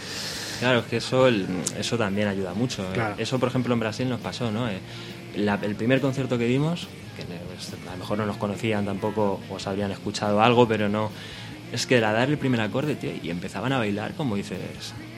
Claro, 0.59 0.79
es 0.79 0.85
que 0.85 0.97
eso, 0.97 1.27
el- 1.27 1.45
eso 1.79 1.95
también 1.95 2.27
ayuda 2.27 2.55
mucho. 2.55 2.81
¿eh? 2.81 2.87
Claro. 2.95 3.15
Eso, 3.19 3.37
por 3.37 3.49
ejemplo, 3.49 3.71
en 3.75 3.79
Brasil 3.79 4.09
nos 4.09 4.19
pasó, 4.19 4.51
¿no? 4.51 4.67
Eh, 4.67 4.79
la- 5.35 5.59
el 5.61 5.75
primer 5.75 6.01
concierto 6.01 6.39
que 6.39 6.45
dimos, 6.45 6.87
que 7.15 7.23
pues, 7.23 7.71
a 7.87 7.91
lo 7.91 7.97
mejor 7.97 8.17
no 8.17 8.25
nos 8.25 8.37
conocían 8.37 8.85
tampoco, 8.85 9.39
os 9.51 9.67
habrían 9.67 9.91
escuchado 9.91 10.41
algo, 10.41 10.67
pero 10.67 10.89
no. 10.89 11.11
Es 11.71 11.85
que 11.85 11.97
era 11.97 12.11
dar 12.13 12.29
el 12.29 12.39
primer 12.39 12.59
acorde, 12.61 12.95
tío, 12.95 13.11
y 13.21 13.29
empezaban 13.29 13.71
a 13.73 13.77
bailar 13.77 14.13
como 14.15 14.35
dices. 14.37 14.57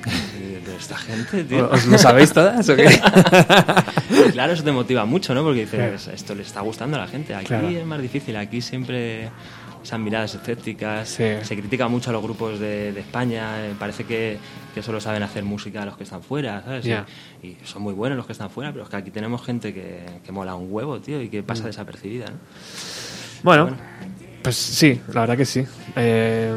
"¿De- 0.05 0.75
esta 0.79 0.97
gente, 0.97 1.43
tío. 1.43 1.69
¿Os 1.69 1.85
lo 1.87 1.97
sabéis 1.97 2.31
todas 2.31 2.67
o 2.69 2.75
qué? 2.75 2.85
Claro, 4.31 4.53
eso 4.53 4.63
te 4.63 4.71
motiva 4.71 5.05
mucho, 5.05 5.33
¿no? 5.35 5.43
Porque 5.43 5.61
dices, 5.61 6.07
esto 6.07 6.33
le 6.35 6.43
está 6.43 6.61
gustando 6.61 6.97
a 6.97 7.01
la 7.01 7.07
gente. 7.07 7.35
Aquí 7.35 7.47
Claro. 7.47 7.67
es 7.69 7.85
más 7.85 8.01
difícil, 8.01 8.35
aquí 8.37 8.61
siempre 8.61 9.29
esas 9.83 9.99
miradas 9.99 10.33
escépticas. 10.35 11.09
Sí. 11.09 11.23
Se 11.43 11.55
critica 11.57 11.87
mucho 11.87 12.09
a 12.09 12.13
los 12.13 12.21
grupos 12.23 12.59
de, 12.59 12.91
de 12.93 12.99
España. 13.01 13.65
eh, 13.67 13.73
Parece 13.77 14.05
que, 14.05 14.37
que 14.73 14.81
solo 14.81 14.99
saben 15.01 15.23
hacer 15.23 15.43
música 15.43 15.85
los 15.85 15.97
que 15.97 16.03
están 16.03 16.21
fuera, 16.23 16.61
¿sabes? 16.63 16.85
Y- 17.43 17.57
son 17.65 17.81
muy 17.81 17.93
buenos 17.93 18.15
los 18.17 18.25
que 18.25 18.31
están 18.33 18.49
fuera, 18.49 18.71
pero 18.71 18.83
es 18.85 18.89
que 18.89 18.95
aquí 18.97 19.11
tenemos 19.11 19.43
gente 19.45 19.73
que, 19.73 20.05
que 20.25 20.31
mola 20.31 20.55
un 20.55 20.67
huevo, 20.71 20.99
tío, 20.99 21.21
y 21.21 21.29
que 21.29 21.41
Mm. 21.41 21.45
pasa 21.45 21.65
desapercibida, 21.65 22.25
¿no? 22.27 22.37
Bueno, 23.43 23.69
pues 24.41 24.55
sí, 24.55 25.01
la 25.13 25.21
verdad 25.21 25.37
que 25.37 25.45
sí. 25.45 25.65
Eh, 25.95 26.53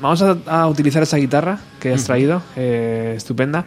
vamos 0.00 0.22
a, 0.22 0.36
a 0.46 0.66
utilizar 0.68 1.02
esa 1.02 1.16
guitarra 1.16 1.58
que 1.80 1.92
has 1.94 2.04
traído, 2.04 2.42
eh, 2.56 3.14
estupenda. 3.16 3.64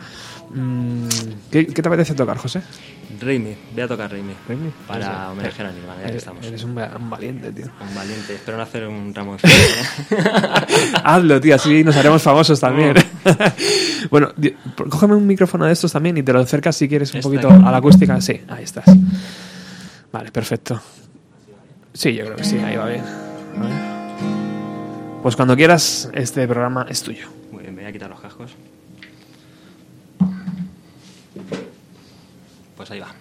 Mm, 0.54 1.06
¿qué, 1.52 1.68
qué 1.68 1.82
te 1.82 1.88
apetece 1.88 2.14
tocar, 2.16 2.38
José? 2.38 2.62
Raimi, 3.22 3.56
voy 3.74 3.82
a 3.82 3.88
tocar 3.88 4.10
Raimi. 4.12 4.34
Raimi. 4.48 4.72
Para 4.88 5.00
Pues, 5.06 5.10
eh, 5.10 5.32
homenajear 5.32 5.68
a 5.68 5.72
Nirvana, 5.72 5.96
ya 5.98 6.04
que 6.04 6.10
Eres, 6.10 6.16
estamos. 6.24 6.46
eres 6.46 6.64
un, 6.64 6.72
un 6.72 7.10
valiente, 7.10 7.52
tío. 7.52 7.66
Un 7.88 7.96
valiente. 7.96 8.34
Espero 8.36 8.58
no 8.58 8.64
hacer 8.64 8.88
un 8.88 9.14
ramo 9.14 9.34
de 9.34 9.40
flores, 9.48 10.94
Hazlo, 11.04 11.40
tío, 11.42 11.56
así 11.56 11.84
nos 11.84 11.96
haremos 11.98 12.22
famosos 12.22 12.60
también. 12.60 12.96
bueno, 14.10 14.30
di- 14.38 14.56
cógeme 14.90 15.16
un 15.16 15.28
micrófono 15.28 15.66
de 15.66 15.74
estos 15.74 15.92
también 15.92 16.18
y 16.18 16.24
te 16.24 16.32
lo 16.34 16.40
acercas 16.40 16.76
si 16.76 16.88
quieres 16.88 17.14
un 17.14 17.22
poquito 17.22 17.50
aquí. 17.52 17.64
a 17.66 17.72
la 17.72 17.78
acústica. 17.78 18.20
Sí, 18.22 18.40
ahí 18.48 18.64
estás. 18.64 18.86
Vale, 20.12 20.32
perfecto. 20.32 20.82
Sí, 21.94 22.14
yo 22.14 22.24
creo 22.26 22.38
que 22.38 22.44
sí, 22.44 22.58
ahí 22.58 22.76
va 22.78 22.86
bien. 22.88 23.04
Ver. 23.04 23.99
Pues 25.22 25.36
cuando 25.36 25.56
quieras, 25.56 26.10
este 26.14 26.48
programa 26.48 26.86
es 26.90 27.04
tuyo. 27.04 27.28
Muy 27.52 27.64
bien, 27.64 27.76
me 27.76 27.82
voy 27.82 27.90
a 27.90 27.92
quitar 27.92 28.10
los 28.10 28.22
cascos. 28.22 28.52
Pues 32.78 32.90
ahí 32.92 33.00
va. 33.00 33.14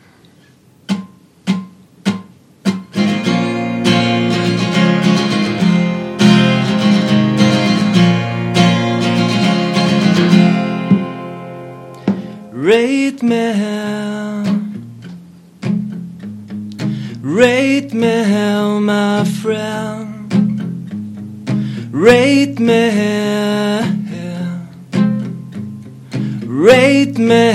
Rate 12.53 13.23
me, 13.23 13.55
rate 17.23 17.95
me, 17.95 18.81
my 18.81 19.25
friend. 19.25 20.08
Rate 21.99 22.61
me, 22.61 22.91
rate 26.47 27.19
me 27.19 27.51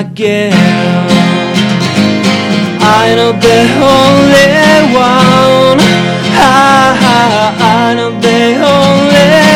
again. 0.00 0.52
I 2.78 3.14
know 3.16 3.32
the 3.32 3.60
only 3.96 4.52
one. 4.92 5.80
I, 6.36 7.56
I 7.58 7.94
know 7.94 8.10
the 8.20 8.38
only 8.60 9.47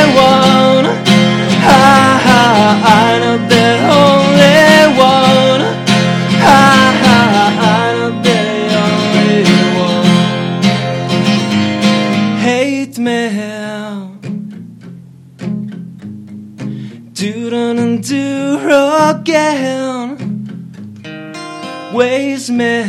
again 19.12 20.16
waste 21.92 22.50
me 22.50 22.82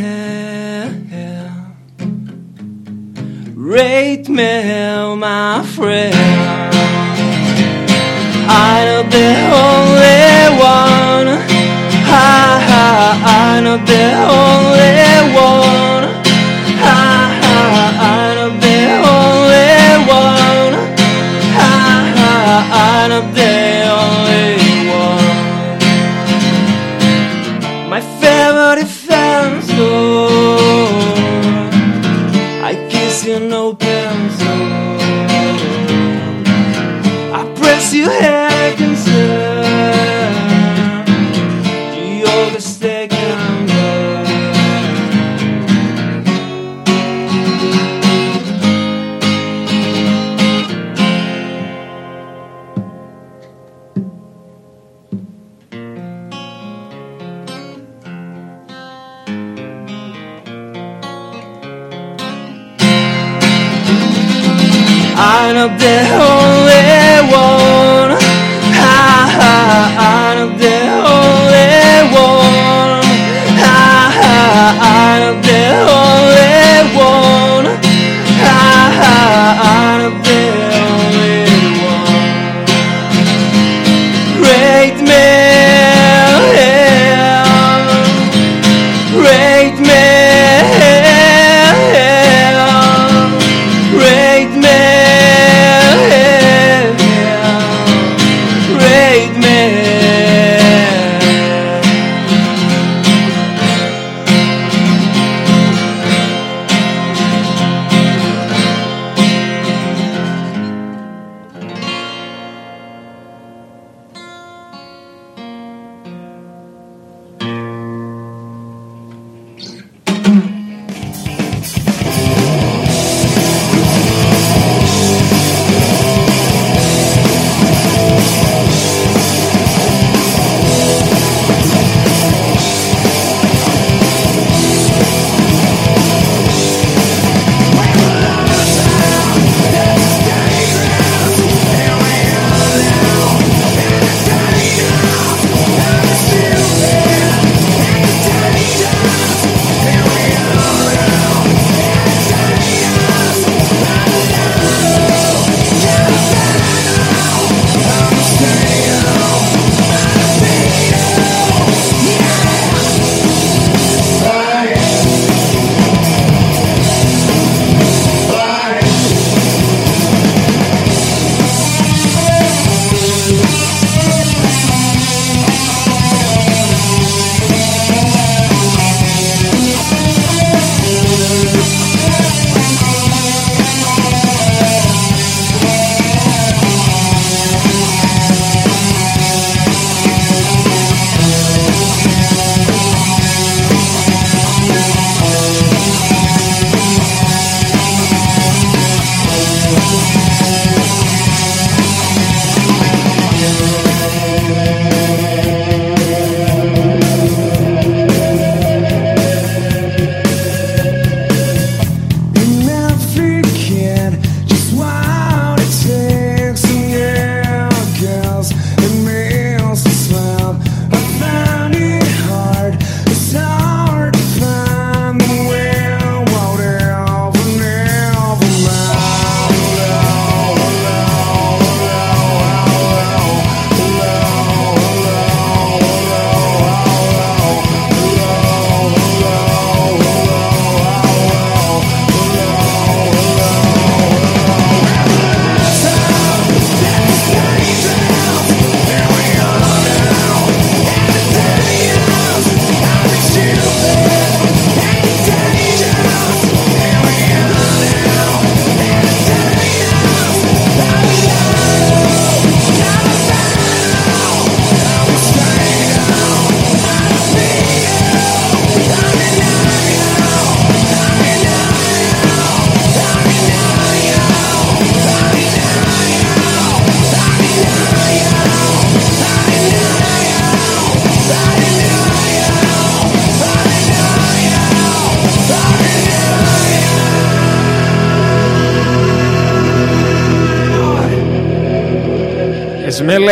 rate 3.56 4.30
me 4.30 4.52
my 5.16 5.64
friend. 5.76 6.16
I'm 8.50 8.86
not 8.90 9.06
the 9.12 9.32
only 9.64 10.22
one. 10.76 11.30
Ha, 12.12 12.30
ha, 12.70 12.82
I 13.38 13.62
know 13.64 13.78
the 13.92 14.06
only 14.40 15.13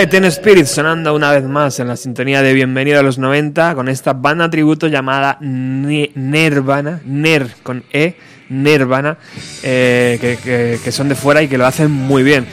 Like 0.01 0.09
Teen 0.19 0.25
Spirit 0.25 0.65
sonando 0.65 1.13
una 1.13 1.29
vez 1.29 1.43
más 1.43 1.79
en 1.79 1.87
la 1.87 1.95
sintonía 1.95 2.41
de 2.41 2.53
Bienvenido 2.55 2.99
a 2.99 3.03
los 3.03 3.19
90 3.19 3.75
con 3.75 3.87
esta 3.87 4.13
banda 4.13 4.49
tributo 4.49 4.87
llamada 4.87 5.37
Nirvana, 5.41 7.01
Ner 7.05 7.47
con 7.61 7.83
E, 7.93 8.15
Nirvana, 8.49 9.19
eh, 9.61 10.17
que, 10.19 10.37
que- 10.43 10.79
que 10.83 10.91
son 10.91 11.07
de 11.07 11.13
fuera 11.13 11.43
y 11.43 11.47
que 11.47 11.59
lo 11.59 11.67
hacen 11.67 11.91
muy 11.91 12.23
bien. 12.23 12.47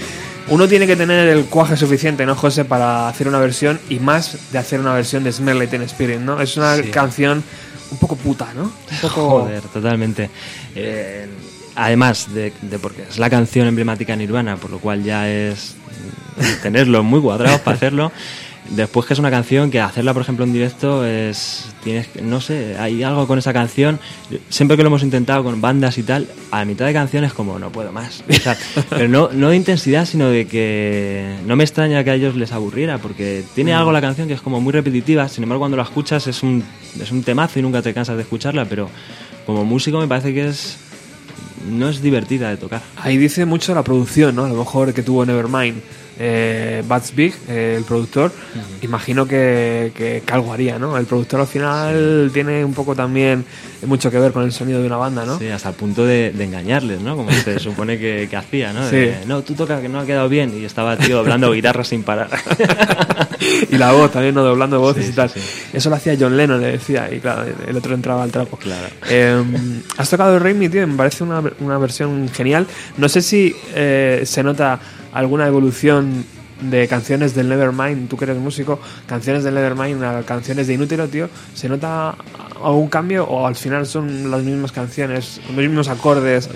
Uno 0.48 0.68
tiene 0.68 0.86
que 0.86 0.94
tener 0.94 1.26
el 1.26 1.46
cuaje 1.46 1.78
suficiente, 1.78 2.26
¿no, 2.26 2.34
José, 2.34 2.66
para 2.66 3.08
hacer 3.08 3.26
una 3.28 3.38
versión 3.38 3.80
y 3.88 3.98
más 3.98 4.52
de 4.52 4.58
hacer 4.58 4.78
una 4.80 4.92
versión 4.92 5.24
de 5.24 5.32
Smell 5.32 5.56
Like 5.58 5.74
Spirit, 5.84 6.18
¿no? 6.18 6.42
Es 6.42 6.54
una 6.58 6.76
Sí. 6.76 6.82
canción 6.90 7.42
un 7.90 7.96
poco 7.98 8.16
puta, 8.16 8.48
¿no? 8.54 8.64
Un 8.64 8.98
poco... 9.00 9.30
Joder, 9.44 9.62
totalmente. 9.62 10.28
Eh, 10.74 11.26
además 11.76 12.26
de, 12.34 12.52
de 12.60 12.78
porque 12.78 13.04
es 13.08 13.18
la 13.18 13.30
canción 13.30 13.66
emblemática 13.68 14.12
de 14.12 14.18
Nirvana, 14.18 14.56
por 14.58 14.70
lo 14.70 14.78
cual 14.80 15.02
ya 15.02 15.30
es 15.30 15.76
mm, 16.38 16.42
tenerlo 16.62 17.02
muy 17.02 17.20
cuadrados 17.20 17.60
para 17.60 17.76
hacerlo. 17.76 18.12
Después 18.70 19.06
que 19.06 19.14
es 19.14 19.18
una 19.18 19.30
canción 19.30 19.70
que 19.70 19.80
hacerla, 19.80 20.12
por 20.12 20.20
ejemplo, 20.20 20.44
en 20.44 20.52
directo 20.52 21.02
es 21.02 21.70
tienes 21.82 22.08
no 22.22 22.42
sé, 22.42 22.76
hay 22.78 23.02
algo 23.02 23.26
con 23.26 23.38
esa 23.38 23.54
canción. 23.54 23.98
Siempre 24.50 24.76
que 24.76 24.82
lo 24.82 24.88
hemos 24.88 25.02
intentado 25.02 25.42
con 25.42 25.58
bandas 25.62 25.96
y 25.96 26.02
tal, 26.02 26.26
a 26.50 26.66
mitad 26.66 26.84
de 26.84 26.92
canciones 26.92 27.32
como 27.32 27.58
no 27.58 27.72
puedo 27.72 27.92
más. 27.92 28.22
O 28.28 28.32
sea, 28.34 28.58
pero 28.90 29.08
no, 29.08 29.30
no 29.32 29.48
de 29.48 29.56
intensidad, 29.56 30.04
sino 30.04 30.28
de 30.28 30.46
que 30.46 31.36
no 31.46 31.56
me 31.56 31.64
extraña 31.64 32.04
que 32.04 32.10
a 32.10 32.14
ellos 32.14 32.36
les 32.36 32.52
aburriera, 32.52 32.98
porque 32.98 33.42
tiene 33.54 33.72
algo 33.72 33.90
la 33.90 34.02
canción 34.02 34.28
que 34.28 34.34
es 34.34 34.42
como 34.42 34.60
muy 34.60 34.74
repetitiva. 34.74 35.28
Sin 35.28 35.44
embargo, 35.44 35.60
cuando 35.60 35.78
la 35.78 35.84
escuchas 35.84 36.26
es 36.26 36.42
un, 36.42 36.62
es 37.00 37.10
un 37.10 37.22
temazo 37.22 37.58
y 37.58 37.62
nunca 37.62 37.80
te 37.80 37.94
cansas 37.94 38.16
de 38.16 38.22
escucharla, 38.22 38.66
pero 38.66 38.90
como 39.46 39.64
músico 39.64 39.98
me 39.98 40.06
parece 40.06 40.34
que 40.34 40.46
es 40.46 40.76
no 41.70 41.88
es 41.88 42.02
divertida 42.02 42.50
de 42.50 42.58
tocar. 42.58 42.82
Ahí 42.96 43.16
dice 43.16 43.46
mucho 43.46 43.74
la 43.74 43.82
producción, 43.82 44.36
¿no? 44.36 44.44
A 44.44 44.48
lo 44.48 44.56
mejor 44.56 44.92
que 44.92 45.02
tuvo 45.02 45.24
Nevermind. 45.24 45.80
Eh, 46.18 46.82
Bats 46.86 47.14
Big, 47.14 47.32
eh, 47.48 47.74
el 47.78 47.84
productor, 47.84 48.32
imagino 48.82 49.26
que, 49.26 49.92
que, 49.94 50.22
que 50.26 50.32
algo 50.32 50.52
haría, 50.52 50.78
¿no? 50.78 50.96
El 50.96 51.06
productor 51.06 51.40
al 51.40 51.46
final 51.46 52.30
tiene 52.32 52.64
un 52.64 52.74
poco 52.74 52.94
también 52.96 53.44
mucho 53.86 54.10
que 54.10 54.18
ver 54.18 54.32
con 54.32 54.42
el 54.42 54.50
sonido 54.52 54.80
de 54.80 54.86
una 54.86 54.96
banda, 54.96 55.24
¿no? 55.24 55.38
Sí, 55.38 55.46
hasta 55.48 55.68
el 55.68 55.74
punto 55.76 56.04
de, 56.04 56.32
de 56.32 56.44
engañarles, 56.44 57.00
¿no? 57.00 57.16
Como 57.16 57.30
se 57.30 57.58
supone 57.60 57.98
que, 57.98 58.26
que 58.28 58.36
hacía, 58.36 58.72
¿no? 58.72 58.88
Sí. 58.90 58.96
De, 58.96 59.18
no, 59.26 59.42
tú 59.42 59.54
tocas 59.54 59.80
que 59.80 59.88
no 59.88 60.00
ha 60.00 60.06
quedado 60.06 60.28
bien 60.28 60.52
y 60.60 60.64
estaba 60.64 60.96
tío 60.96 61.16
doblando 61.18 61.52
guitarra 61.52 61.84
sin 61.84 62.02
parar. 62.02 62.28
y 63.70 63.76
la 63.78 63.92
voz 63.92 64.10
también, 64.12 64.34
¿no? 64.34 64.42
Doblando 64.42 64.80
voces 64.80 65.04
Sí, 65.06 65.12
y 65.12 65.14
tal. 65.14 65.30
sí, 65.30 65.40
Eso 65.72 65.90
lo 65.90 65.96
hacía 65.96 66.16
John 66.18 66.36
Lennon, 66.36 66.60
le 66.60 66.72
decía, 66.72 67.08
y 67.12 67.20
claro, 67.20 67.44
el 67.66 67.76
otro 67.76 67.94
entraba 67.94 68.22
al 68.24 68.30
trapo. 68.32 68.56
Claro. 68.56 68.88
Eh, 69.08 69.42
has 69.96 70.10
tocado 70.10 70.34
el 70.34 70.40
Rain 70.40 70.58
Me, 70.58 70.68
tío, 70.68 70.86
me 70.86 70.96
parece 70.96 71.22
una, 71.22 71.42
una 71.60 71.78
versión 71.78 72.28
genial. 72.28 72.66
No 72.96 73.08
sé 73.08 73.22
si 73.22 73.54
eh, 73.74 74.22
se 74.24 74.42
nota 74.42 74.80
alguna 75.12 75.46
evolución 75.46 76.24
de 76.60 76.88
canciones 76.88 77.34
del 77.34 77.48
Nevermind, 77.48 78.08
tú 78.08 78.16
que 78.16 78.24
eres 78.24 78.36
músico, 78.36 78.80
canciones 79.06 79.44
del 79.44 79.54
Nevermind 79.54 80.02
a 80.02 80.22
canciones 80.22 80.66
de 80.66 80.74
Inútero, 80.74 81.08
tío, 81.08 81.28
¿se 81.54 81.68
nota 81.68 82.16
algún 82.62 82.88
cambio 82.88 83.24
o 83.24 83.46
al 83.46 83.54
final 83.54 83.86
son 83.86 84.30
las 84.30 84.42
mismas 84.42 84.72
canciones, 84.72 85.40
los 85.46 85.56
mismos 85.56 85.88
acordes 85.88 86.50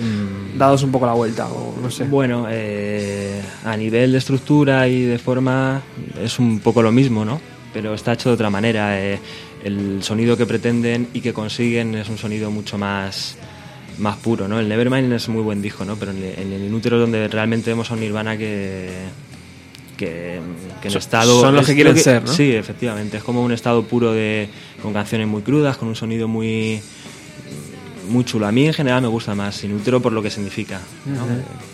dados 0.59 0.83
un 0.83 0.91
poco 0.91 1.07
la 1.07 1.13
vuelta 1.13 1.47
o 1.47 1.75
no 1.81 1.91
sé? 1.91 2.05
Bueno, 2.05 2.47
eh, 2.51 3.41
a 3.65 3.77
nivel 3.77 4.13
de 4.13 4.19
estructura 4.19 4.89
y 4.89 5.03
de 5.03 5.19
forma 5.19 5.83
es 6.21 6.39
un 6.39 6.59
poco 6.59 6.83
lo 6.83 6.91
mismo, 6.91 7.25
¿no? 7.25 7.41
Pero 7.73 7.95
está 7.95 8.13
hecho 8.13 8.29
de 8.31 8.35
otra 8.35 8.51
manera. 8.51 9.01
eh, 9.01 9.19
el 9.65 10.03
sonido 10.03 10.37
que 10.37 10.47
pretenden 10.47 11.09
y 11.13 11.21
que 11.21 11.33
consiguen 11.33 11.95
es 11.95 12.09
un 12.09 12.19
sonido 12.19 12.51
mucho 12.51 12.79
más 12.79 13.37
más 13.99 14.17
puro, 14.17 14.49
¿no? 14.49 14.59
El 14.59 14.69
Nevermind 14.69 15.13
es 15.13 15.29
muy 15.29 15.43
buen 15.43 15.63
disco, 15.63 15.85
¿no? 15.85 15.97
Pero 15.97 16.13
en 16.13 16.19
el, 16.19 16.39
en 16.39 16.53
el 16.53 16.65
Inútero 16.65 16.99
donde 16.99 17.29
realmente 17.29 17.71
vemos 17.71 17.91
a 17.91 17.95
un 17.95 18.01
Nirvana 18.01 18.37
que 18.37 18.91
que, 19.97 20.41
que 20.81 20.89
en 20.89 20.97
estado 20.97 21.41
son 21.41 21.55
los 21.55 21.63
es 21.63 21.69
que 21.69 21.75
quieren 21.75 21.95
lo 21.95 22.03
ser, 22.03 22.25
¿no? 22.25 22.33
Sí, 22.33 22.53
efectivamente, 22.55 23.19
es 23.19 23.23
como 23.23 23.43
un 23.43 23.53
estado 23.53 23.85
puro 23.85 24.13
de 24.13 24.49
con 24.83 24.93
canciones 24.93 25.29
muy 25.29 25.43
crudas, 25.43 25.77
con 25.77 25.89
un 25.89 25.97
sonido 25.97 26.29
muy 26.29 26.81
muy 28.09 28.25
chulo. 28.25 28.47
A 28.47 28.53
mí 28.53 28.67
en 28.67 28.75
general 28.75 29.03
me 29.03 29.09
gusta 29.09 29.35
más 29.35 29.63
Inútero 29.65 30.01
por 30.01 30.13
lo 30.13 30.23
que 30.23 30.31
significa. 30.31 30.81
¿no? 31.07 31.25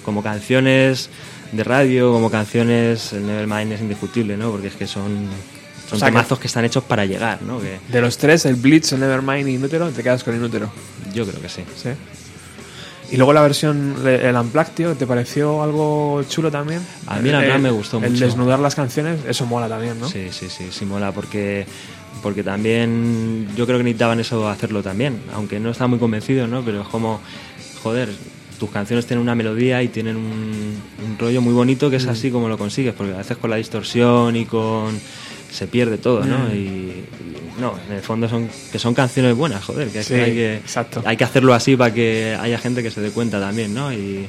Como 0.04 0.22
canciones 0.22 1.10
de 1.52 1.64
radio, 1.64 2.12
como 2.12 2.30
canciones, 2.30 3.12
el 3.12 3.26
Nevermind 3.26 3.72
es 3.72 3.80
indiscutible, 3.80 4.36
¿no? 4.36 4.50
Porque 4.50 4.68
es 4.68 4.74
que 4.74 4.86
son, 4.86 5.28
son 5.89 5.97
O 5.97 5.98
sea 5.98 6.09
temazos 6.09 6.39
que... 6.39 6.47
están 6.47 6.65
hechos 6.65 6.85
para 6.85 7.05
llegar, 7.06 7.43
¿no? 7.43 7.60
Que 7.60 7.78
De 7.90 8.01
los 8.01 8.16
tres, 8.19 8.44
el 8.47 8.55
Blitz, 8.56 8.93
el 8.93 9.01
Nevermind 9.01 9.48
y 9.48 9.55
Inútero, 9.55 9.89
te 9.90 10.02
quedas 10.02 10.23
con 10.23 10.36
Inútero. 10.36 10.70
yo 11.15 11.27
creo 11.27 11.40
que 11.40 11.48
sí. 11.48 11.62
Sí. 11.77 11.90
Y 13.10 13.16
luego 13.16 13.32
la 13.32 13.40
versión, 13.40 13.94
el 14.06 14.36
Unplugged, 14.36 14.73
tío, 14.74 14.94
¿te 14.94 15.06
pareció 15.06 15.62
algo 15.62 16.23
chulo 16.28 16.51
también? 16.51 16.82
A 17.06 17.19
mí 17.20 17.31
el 17.31 17.36
Unplugged 17.36 17.60
me 17.60 17.70
gustó 17.70 17.97
El 18.02 18.10
mucho. 18.12 18.24
desnudar 18.27 18.59
las 18.59 18.74
canciones, 18.74 19.20
eso 19.27 19.47
mola 19.47 19.66
también, 19.66 19.98
¿no? 19.98 20.06
Sí, 20.09 20.28
sí, 20.31 20.48
sí, 20.51 20.69
sí 20.70 20.85
mola 20.85 21.10
porque 21.12 21.66
porque 22.23 22.43
también 22.43 23.47
yo 23.56 23.65
creo 23.65 23.78
que 23.78 23.85
necesitaban 23.85 24.19
eso 24.20 24.48
hacerlo 24.48 24.82
también, 24.82 25.20
aunque 25.35 25.60
no 25.60 25.70
estaba 25.70 25.89
muy 25.89 25.98
convencido, 26.01 26.47
¿no? 26.48 26.62
Pero 26.62 26.82
es 26.82 26.89
como, 26.89 27.20
joder, 27.82 28.09
tus 28.59 28.69
canciones 28.70 29.06
tienen 29.06 29.23
una 29.23 29.36
melodía 29.36 29.82
y 29.85 29.89
tienen 29.89 30.16
un, 30.16 30.74
un 31.06 31.19
rollo 31.19 31.40
muy 31.40 31.52
bonito 31.55 31.89
que 31.90 31.97
es 31.97 32.06
así 32.09 32.31
como 32.32 32.48
lo 32.48 32.59
consigues, 32.59 32.93
porque 32.93 33.15
a 33.15 33.19
veces 33.19 33.36
con 33.39 33.51
la 33.51 33.56
distorsión 33.56 34.35
y 34.36 34.47
con 34.47 34.98
se 35.50 35.66
pierde 35.66 35.98
todo, 35.98 36.24
¿no? 36.24 36.38
Mm. 36.48 36.54
Y, 36.54 36.56
y 36.56 37.04
no, 37.60 37.74
en 37.88 37.96
el 37.96 38.02
fondo 38.02 38.28
son 38.28 38.48
que 38.70 38.78
son 38.78 38.94
canciones 38.94 39.34
buenas, 39.36 39.64
joder, 39.64 39.88
que, 39.88 40.00
es 40.00 40.06
Sí, 40.06 40.14
que 40.14 40.22
hay 40.22 40.32
que 40.34 40.56
exacto. 40.56 41.02
hay 41.04 41.16
que 41.16 41.24
hacerlo 41.24 41.54
así 41.54 41.76
para 41.76 41.92
que 41.92 42.36
haya 42.40 42.58
gente 42.58 42.82
que 42.82 42.90
se 42.90 43.00
dé 43.00 43.10
cuenta 43.10 43.40
también, 43.40 43.74
¿no? 43.74 43.92
Y 43.92 44.26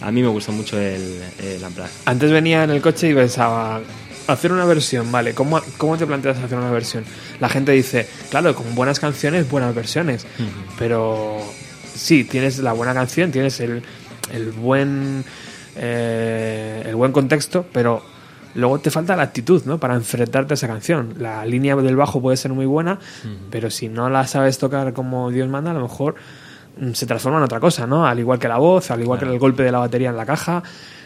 a 0.00 0.10
mí 0.10 0.22
me 0.22 0.28
gustó 0.28 0.52
mucho 0.52 0.78
el, 0.78 1.20
el. 1.42 1.64
Antes 2.04 2.30
venía 2.30 2.64
en 2.64 2.70
el 2.70 2.80
coche 2.80 3.10
y 3.10 3.14
pensaba, 3.14 3.80
hacer 4.26 4.52
una 4.52 4.64
versión, 4.64 5.10
vale, 5.10 5.34
¿cómo, 5.34 5.60
¿cómo 5.76 5.96
te 5.98 6.06
planteas 6.06 6.38
hacer 6.38 6.56
una 6.56 6.70
versión? 6.70 7.04
La 7.40 7.48
gente 7.48 7.72
dice, 7.72 8.06
claro, 8.30 8.54
con 8.54 8.74
buenas 8.74 9.00
canciones, 9.00 9.48
buenas 9.50 9.74
versiones, 9.74 10.26
pero 10.78 11.40
sí, 11.94 12.24
tienes 12.24 12.58
la 12.58 12.72
buena 12.72 12.94
canción, 12.94 13.30
tienes 13.30 13.60
el, 13.60 13.82
el 14.32 14.52
buen 14.52 15.24
eh, 15.76 16.82
el 16.86 16.94
buen 16.96 17.12
contexto, 17.12 17.66
pero 17.72 18.02
luego 18.54 18.78
te 18.78 18.90
falta 18.90 19.16
la 19.16 19.22
actitud, 19.22 19.62
¿no? 19.64 19.78
Para 19.78 19.94
enfrentarte 19.94 20.52
a 20.52 20.56
esa 20.56 20.66
canción. 20.66 21.14
La 21.18 21.44
línea 21.44 21.76
del 21.76 21.96
bajo 21.96 22.20
puede 22.20 22.36
ser 22.36 22.52
muy 22.52 22.66
buena, 22.66 22.98
pero 23.50 23.70
si 23.70 23.88
no 23.88 24.10
la 24.10 24.26
sabes 24.26 24.58
tocar 24.58 24.92
como 24.92 25.30
Dios 25.30 25.48
manda, 25.48 25.70
a 25.70 25.74
lo 25.74 25.82
mejor 25.82 26.14
se 26.92 27.06
transforma 27.06 27.38
en 27.38 27.44
otra 27.44 27.60
cosa, 27.60 27.86
¿no? 27.86 28.06
Al 28.06 28.18
igual 28.18 28.38
que 28.38 28.48
la 28.48 28.58
voz, 28.58 28.90
al 28.90 29.00
igual 29.02 29.18
que 29.18 29.26
el 29.26 29.38
golpe 29.38 29.62
de 29.62 29.72
la 29.72 29.78
batería 29.78 30.10
en 30.10 30.16
la 30.16 30.26
caja. 30.26 30.62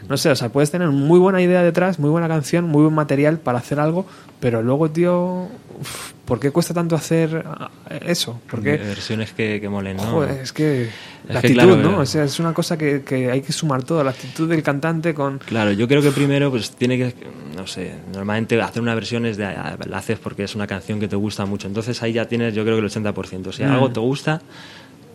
No 0.08 0.18
sé, 0.18 0.30
o 0.30 0.36
sea, 0.36 0.50
puedes 0.50 0.70
tener 0.70 0.88
muy 0.90 1.18
buena 1.18 1.40
idea 1.40 1.62
detrás, 1.62 1.98
muy 1.98 2.10
buena 2.10 2.28
canción, 2.28 2.66
muy 2.66 2.82
buen 2.82 2.94
material 2.94 3.38
para 3.38 3.58
hacer 3.58 3.80
algo, 3.80 4.04
pero 4.38 4.60
luego, 4.62 4.90
tío, 4.90 5.48
uf, 5.80 6.12
¿por 6.26 6.38
qué 6.38 6.50
cuesta 6.50 6.74
tanto 6.74 6.94
hacer 6.94 7.42
ah, 7.46 7.70
eso? 8.02 8.38
¿Por 8.50 8.62
qué? 8.62 8.76
Versiones 8.76 9.32
que, 9.32 9.62
que 9.62 9.68
molen, 9.70 9.96
¿no? 9.96 10.02
Joder, 10.02 10.42
es 10.42 10.52
que 10.52 10.82
Es 10.82 10.90
la 11.26 11.40
que, 11.40 11.46
actitud, 11.46 11.54
claro, 11.54 11.76
¿no? 11.76 11.92
eh, 11.92 12.02
O 12.02 12.06
sea, 12.06 12.24
es 12.24 12.38
una 12.38 12.52
cosa 12.52 12.76
que, 12.76 13.02
que 13.02 13.30
hay 13.30 13.40
que 13.40 13.54
sumar 13.54 13.82
todo, 13.82 14.04
la 14.04 14.10
actitud 14.10 14.46
del 14.46 14.62
cantante 14.62 15.14
con... 15.14 15.38
Claro, 15.38 15.72
yo 15.72 15.88
creo 15.88 16.02
que 16.02 16.10
primero 16.10 16.50
pues 16.50 16.72
tiene 16.72 16.98
que, 16.98 17.14
no 17.56 17.66
sé, 17.66 17.94
normalmente 18.12 18.60
hacer 18.60 18.82
una 18.82 18.94
versión 18.94 19.24
es 19.24 19.38
de, 19.38 19.44
la 19.44 19.96
haces 19.96 20.18
porque 20.18 20.44
es 20.44 20.54
una 20.54 20.66
canción 20.66 21.00
que 21.00 21.08
te 21.08 21.16
gusta 21.16 21.46
mucho. 21.46 21.66
Entonces 21.66 22.02
ahí 22.02 22.12
ya 22.12 22.26
tienes 22.28 22.52
yo 22.54 22.62
creo 22.62 22.76
que 22.76 22.84
el 22.84 22.90
80%. 22.90 23.52
Si 23.52 23.62
Mm. 23.62 23.70
algo 23.70 23.90
te 23.90 24.00
gusta 24.00 24.42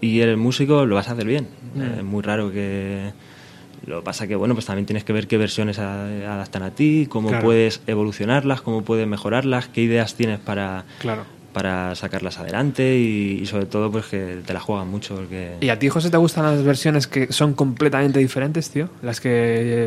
y 0.01 0.19
eres 0.21 0.37
músico, 0.37 0.85
lo 0.85 0.95
vas 0.95 1.09
a 1.09 1.13
hacer 1.13 1.25
bien. 1.25 1.47
Mm. 1.75 1.81
Eh, 1.81 1.95
Es 1.99 2.03
muy 2.03 2.21
raro 2.23 2.51
que... 2.51 3.11
Lo 3.85 3.99
que 3.99 4.05
pasa 4.05 4.27
que, 4.27 4.35
bueno, 4.35 4.53
pues 4.53 4.65
también 4.65 4.85
tienes 4.85 5.03
que 5.03 5.13
ver 5.13 5.25
qué 5.27 5.37
versiones 5.37 5.79
adaptan 5.79 6.63
a 6.63 6.71
ti, 6.71 7.07
cómo 7.09 7.29
Claro. 7.29 7.45
puedes 7.45 7.81
evolucionarlas, 7.87 8.61
cómo 8.61 8.83
puedes 8.83 9.07
mejorarlas, 9.07 9.67
qué 9.69 9.81
ideas 9.81 10.13
tienes 10.15 10.37
para, 10.37 10.83
Claro. 10.99 11.23
para 11.53 11.95
sacarlas 11.95 12.37
adelante 12.39 12.97
y, 12.97 13.39
y 13.41 13.45
sobre 13.47 13.65
todo 13.65 13.89
pues 13.89 14.05
que 14.07 14.41
te 14.45 14.53
la 14.53 14.59
juegan 14.59 14.89
mucho. 14.89 15.15
Porque... 15.15 15.55
¿Y 15.61 15.69
a 15.69 15.79
ti, 15.79 15.87
José, 15.89 16.11
te 16.11 16.17
gustan 16.17 16.43
las 16.43 16.61
versiones 16.63 17.07
que 17.07 17.31
son 17.31 17.53
completamente 17.53 18.19
diferentes, 18.19 18.69
tío? 18.69 18.89
Las 19.01 19.21
que 19.21 19.29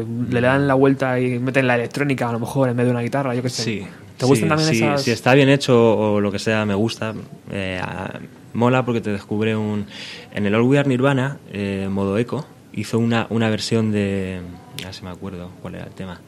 eh, 0.01 0.05
le 0.31 0.41
dan 0.41 0.67
la 0.67 0.75
vuelta 0.75 1.21
y 1.21 1.39
meten 1.39 1.67
la 1.69 1.75
electrónica, 1.77 2.29
a 2.29 2.33
lo 2.33 2.41
mejor, 2.41 2.71
en 2.71 2.77
vez 2.79 2.87
de 2.87 2.93
una 2.93 3.03
guitarra, 3.03 3.35
yo 3.35 3.43
qué 3.43 3.51
sé. 3.51 3.63
Sí. 3.63 3.87
¿Te 4.17 4.27
gustan 4.27 4.47
sí, 4.47 4.49
también 4.49 4.69
sí, 4.71 4.77
esas...? 4.85 5.03
Si 5.03 5.11
está 5.11 5.35
bien 5.35 5.51
hecho 5.51 5.97
o 6.15 6.21
lo 6.21 6.33
que 6.33 6.39
sea, 6.39 6.65
me 6.65 6.75
gusta. 6.75 7.13
Eh, 7.53 7.79
a- 7.81 8.19
mola 8.55 8.85
porque 8.85 9.01
te 9.01 9.11
descubre 9.11 9.57
un... 9.57 9.87
En 10.33 10.47
el 10.47 10.55
All 10.55 10.63
We 10.63 10.79
Are 10.79 10.89
Nirvana, 10.89 11.39
eh, 11.53 11.89
modo 11.91 12.19
eco, 12.19 12.47
hizo 12.73 12.99
una, 12.99 13.27
una 13.31 13.49
versión 13.51 13.91
de... 13.93 14.41
A 14.83 14.87
ver 14.87 14.95
si 14.95 15.03
me 15.05 15.11
acuerdo 15.11 15.51
cuál 15.63 15.75
era 15.77 15.85
el 15.85 15.93
tema. 15.93 16.21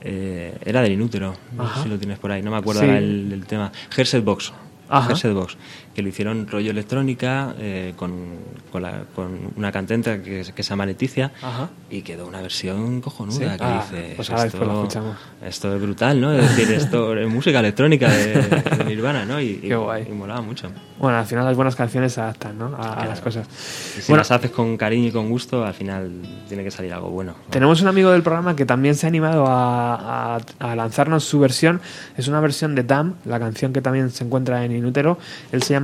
Eh, 0.00 0.54
era 0.64 0.82
del 0.82 0.92
inútero, 0.92 1.34
no 1.56 1.74
sé 1.76 1.82
si 1.84 1.88
lo 1.88 1.98
tienes 1.98 2.18
por 2.18 2.30
ahí, 2.30 2.42
no 2.42 2.50
me 2.50 2.58
acuerdo 2.58 2.82
Sí. 2.82 2.86
el, 2.88 3.30
el 3.32 3.46
tema. 3.46 3.72
Herset 3.96 4.22
Box. 4.22 4.52
Cursed 5.08 5.32
Box, 5.32 5.56
que 5.94 6.02
lo 6.02 6.08
hicieron 6.08 6.46
rollo 6.48 6.70
electrónica 6.72 7.54
eh, 7.58 7.94
con, 7.96 8.12
con, 8.72 8.82
la- 8.82 9.04
con 9.14 9.52
una 9.56 9.70
cantante 9.70 10.20
que, 10.22 10.44
que 10.54 10.62
se 10.62 10.70
llama 10.70 10.86
Leticia 10.86 11.30
Ajá. 11.40 11.68
y 11.90 12.02
quedó 12.02 12.26
una 12.26 12.40
versión 12.40 13.00
cojonuda 13.00 13.52
Sí. 13.52 13.58
que 13.58 13.64
Ah, 13.64 13.84
dice 13.90 14.12
pues 14.16 14.28
escuchamos. 14.30 15.16
esto 15.44 15.74
es 15.76 15.80
brutal, 15.82 16.20
¿no? 16.20 16.32
Es 16.32 16.56
decir, 16.56 16.74
esto 16.74 17.14
es 17.18 17.28
música 17.28 17.60
electrónica 17.60 18.10
de, 18.10 18.34
de 18.78 18.84
Nirvana, 18.84 19.24
¿no? 19.24 19.40
Y, 19.40 19.50
y- 19.62 19.68
Qué 19.68 19.76
guay. 19.76 20.06
y 20.08 20.12
molaba 20.12 20.40
mucho. 20.42 20.68
Bueno, 20.98 21.18
al 21.18 21.26
final 21.26 21.44
las 21.44 21.54
buenas 21.56 21.76
canciones 21.76 22.12
se 22.14 22.20
adaptan, 22.20 22.58
¿no? 22.58 22.74
A, 22.76 23.02
a 23.02 23.06
las 23.06 23.20
cosas. 23.20 23.46
Y 23.98 24.00
si 24.00 24.12
Bueno, 24.12 24.20
las 24.22 24.30
haces 24.30 24.50
con 24.50 24.76
cariño 24.76 25.08
y 25.08 25.12
con 25.12 25.28
gusto, 25.28 25.64
al 25.64 25.74
final 25.74 26.10
tiene 26.48 26.64
que 26.64 26.70
salir 26.70 26.92
algo 26.92 27.10
bueno. 27.10 27.34
Tenemos 27.50 27.80
un 27.82 27.88
amigo 27.88 28.10
del 28.10 28.22
programa 28.22 28.56
que 28.56 28.64
también 28.64 28.94
se 28.94 29.06
ha 29.06 29.08
animado 29.08 29.46
a, 29.46 30.36
a- 30.36 30.40
a 30.58 30.76
lanzarnos 30.76 31.24
su 31.24 31.38
versión. 31.40 31.80
Es 32.16 32.26
una 32.28 32.40
versión 32.40 32.74
de 32.74 32.82
Dam, 32.84 33.14
la 33.24 33.38
canción 33.38 33.72
que 33.72 33.80
también 33.80 34.10
se 34.10 34.24
encuentra 34.24 34.64
en 34.64 34.72
Inútero. 34.72 35.18
Él 35.52 35.62
se 35.62 35.74
llama 35.74 35.83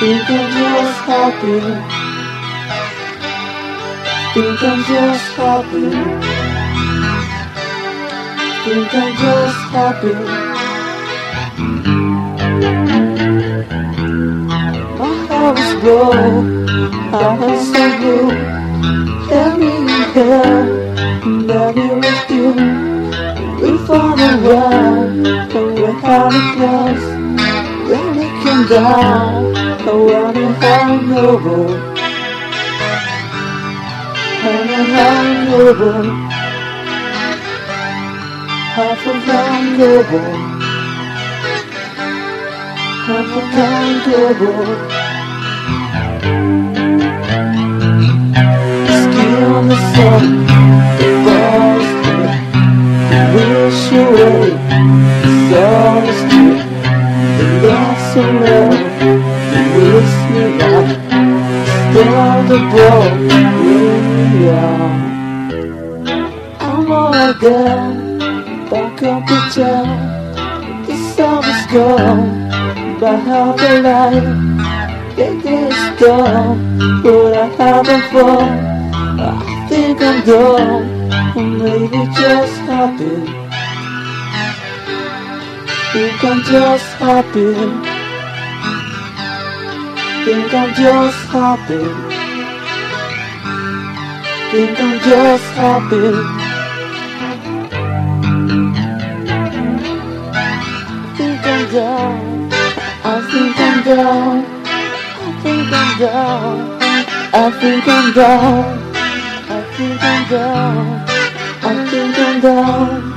Think 0.00 0.30
I'm 0.30 0.46
just 0.54 0.98
happy. 1.10 1.58
Think 4.32 4.62
I'm 4.62 4.80
just 4.84 5.28
happy. 5.34 5.88
Think 8.62 8.94
I'm 8.94 9.10
just 9.22 9.60
happy. 9.74 10.14
My 14.98 15.12
heart 15.26 15.58
is 15.58 15.72
broke, 15.82 16.70
I 17.12 17.26
am 17.42 17.56
so 17.66 17.84
blue. 17.98 18.30
Let 19.28 19.52
me 19.58 19.70
in 19.78 19.88
here, 20.14 20.62
maybe 21.26 21.86
with 22.02 22.30
you. 22.30 22.48
We 23.60 23.70
fall 23.84 24.16
around, 24.16 25.26
and 25.26 25.74
we're 25.74 25.92
having 25.92 26.48
plans. 26.56 27.04
Then 27.88 28.06
we 28.16 28.26
come 28.44 28.62
down, 28.68 29.67
and 29.88 30.04
we're 30.04 30.30
in 30.30 30.52
hangover. 30.54 31.60
And 34.50 34.70
a 34.70 34.82
hangover. 34.96 35.94
Half 38.76 39.06
a 39.06 39.14
hangover. 39.28 40.24
Half 43.06 43.36
a 43.36 43.44
hangover. 43.56 44.54
Skin 49.00 49.32
on 49.56 49.64
the 49.68 49.78
sun, 49.94 50.24
the 50.98 51.10
balls 51.24 51.88
the 53.10 53.20
wish 53.34 53.92
away. 54.02 54.50
The 55.50 55.64
true, 56.30 56.56
the 57.38 57.68
lost 57.68 58.16
of 58.18 58.77
still 62.18 62.42
the 62.48 62.58
where 62.74 63.16
we 63.62 64.48
are. 64.48 64.92
I'm 66.60 66.92
all 66.92 67.30
again, 67.30 68.18
back 68.70 69.02
up 69.02 69.22
the 69.30 69.38
town. 69.54 69.88
The 70.86 70.94
is 71.52 71.66
gone, 71.72 72.98
but 72.98 73.18
how 73.28 73.52
the 73.52 73.72
light. 73.86 74.28
It 75.26 75.44
is 75.44 76.00
gone, 76.00 77.02
but 77.02 77.34
I 77.34 77.46
haven't 77.60 78.04
fun. 78.12 78.48
I 79.20 79.66
think 79.68 80.00
I'm 80.02 80.24
done, 80.24 80.84
or 81.36 81.46
maybe 81.62 82.00
just 82.20 82.58
happy. 82.70 83.16
Think 85.92 86.24
I'm 86.24 86.40
just 86.42 86.88
happy. 87.02 87.87
Think 90.28 90.52
I'm 90.52 90.74
just 90.74 91.20
happy. 91.32 91.84
Think 94.50 94.78
I'm 94.78 95.00
just 95.00 95.48
happy. 95.56 96.48
think 101.16 101.46
I'm 101.46 101.72
down. 101.72 102.52
I 103.04 103.24
think 103.30 103.58
I'm 103.58 103.82
down. 103.88 104.44
I 104.60 105.40
think 105.42 105.72
I'm 105.72 105.98
down. 105.98 106.78
I 107.32 107.50
think 107.60 107.88
I'm 107.88 108.12
down. 108.12 108.78
I 109.48 109.62
think 109.76 110.02
I'm 110.02 110.30
down. 110.30 111.08
I 111.62 111.86
think 111.88 112.20
I'm 112.20 112.40
down. 112.42 113.14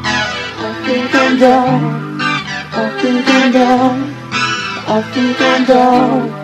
I 0.60 0.72
think 0.86 1.14
I'm 1.14 1.40
down. 1.40 2.22
I 2.72 3.02
think 3.02 3.28
I'm 3.28 3.52
down. 3.52 4.16
I 4.88 5.02
think 5.12 5.42
I'm 5.42 5.66
down. 5.66 6.41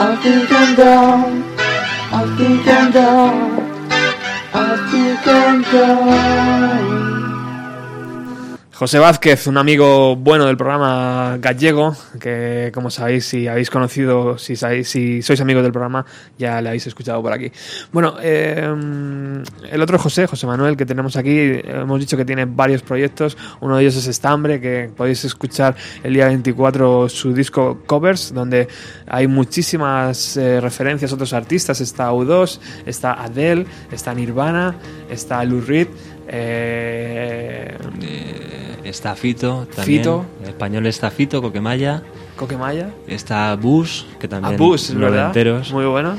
I 0.00 0.14
think 0.22 0.52
I'm 0.52 0.76
down. 0.76 1.42
I 2.12 2.36
think 2.38 2.66
I'm 2.68 2.92
down. 2.92 3.58
I 4.54 4.88
think 4.90 5.26
I'm 5.26 5.62
down. 5.62 7.27
José 8.78 9.00
Vázquez, 9.00 9.48
un 9.48 9.58
amigo 9.58 10.14
bueno 10.14 10.46
del 10.46 10.56
programa 10.56 11.36
gallego, 11.40 11.96
que 12.20 12.70
como 12.72 12.90
sabéis, 12.90 13.24
si 13.24 13.48
habéis 13.48 13.70
conocido, 13.70 14.38
si, 14.38 14.54
sabéis, 14.54 14.88
si 14.88 15.20
sois 15.20 15.40
amigos 15.40 15.64
del 15.64 15.72
programa, 15.72 16.06
ya 16.38 16.62
le 16.62 16.68
habéis 16.68 16.86
escuchado 16.86 17.20
por 17.20 17.32
aquí. 17.32 17.50
Bueno, 17.90 18.18
eh, 18.22 18.72
el 19.72 19.82
otro 19.82 19.98
José, 19.98 20.28
José 20.28 20.46
Manuel, 20.46 20.76
que 20.76 20.86
tenemos 20.86 21.16
aquí, 21.16 21.58
hemos 21.64 21.98
dicho 21.98 22.16
que 22.16 22.24
tiene 22.24 22.44
varios 22.44 22.82
proyectos. 22.82 23.36
Uno 23.60 23.74
de 23.74 23.82
ellos 23.82 23.96
es 23.96 24.06
Estambre, 24.06 24.60
que 24.60 24.88
podéis 24.96 25.24
escuchar 25.24 25.74
el 26.04 26.14
día 26.14 26.26
24 26.26 27.08
su 27.08 27.34
disco 27.34 27.82
Covers, 27.84 28.32
donde 28.32 28.68
hay 29.08 29.26
muchísimas 29.26 30.36
eh, 30.36 30.60
referencias 30.60 31.10
a 31.10 31.16
otros 31.16 31.32
artistas. 31.32 31.80
Está 31.80 32.12
U2, 32.12 32.60
está 32.86 33.24
Adele, 33.24 33.66
está 33.90 34.14
Nirvana, 34.14 34.76
está 35.10 35.42
Lou 35.42 35.60
Reed. 35.60 35.88
Eh, 36.28 37.76
Eh, 38.02 38.76
está 38.84 39.14
Fito 39.14 39.66
también. 39.74 40.00
Fito. 40.00 40.24
En 40.42 40.48
español 40.50 40.86
está 40.86 41.10
Fito, 41.10 41.40
Coquemaya. 41.42 42.02
Coquemaya. 42.36 42.90
Está 43.06 43.56
Bus, 43.56 44.06
que 44.20 44.28
también. 44.28 44.56
Bus, 44.56 44.94
¿verdad? 44.94 45.18
noventeros. 45.18 45.72
Muy 45.72 45.86
bueno. 45.86 46.16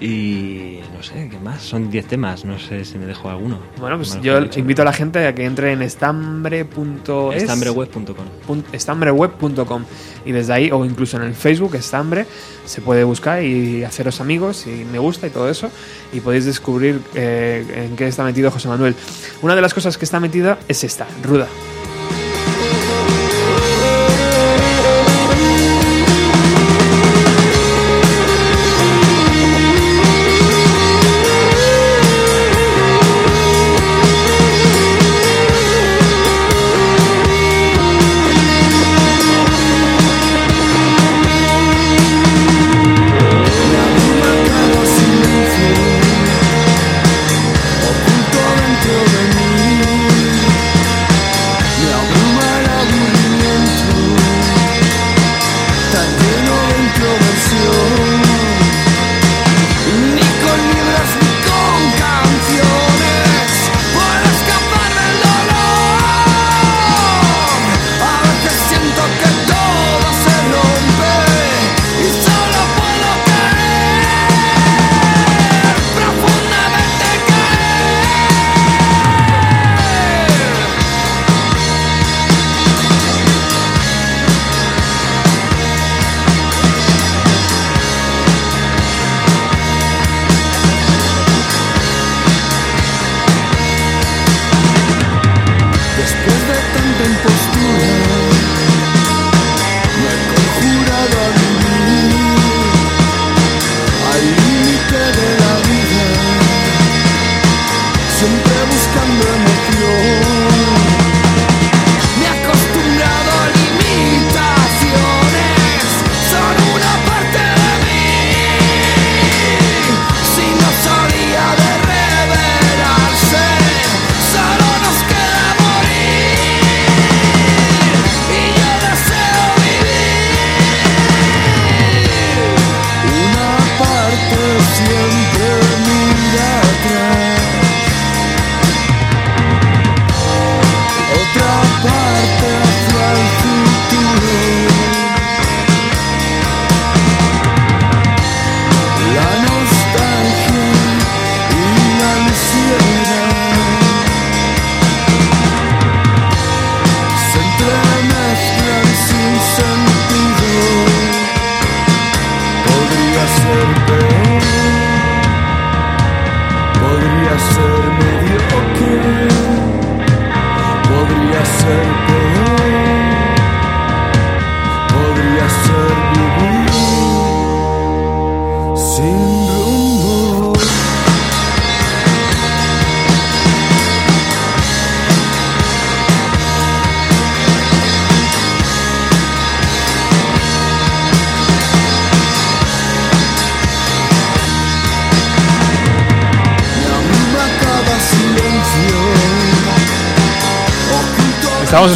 Y 0.00 0.80
no 0.96 1.02
sé, 1.02 1.28
¿qué 1.30 1.38
más? 1.38 1.60
Son 1.60 1.90
10 1.90 2.06
temas, 2.06 2.44
no 2.46 2.58
sé 2.58 2.86
si 2.86 2.96
me 2.96 3.04
dejo 3.04 3.28
alguno. 3.28 3.58
Bueno, 3.78 3.96
pues 3.96 4.18
yo 4.22 4.38
invito 4.56 4.80
a 4.80 4.84
la 4.86 4.94
gente 4.94 5.26
a 5.26 5.34
que 5.34 5.44
entre 5.44 5.72
en 5.72 5.82
estambre.es 5.82 7.42
Estambreweb.com. 7.42 8.62
estambreweb.com 8.72 9.84
y 10.24 10.32
desde 10.32 10.52
ahí 10.52 10.70
o 10.70 10.84
incluso 10.86 11.18
en 11.18 11.24
el 11.24 11.34
Facebook 11.34 11.74
Estambre 11.74 12.26
se 12.64 12.80
puede 12.80 13.04
buscar 13.04 13.42
y 13.42 13.84
haceros 13.84 14.20
amigos 14.20 14.66
y 14.66 14.84
me 14.90 14.98
gusta 14.98 15.26
y 15.26 15.30
todo 15.30 15.50
eso 15.50 15.70
y 16.12 16.20
podéis 16.20 16.46
descubrir 16.46 17.00
eh, 17.14 17.86
en 17.90 17.96
qué 17.96 18.06
está 18.06 18.24
metido 18.24 18.50
José 18.50 18.68
Manuel. 18.68 18.94
Una 19.42 19.54
de 19.54 19.60
las 19.60 19.74
cosas 19.74 19.98
que 19.98 20.06
está 20.06 20.18
metida 20.18 20.58
es 20.66 20.82
esta, 20.82 21.06
Ruda. 21.22 21.46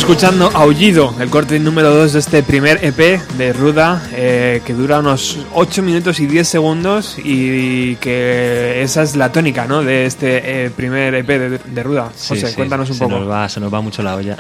Escuchando 0.05 0.51
Aullido, 0.53 1.15
el 1.19 1.31
corte 1.31 1.59
número 1.59 1.89
2 1.95 2.13
de 2.13 2.19
este 2.19 2.43
primer 2.43 2.85
EP 2.85 3.23
de 3.39 3.55
Ruda, 3.55 4.03
eh, 4.13 4.61
que 4.67 4.75
dura 4.75 4.99
unos 4.99 5.39
8 5.55 5.83
minutos 5.83 6.21
y 6.21 6.27
10 6.27 6.47
segundos 6.47 7.17
y 7.25 7.97
que 7.97 8.83
esa 8.83 9.03
es 9.03 9.17
la 9.17 9.33
tónica 9.33 9.65
¿no? 9.67 9.83
de 9.83 10.05
este 10.05 10.67
eh, 10.67 10.71
primer 10.71 11.15
EP 11.15 11.27
de, 11.27 11.59
de 11.59 11.83
Ruda. 11.83 12.11
Sí, 12.15 12.35
José, 12.35 12.49
sí, 12.49 12.55
cuéntanos 12.55 12.91
un 12.91 12.97
se 12.97 13.05
poco. 13.05 13.19
Nos 13.19 13.31
va, 13.31 13.49
se 13.49 13.61
nos 13.61 13.73
va 13.73 13.81
mucho 13.81 14.03
la 14.03 14.17
olla. 14.17 14.37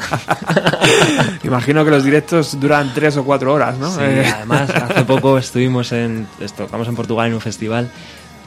Imagino 1.45 1.83
que 1.83 1.91
los 1.91 2.05
directos 2.05 2.61
duran 2.61 2.93
3 2.95 3.17
o 3.17 3.25
4 3.25 3.55
horas, 3.55 3.79
¿no? 3.79 3.91
Sí, 3.91 4.01
Eh, 4.03 4.33
además, 4.37 4.69
hace 4.69 5.05
poco 5.07 5.39
estuvimos 5.39 5.93
en. 5.93 6.27
Esto, 6.41 6.69
vamos 6.71 6.89
en 6.89 6.95
Portugal 6.95 7.29
en 7.29 7.35
un 7.35 7.41
festival 7.41 7.91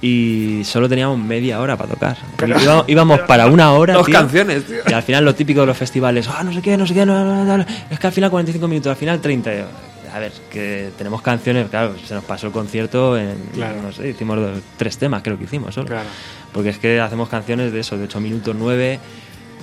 y 0.01 0.61
solo 0.63 0.87
teníamos 0.87 1.17
media 1.19 1.59
hora 1.59 1.75
para 1.77 1.89
tocar. 1.93 2.17
Íbamos, 2.61 2.85
íbamos 2.87 3.19
para 3.21 3.47
una 3.47 3.71
hora. 3.73 3.95
Dos 3.95 4.05
tío, 4.05 4.13
canciones, 4.15 4.65
tío. 4.65 4.77
Y 4.87 4.93
al 4.93 5.03
final, 5.03 5.25
lo 5.25 5.33
típico 5.35 5.61
de 5.61 5.67
los 5.67 5.77
festivales, 5.77 6.27
ah, 6.27 6.43
no 6.43 6.53
sé 6.53 6.61
qué, 6.61 6.77
no 6.77 6.85
sé 6.85 6.93
qué, 6.93 7.05
no, 7.05 7.23
no, 7.43 7.57
no, 7.57 7.65
es 7.89 7.99
que 7.99 8.07
al 8.07 8.13
final 8.13 8.29
45 8.29 8.67
minutos, 8.67 8.89
al 8.91 8.95
final 8.97 9.19
30. 9.21 9.53
Y 9.53 9.57
yo, 9.59 9.65
A 10.13 10.19
ver, 10.19 10.31
que 10.51 10.91
tenemos 10.97 11.21
canciones, 11.21 11.67
claro, 11.69 11.95
se 12.05 12.13
nos 12.13 12.23
pasó 12.23 12.47
el 12.47 12.53
concierto 12.53 13.17
en. 13.17 13.35
Claro. 13.53 13.81
No 13.81 13.91
sé, 13.91 14.09
hicimos 14.09 14.37
dos- 14.37 14.59
tres 14.77 14.97
temas, 14.97 15.21
creo 15.23 15.37
que 15.37 15.43
hicimos 15.45 15.73
solo. 15.73 15.87
Claro. 15.87 16.07
Porque 16.53 16.69
es 16.69 16.77
que 16.77 16.99
hacemos 16.99 17.27
canciones 17.29 17.71
de 17.73 17.79
eso, 17.81 17.97
de 17.97 18.05
8 18.05 18.19
minutos, 18.19 18.55
9 18.57 18.99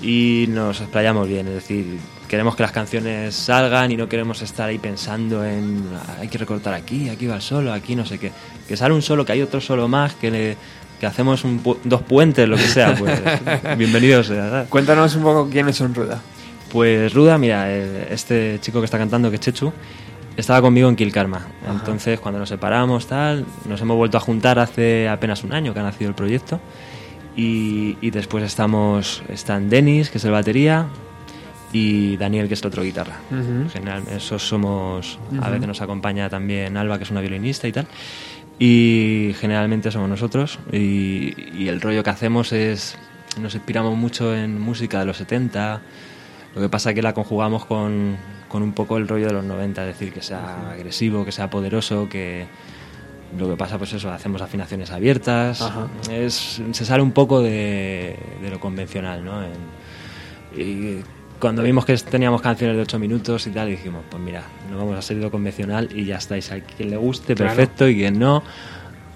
y 0.03 0.47
nos 0.51 0.81
explayamos 0.81 1.27
bien. 1.29 1.47
Es 1.49 1.55
decir, 1.55 1.99
queremos 2.29 2.57
que 2.57 2.63
las 2.63 2.73
canciones 2.73 3.35
salgan 3.35 3.91
y 3.93 3.97
no 3.97 4.09
queremos 4.09 4.41
estar 4.43 4.69
ahí 4.69 4.79
pensando 4.79 5.45
en 5.45 5.83
"Ah, 5.95 6.17
hay 6.21 6.29
que 6.29 6.39
recortar 6.39 6.75
aquí, 6.75 7.09
aquí 7.09 7.27
va 7.27 7.37
el 7.37 7.43
solo, 7.43 7.73
aquí 7.73 7.95
no 7.97 8.05
sé 8.07 8.19
qué. 8.19 8.33
Que 8.69 8.77
sale 8.77 8.95
un 8.95 9.03
solo, 9.03 9.25
que 9.25 9.33
hay 9.33 9.43
otro 9.43 9.61
solo 9.61 9.89
más, 9.89 10.15
que, 10.15 10.31
le- 10.31 10.57
que 11.01 11.07
hacemos 11.07 11.45
un 11.45 11.63
pu- 11.63 11.77
dos 11.85 12.03
puentes, 12.03 12.49
lo 12.49 12.57
que 12.57 12.63
sea. 12.63 12.95
Pues 12.95 13.21
bienvenidos. 13.79 14.27
¿sabes? 14.29 14.69
Cuéntanos 14.69 15.15
un 15.17 15.23
poco 15.23 15.49
quiénes 15.51 15.77
son 15.77 15.95
Ruda. 15.95 16.21
Pues 16.73 17.13
Ruda, 17.15 17.39
mira, 17.39 17.71
eh, 17.71 18.09
este 18.11 18.59
chico 18.61 18.81
que 18.81 18.87
está 18.87 18.99
cantando, 18.99 19.31
que 19.31 19.37
es 19.37 19.41
Chechu, 19.41 19.73
estaba 20.37 20.61
conmigo 20.61 20.89
en 20.89 20.97
Kill 20.97 21.13
Karma. 21.13 21.47
Entonces, 21.71 22.19
cuando 22.19 22.41
nos 22.41 22.49
separamos, 22.49 23.07
tal, 23.07 23.45
nos 23.69 23.81
hemos 23.81 23.97
vuelto 23.97 24.17
a 24.17 24.21
juntar 24.21 24.59
hace 24.59 25.09
apenas 25.09 25.45
un 25.45 25.53
año 25.53 25.73
que 25.73 25.79
ha 25.81 25.85
nacido 25.85 26.09
el 26.09 26.17
proyecto. 26.17 26.59
Y, 27.37 27.97
y 28.01 28.11
después 28.11 28.43
estamos, 28.45 29.23
están 29.29 29.69
Denis, 29.69 30.11
que 30.11 30.19
es 30.19 30.25
el 30.25 30.31
batería, 30.33 30.87
y 31.75 32.17
Daniel, 32.17 32.47
que 32.49 32.55
es 32.55 32.61
el 32.63 32.69
otro 32.69 32.83
guitarra. 32.85 33.17
Ujú. 33.31 33.41
En 33.63 33.69
general, 33.71 34.03
esos 34.15 34.47
somos, 34.47 35.19
a 35.43 35.51
veces 35.51 35.67
nos 35.67 35.83
acompaña 35.83 36.31
también 36.31 36.77
Alba, 36.77 36.97
que 36.99 37.05
es 37.05 37.11
una 37.11 37.21
violinista 37.21 37.67
y 37.69 37.73
tal. 37.73 37.87
Y 38.59 39.35
generalmente 39.41 39.91
somos 39.91 40.09
nosotros. 40.09 40.59
Y, 40.73 41.35
y 41.59 41.69
el 41.69 41.81
rollo 41.81 42.03
que 42.05 42.11
hacemos 42.11 42.53
es, 42.53 42.97
nos 43.41 43.55
inspiramos 43.55 43.97
mucho 43.97 44.35
en 44.35 44.61
música 44.61 45.01
de 45.01 45.07
los 45.07 45.17
70. 45.17 45.81
Lo 46.55 46.61
que 46.63 46.69
pasa 46.69 46.91
es 46.91 46.95
que 46.95 47.03
la 47.03 47.13
conjugamos 47.13 47.65
con, 47.65 48.17
con 48.49 48.63
un 48.63 48.73
poco 48.73 48.97
el 48.97 49.09
rollo 49.09 49.27
de 49.27 49.33
los 49.33 49.45
90, 49.45 49.83
es 49.83 49.99
decir, 49.99 50.13
que 50.13 50.23
sea 50.23 50.71
agresivo, 50.71 51.25
que 51.25 51.33
sea 51.33 51.51
poderoso, 51.51 52.09
que 52.09 52.47
lo 53.37 53.51
que 53.51 53.57
pasa 53.57 53.77
pues 53.79 53.93
eso, 53.93 54.13
hacemos 54.13 54.41
afinaciones 54.41 54.93
abiertas, 54.93 55.61
Ajá. 55.61 55.89
es, 56.09 56.63
se 56.71 56.85
sale 56.85 57.03
un 57.03 57.11
poco 57.11 57.43
de, 57.43 58.17
de 58.41 58.51
lo 58.51 58.61
convencional, 58.61 59.25
¿no? 59.25 59.43
En- 59.43 59.75
y 60.57 61.03
cuando 61.41 61.63
vimos 61.63 61.85
que 61.85 61.97
teníamos 61.99 62.41
canciones 62.41 62.77
de 62.77 62.83
8 62.83 62.99
minutos 62.99 63.47
y 63.47 63.51
tal, 63.51 63.69
dijimos, 63.69 64.03
pues 64.11 64.23
mira, 64.23 64.43
no 64.71 64.79
vamos 64.79 64.97
a 64.97 65.03
ser 65.03 65.17
lo 65.19 65.31
convencional 65.31 65.89
y 65.95 66.05
ya 66.07 66.17
estáis. 66.17 66.51
A 66.53 66.61
quien 66.61 66.91
le 66.91 66.97
guste, 66.97 67.35
Claro. 67.35 67.55
perfecto, 67.55 67.89
y 67.89 67.97
quien 67.97 68.19
no, 68.19 68.43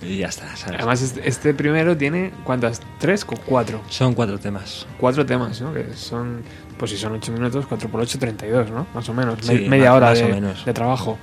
y 0.03 0.19
ya 0.19 0.27
está. 0.29 0.55
¿sabes? 0.57 0.77
Además, 0.79 1.01
este, 1.03 1.29
este 1.29 1.55
primero 1.55 1.97
tiene, 1.97 2.33
¿cuántas? 2.45 2.81
¿Tres 2.99 3.25
o 3.29 3.35
cuatro? 3.47 3.81
Son 3.89 4.15
cuatro 4.15 4.39
temas. 4.39 4.87
Cuatro 4.99 5.25
temas, 5.25 5.61
¿no? 5.61 5.73
Que 5.73 5.95
son, 5.95 6.43
pues 6.77 6.91
si 6.91 6.97
son 6.99 7.13
ocho 7.13 7.33
minutos, 7.33 7.67
cuatro 7.67 7.89
por 7.89 8.01
ocho, 8.01 8.19
32, 8.19 8.71
¿no? 8.71 8.87
Más 8.95 9.09
o 9.09 9.15
menos. 9.15 9.39
Sí, 9.43 9.55
Me- 9.55 9.69
media 9.71 9.91
más- 9.91 9.97
hora 9.97 10.07
más 10.11 10.19
de, 10.19 10.25
o 10.25 10.29
menos. 10.29 10.65
de 10.65 10.73
trabajo. 10.75 11.19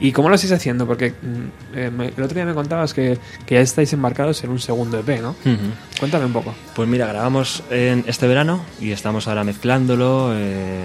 ¿Y 0.00 0.12
cómo 0.12 0.28
lo 0.28 0.34
estáis 0.34 0.52
haciendo? 0.52 0.86
Porque 0.86 1.10
mm, 1.10 1.76
eh, 1.76 1.90
me- 1.90 2.06
el 2.08 2.22
otro 2.22 2.34
día 2.34 2.44
me 2.44 2.54
contabas 2.54 2.92
que, 2.94 3.18
que 3.46 3.54
ya 3.56 3.60
estáis 3.60 3.92
embarcados 3.92 4.42
en 4.44 4.50
un 4.50 4.58
segundo 4.58 4.98
EP, 4.98 5.20
¿no? 5.20 5.34
Cuéntame 5.98 6.26
un 6.26 6.32
poco. 6.32 6.54
Pues 6.74 6.88
mira, 6.88 7.06
grabamos 7.06 7.62
en 7.70 8.04
este 8.06 8.26
verano 8.26 8.60
y 8.80 8.90
estamos 8.92 9.26
ahora 9.28 9.42
mezclándolo, 9.44 10.32
eh, 10.34 10.84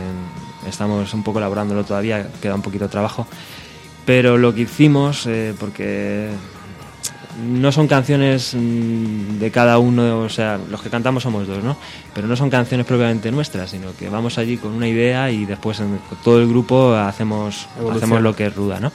estamos 0.67 1.13
un 1.13 1.23
poco 1.23 1.39
elaborándolo 1.39 1.83
todavía, 1.83 2.27
queda 2.41 2.55
un 2.55 2.61
poquito 2.61 2.85
de 2.85 2.89
trabajo. 2.91 3.27
Pero 4.05 4.37
lo 4.37 4.53
que 4.55 4.61
hicimos, 4.61 5.25
eh, 5.27 5.53
porque 5.59 6.29
no 7.39 7.71
son 7.71 7.87
canciones 7.87 8.55
mm, 8.55 9.39
de 9.39 9.51
cada 9.51 9.77
uno, 9.79 10.19
o 10.19 10.29
sea, 10.29 10.59
los 10.69 10.81
que 10.81 10.89
cantamos 10.89 11.23
somos 11.23 11.47
dos, 11.47 11.63
¿no? 11.63 11.77
Pero 12.13 12.27
no 12.27 12.35
son 12.35 12.49
canciones 12.49 12.85
propiamente 12.85 13.31
nuestras, 13.31 13.71
sino 13.71 13.95
que 13.95 14.09
vamos 14.09 14.37
allí 14.37 14.57
con 14.57 14.71
una 14.71 14.87
idea 14.87 15.31
y 15.31 15.45
después 15.45 15.79
en 15.79 15.99
todo 16.23 16.39
el 16.39 16.47
grupo 16.47 16.93
hacemos, 16.93 17.67
hacemos 17.91 18.21
lo 18.21 18.35
que 18.35 18.47
es 18.47 18.55
ruda, 18.55 18.79
¿no? 18.79 18.91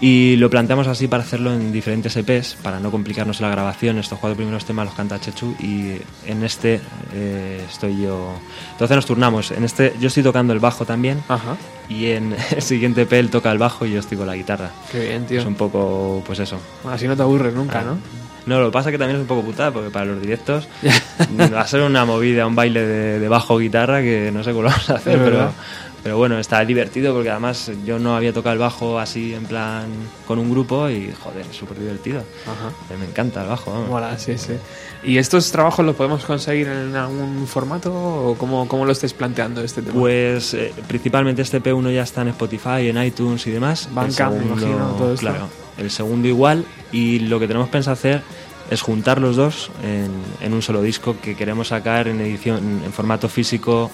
Y 0.00 0.34
lo 0.36 0.50
planteamos 0.50 0.88
así 0.88 1.06
para 1.06 1.22
hacerlo 1.22 1.52
en 1.52 1.70
diferentes 1.70 2.16
EPs, 2.16 2.56
para 2.60 2.80
no 2.80 2.90
complicarnos 2.90 3.40
la 3.40 3.48
grabación. 3.50 3.98
Estos 3.98 4.18
cuatro 4.18 4.36
primeros 4.36 4.64
temas 4.64 4.86
los 4.86 4.94
canta 4.94 5.20
Chechu 5.20 5.54
y 5.60 5.92
en 6.26 6.42
este 6.42 6.80
eh, 7.14 7.64
estoy 7.70 8.02
yo. 8.02 8.34
Entonces 8.72 8.96
nos 8.96 9.06
turnamos. 9.06 9.52
En 9.52 9.62
este 9.62 9.94
yo 10.00 10.08
estoy 10.08 10.24
tocando 10.24 10.52
el 10.52 10.58
bajo 10.58 10.84
también 10.84 11.22
Ajá. 11.28 11.56
y 11.88 12.06
en 12.06 12.34
el 12.50 12.62
siguiente 12.62 13.02
EP 13.02 13.12
él 13.12 13.30
toca 13.30 13.52
el 13.52 13.58
bajo 13.58 13.86
y 13.86 13.92
yo 13.92 14.00
estoy 14.00 14.18
con 14.18 14.26
la 14.26 14.34
guitarra. 14.34 14.70
Qué 14.90 14.98
bien, 15.08 15.24
tío. 15.26 15.38
Es 15.40 15.46
un 15.46 15.54
poco, 15.54 16.20
pues 16.26 16.40
eso. 16.40 16.58
Así 16.90 17.06
no 17.06 17.14
te 17.16 17.22
aburres 17.22 17.54
nunca, 17.54 17.80
Ah. 17.80 17.84
¿no? 17.84 17.98
No, 18.44 18.58
lo 18.58 18.66
que 18.66 18.72
pasa 18.72 18.88
es 18.88 18.94
que 18.94 18.98
también 18.98 19.18
es 19.18 19.22
un 19.22 19.28
poco 19.28 19.42
putada, 19.42 19.70
porque 19.70 19.90
para 19.90 20.06
los 20.06 20.20
directos 20.20 20.66
va 21.40 21.60
a 21.60 21.66
ser 21.68 21.80
una 21.82 22.04
movida, 22.04 22.44
un 22.44 22.56
baile 22.56 22.84
de, 22.84 23.20
de 23.20 23.28
bajo-guitarra 23.28 24.00
que 24.02 24.32
no 24.34 24.42
sé 24.42 24.50
cómo 24.50 24.64
lo 24.64 24.70
vamos 24.70 24.90
a 24.90 24.94
hacer, 24.96 25.16
pero. 25.22 25.52
Pero 26.02 26.16
bueno, 26.16 26.38
está 26.38 26.64
divertido 26.64 27.14
porque 27.14 27.30
además 27.30 27.70
yo 27.84 27.98
no 27.98 28.16
había 28.16 28.32
tocado 28.32 28.54
el 28.54 28.58
bajo 28.58 28.98
así 28.98 29.34
en 29.34 29.44
plan 29.44 29.86
con 30.26 30.38
un 30.38 30.50
grupo 30.50 30.88
y 30.88 31.12
joder, 31.22 31.46
es 31.48 31.56
súper 31.56 31.78
divertido. 31.78 32.24
Ajá. 32.42 32.70
Eh, 32.92 32.96
Me 32.98 33.06
encanta 33.06 33.42
el 33.42 33.48
bajo. 33.48 33.72
Mola, 33.88 34.18
sí, 34.18 34.36
sí. 34.36 34.54
¿Y 35.04 35.18
estos 35.18 35.50
trabajos 35.52 35.84
los 35.84 35.94
podemos 35.94 36.24
conseguir 36.24 36.68
en 36.68 36.96
algún 36.96 37.46
formato 37.46 37.92
o 37.92 38.34
cómo, 38.36 38.66
cómo 38.68 38.84
lo 38.84 38.92
estáis 38.92 39.12
planteando 39.12 39.62
este 39.62 39.82
tema? 39.82 39.98
Pues 39.98 40.54
eh, 40.54 40.72
principalmente 40.88 41.42
este 41.42 41.62
P1 41.62 41.94
ya 41.94 42.02
está 42.02 42.22
en 42.22 42.28
Spotify, 42.28 42.88
en 42.88 43.02
iTunes 43.02 43.46
y 43.46 43.50
demás. 43.50 43.88
Bandcamp, 43.92 44.36
me 44.38 44.44
imagino, 44.44 44.94
todo 44.98 45.14
esto. 45.14 45.26
Claro, 45.26 45.48
el 45.78 45.90
segundo 45.90 46.26
igual 46.28 46.64
y 46.90 47.20
lo 47.20 47.38
que 47.38 47.46
tenemos 47.46 47.68
pensado 47.68 47.94
hacer 47.94 48.22
es 48.70 48.80
juntar 48.80 49.20
los 49.20 49.36
dos 49.36 49.70
en, 49.84 50.10
en 50.40 50.52
un 50.54 50.62
solo 50.62 50.82
disco 50.82 51.16
que 51.20 51.36
queremos 51.36 51.68
sacar 51.68 52.08
en 52.08 52.20
edición 52.20 52.82
en 52.84 52.92
formato 52.92 53.28
físico, 53.28 53.90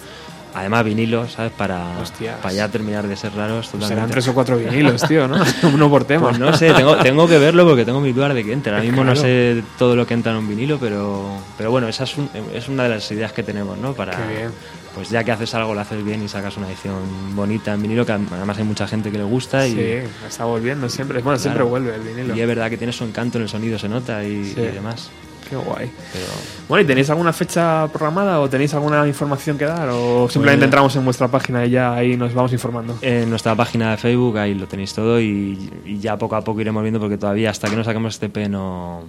además 0.54 0.84
vinilo, 0.84 1.28
¿sabes? 1.28 1.52
Para, 1.52 1.98
Hostias. 2.00 2.36
para 2.40 2.54
ya 2.54 2.68
terminar 2.68 3.06
de 3.06 3.16
ser 3.16 3.34
raros 3.34 3.66
totalmente. 3.66 3.94
Serán 3.94 4.10
tres 4.10 4.28
o 4.28 4.34
cuatro 4.34 4.56
vinilos, 4.56 5.02
tío, 5.06 5.28
¿no? 5.28 5.42
Uno 5.74 5.88
por 5.90 6.04
tema. 6.04 6.28
Pues 6.28 6.38
no 6.38 6.52
sé, 6.56 6.72
tengo, 6.72 6.96
tengo 6.96 7.28
que 7.28 7.38
verlo 7.38 7.66
porque 7.66 7.84
tengo 7.84 8.00
mis 8.00 8.14
dudas 8.14 8.34
de 8.34 8.44
que 8.44 8.52
entre. 8.52 8.72
Ahora 8.72 8.84
mismo 8.84 9.04
no 9.04 9.14
sé 9.16 9.62
todo 9.78 9.94
lo 9.96 10.06
que 10.06 10.14
entra 10.14 10.32
en 10.32 10.38
un 10.38 10.48
vinilo, 10.48 10.78
pero, 10.78 11.38
pero 11.56 11.70
bueno, 11.70 11.88
esa 11.88 12.04
es, 12.04 12.16
un- 12.16 12.30
es 12.54 12.68
una 12.68 12.84
de 12.84 12.88
las 12.90 13.10
ideas 13.10 13.32
que 13.32 13.42
tenemos, 13.42 13.78
¿no? 13.78 13.92
Para, 13.94 14.16
Qué 14.16 14.36
bien. 14.38 14.50
pues 14.94 15.10
ya 15.10 15.22
que 15.24 15.32
haces 15.32 15.54
algo, 15.54 15.74
lo 15.74 15.80
haces 15.80 16.04
bien 16.04 16.22
y 16.22 16.28
sacas 16.28 16.56
una 16.56 16.68
edición 16.68 16.94
bonita 17.34 17.74
en 17.74 17.82
vinilo, 17.82 18.04
que 18.04 18.12
además 18.12 18.58
hay 18.58 18.64
mucha 18.64 18.86
gente 18.88 19.10
que 19.10 19.18
le 19.18 19.24
gusta 19.24 19.66
y, 19.66 19.72
Sí, 19.74 20.08
está 20.26 20.44
volviendo 20.44 20.88
siempre. 20.88 21.20
Bueno, 21.20 21.38
siempre 21.38 21.62
vuelve 21.62 21.94
el 21.94 22.00
vinilo. 22.02 22.34
y 22.36 22.40
es 22.40 22.46
verdad 22.46 22.68
que 22.70 22.76
tiene 22.76 22.92
su 22.92 23.04
encanto 23.04 23.38
en 23.38 23.42
el 23.44 23.48
sonido, 23.48 23.78
se 23.78 23.88
nota 23.88 24.24
y, 24.24 24.44
Sí. 24.44 24.60
y 24.60 24.66
demás. 24.66 25.10
Qué 25.48 25.56
guay. 25.56 25.90
Pero 26.12 26.24
Bueno, 26.68 26.82
¿y 26.84 26.86
tenéis 26.86 27.08
alguna 27.10 27.32
fecha 27.32 27.88
programada 27.88 28.40
o 28.40 28.48
tenéis 28.48 28.74
alguna 28.74 29.06
información 29.06 29.56
que 29.56 29.64
dar? 29.64 29.88
¿O 29.90 30.28
simplemente 30.28 30.60
Pues- 30.62 30.66
entramos 30.66 30.96
en 30.96 31.04
vuestra 31.04 31.28
página 31.28 31.64
y 31.64 31.70
ya 31.70 31.94
ahí 31.94 32.16
nos 32.16 32.34
vamos 32.34 32.52
informando? 32.52 32.98
en 33.00 33.30
nuestra 33.30 33.54
página 33.54 33.92
de 33.92 33.96
Facebook 33.96 34.36
ahí 34.38 34.54
lo 34.54 34.66
tenéis 34.66 34.92
todo 34.92 35.20
y, 35.20 35.70
y 35.86 35.98
ya 35.98 36.16
poco 36.18 36.36
a 36.36 36.42
poco 36.42 36.60
iremos 36.60 36.82
viendo 36.82 37.00
porque 37.00 37.16
todavía 37.16 37.50
hasta 37.50 37.68
que 37.70 37.76
no 37.76 37.84
saquemos 37.84 38.14
este 38.14 38.28
P 38.28 38.48
no, 38.48 39.04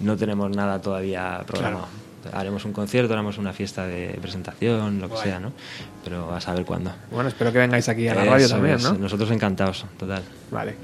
no 0.00 0.16
tenemos 0.16 0.50
nada 0.50 0.80
todavía 0.80 1.42
programado. 1.46 1.86
Haremos 2.32 2.64
un 2.64 2.72
concierto, 2.72 3.12
haremos 3.12 3.36
una 3.36 3.52
fiesta 3.52 3.86
de 3.86 4.18
presentación, 4.20 4.98
lo 4.98 5.10
que 5.10 5.18
sea, 5.18 5.38
¿no? 5.40 5.52
Pero 6.04 6.34
a 6.34 6.40
saber 6.40 6.64
cuándo. 6.64 6.90
Bueno, 7.10 7.28
espero 7.28 7.52
que 7.52 7.58
vengáis 7.58 7.86
aquí 7.90 8.08
a 8.08 8.14
la 8.14 8.24
radio 8.24 8.48
también, 8.48 8.76
es. 8.76 8.82
¿no? 8.82 8.94
Nosotros 8.94 9.30
encantados, 9.30 9.84
total. 9.98 10.22
Vale. 10.50 10.74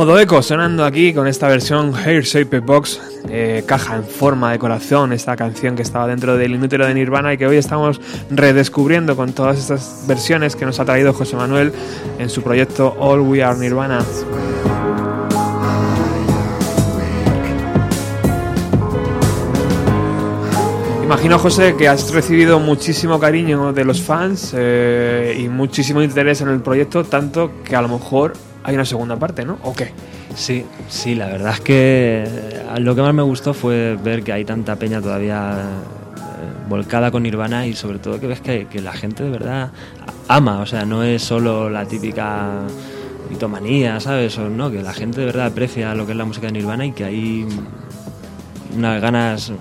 Modo 0.00 0.18
eco 0.18 0.42
sonando 0.42 0.86
aquí 0.86 1.12
con 1.12 1.26
esta 1.26 1.46
versión 1.46 1.94
Hair 1.94 2.22
Shape 2.24 2.60
Box, 2.60 2.98
eh, 3.28 3.64
caja 3.66 3.96
en 3.96 4.04
forma 4.04 4.50
de 4.50 4.58
corazón, 4.58 5.12
esta 5.12 5.36
canción 5.36 5.76
que 5.76 5.82
estaba 5.82 6.06
dentro 6.06 6.38
del 6.38 6.54
inútero 6.54 6.86
de 6.86 6.94
Nirvana 6.94 7.34
y 7.34 7.36
que 7.36 7.46
hoy 7.46 7.58
estamos 7.58 8.00
redescubriendo 8.30 9.14
con 9.14 9.34
todas 9.34 9.58
estas 9.58 10.06
versiones 10.08 10.56
que 10.56 10.64
nos 10.64 10.80
ha 10.80 10.86
traído 10.86 11.12
José 11.12 11.36
Manuel 11.36 11.74
en 12.18 12.30
su 12.30 12.40
proyecto 12.40 12.96
All 12.98 13.20
We 13.20 13.42
Are 13.42 13.58
Nirvana. 13.58 14.02
Imagino, 21.04 21.38
José, 21.38 21.74
que 21.76 21.88
has 21.88 22.10
recibido 22.10 22.58
muchísimo 22.58 23.20
cariño 23.20 23.74
de 23.74 23.84
los 23.84 24.00
fans 24.00 24.54
eh, 24.56 25.38
y 25.38 25.50
muchísimo 25.50 26.00
interés 26.00 26.40
en 26.40 26.48
el 26.48 26.62
proyecto, 26.62 27.04
tanto 27.04 27.50
que 27.62 27.76
a 27.76 27.82
lo 27.82 27.88
mejor 27.88 28.32
hay 28.62 28.74
una 28.74 28.84
segunda 28.84 29.16
parte, 29.16 29.44
¿no? 29.44 29.58
¿O 29.62 29.72
qué? 29.72 29.92
Sí, 30.34 30.64
sí, 30.88 31.14
la 31.14 31.26
verdad 31.26 31.54
es 31.54 31.60
que 31.60 32.24
eh, 32.26 32.80
lo 32.80 32.94
que 32.94 33.02
más 33.02 33.14
me 33.14 33.22
gustó 33.22 33.54
fue 33.54 33.96
ver 34.02 34.22
que 34.22 34.32
hay 34.32 34.44
tanta 34.44 34.76
peña 34.76 35.00
todavía 35.00 35.58
eh, 35.58 36.68
volcada 36.68 37.10
con 37.10 37.22
Nirvana 37.22 37.66
y 37.66 37.74
sobre 37.74 37.98
todo 37.98 38.20
que 38.20 38.26
ves 38.26 38.40
que, 38.40 38.66
la 38.80 38.92
gente 38.92 39.24
de 39.24 39.30
verdad 39.30 39.70
ama, 40.28 40.60
o 40.60 40.66
sea, 40.66 40.84
no 40.84 41.02
es 41.02 41.22
solo 41.22 41.68
la 41.70 41.86
típica 41.86 42.60
mitomanía, 43.28 43.98
¿sabes? 44.00 44.38
O 44.38 44.48
no, 44.48 44.70
que 44.70 44.82
la 44.82 44.92
gente 44.92 45.20
de 45.20 45.26
verdad 45.26 45.46
aprecia 45.46 45.94
lo 45.94 46.06
que 46.06 46.12
es 46.12 46.18
la 46.18 46.24
música 46.24 46.46
de 46.46 46.52
Nirvana 46.52 46.86
y 46.86 46.92
que 46.92 47.04
hay 47.04 47.46
unas 48.76 49.00
ganas 49.00 49.52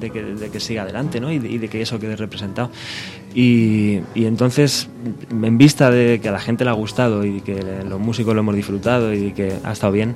de 0.00 0.10
que, 0.10 0.22
de 0.22 0.50
que 0.50 0.60
siga 0.60 0.82
adelante 0.82 1.20
¿no? 1.20 1.32
y 1.32 1.38
de 1.38 1.68
que 1.68 1.82
eso 1.82 1.98
quede 1.98 2.16
representado. 2.16 2.70
Y, 3.38 4.00
y 4.14 4.24
entonces, 4.24 4.88
en 5.30 5.58
vista 5.58 5.90
de 5.90 6.20
que 6.22 6.30
a 6.30 6.32
la 6.32 6.38
gente 6.38 6.64
le 6.64 6.70
ha 6.70 6.72
gustado 6.72 7.22
y 7.22 7.42
que 7.42 7.62
los 7.86 8.00
músicos 8.00 8.32
lo 8.34 8.40
hemos 8.40 8.54
disfrutado 8.56 9.12
y 9.12 9.32
que 9.32 9.52
ha 9.62 9.72
estado 9.72 9.92
bien, 9.92 10.14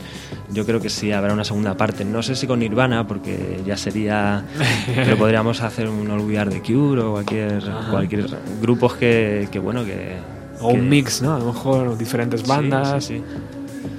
yo 0.51 0.65
creo 0.65 0.81
que 0.81 0.89
sí 0.89 1.13
habrá 1.13 1.35
una 1.35 1.45
segunda 1.45 1.77
parte. 1.77 2.07
No 2.07 2.23
sé 2.23 2.35
si 2.35 2.47
con 2.47 2.61
Nirvana, 2.61 3.07
porque 3.07 3.61
ya 3.67 3.77
sería. 3.77 4.47
pero 4.95 5.19
podríamos 5.19 5.61
hacer 5.61 5.87
un 5.87 6.11
Are 6.39 6.51
The 6.51 6.63
Cure 6.63 7.03
o 7.03 7.13
cualquier, 7.13 7.63
cualquier 7.91 8.27
grupos 8.63 8.95
que, 8.95 9.49
que, 9.53 9.59
bueno, 9.59 9.85
que. 9.85 10.17
O 10.63 10.69
que- 10.73 10.79
un 10.79 10.89
mix, 10.89 11.21
¿no? 11.21 11.35
A 11.35 11.39
lo 11.41 11.45
mejor 11.53 11.99
diferentes 11.99 12.41
Sí, 12.41 12.47
bandas. 12.49 13.05
sí, 13.05 13.17
sí. 13.19 13.23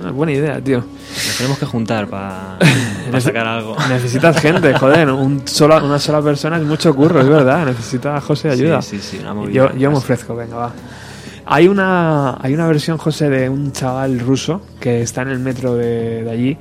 Ah, 0.03 0.11
buena 0.11 0.33
idea, 0.33 0.61
tío. 0.61 0.77
Nos 0.79 1.37
tenemos 1.37 1.59
que 1.59 1.65
juntar 1.65 2.07
para 2.07 2.57
sacar 3.19 3.47
algo. 3.47 3.75
Necesitas 3.89 4.39
gente, 4.39 4.73
joder. 4.73 5.09
Un 5.11 5.47
sola, 5.47 5.83
una 5.83 5.99
sola 5.99 6.21
persona 6.21 6.57
es 6.57 6.63
mucho 6.63 6.95
curro, 6.95 7.21
es 7.21 7.27
verdad. 7.27 7.65
Necesita 7.65 8.19
José 8.21 8.49
ayuda. 8.49 8.81
Sí, 8.81 8.99
sí, 8.99 9.17
sí, 9.17 9.19
una 9.21 9.33
movida. 9.33 9.53
yo, 9.53 9.75
yo 9.75 9.91
me 9.91 9.97
ofrezco, 9.97 10.35
venga, 10.35 10.55
va. 10.55 10.71
Hay 11.45 11.67
una, 11.67 12.37
hay 12.41 12.53
una 12.53 12.67
versión, 12.67 12.97
José, 12.97 13.29
de 13.29 13.49
un 13.49 13.71
chaval 13.71 14.19
ruso 14.19 14.61
que 14.79 15.01
está 15.01 15.23
en 15.23 15.29
el 15.29 15.39
metro 15.39 15.75
de, 15.75 16.23
de 16.23 16.31
allí 16.31 16.57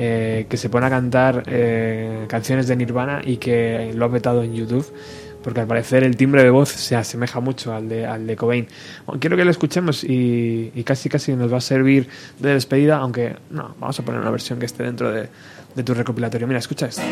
eh, 0.00 0.46
que 0.48 0.56
se 0.56 0.68
pone 0.68 0.86
a 0.86 0.90
cantar 0.90 1.42
eh, 1.46 2.26
canciones 2.28 2.68
de 2.68 2.76
Nirvana 2.76 3.20
y 3.24 3.38
que 3.38 3.90
lo 3.96 4.04
ha 4.04 4.10
petado 4.12 4.44
en 4.44 4.54
YouTube. 4.54 4.86
Porque 5.42 5.60
al 5.60 5.66
parecer 5.66 6.04
el 6.04 6.16
timbre 6.16 6.42
de 6.42 6.50
voz 6.50 6.68
se 6.68 6.96
asemeja 6.96 7.40
mucho 7.40 7.72
al 7.72 7.88
de, 7.88 8.06
al 8.06 8.26
de 8.26 8.36
Cobain. 8.36 8.66
Quiero 9.20 9.36
que 9.36 9.44
lo 9.44 9.50
escuchemos 9.50 10.04
y, 10.04 10.72
y 10.74 10.84
casi 10.84 11.08
casi 11.08 11.34
nos 11.34 11.52
va 11.52 11.58
a 11.58 11.60
servir 11.60 12.08
de 12.38 12.54
despedida, 12.54 12.96
aunque 12.98 13.36
no, 13.50 13.74
vamos 13.78 13.98
a 13.98 14.04
poner 14.04 14.20
una 14.20 14.30
versión 14.30 14.58
que 14.58 14.66
esté 14.66 14.82
dentro 14.82 15.10
de, 15.12 15.28
de 15.74 15.82
tu 15.82 15.94
recopilatorio. 15.94 16.46
Mira, 16.46 16.58
escucha 16.58 16.86
esto. 16.86 17.02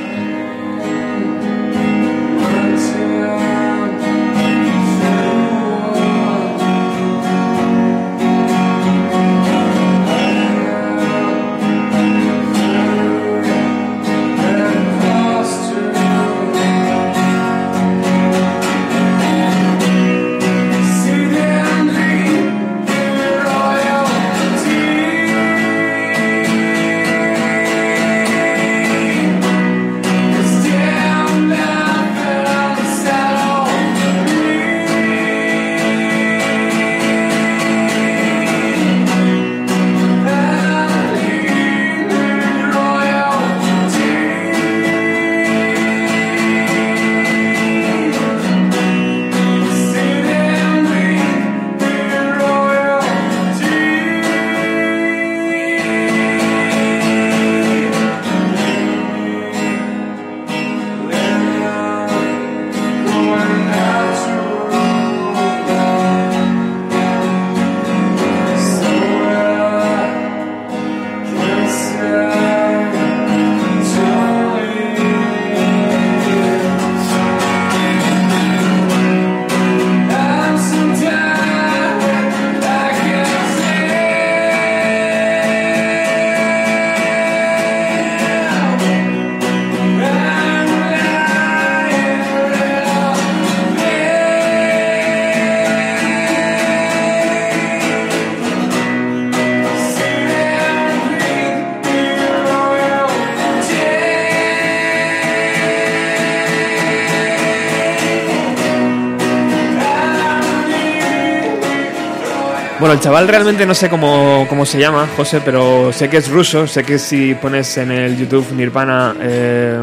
El 112.97 113.02
chaval 113.02 113.28
realmente 113.28 113.66
no 113.66 113.74
sé 113.74 113.90
cómo, 113.90 114.47
cómo 114.48 114.64
se 114.64 114.78
llama, 114.78 115.06
José, 115.18 115.43
pero 115.44 115.93
sé 115.93 116.09
que 116.09 116.16
es 116.16 116.31
ruso. 116.31 116.66
Sé 116.66 116.82
que 116.82 116.98
si 116.98 117.35
pones 117.35 117.77
en 117.77 117.90
el 117.90 118.16
YouTube 118.16 118.51
Nirvana, 118.52 119.14
eh, 119.20 119.82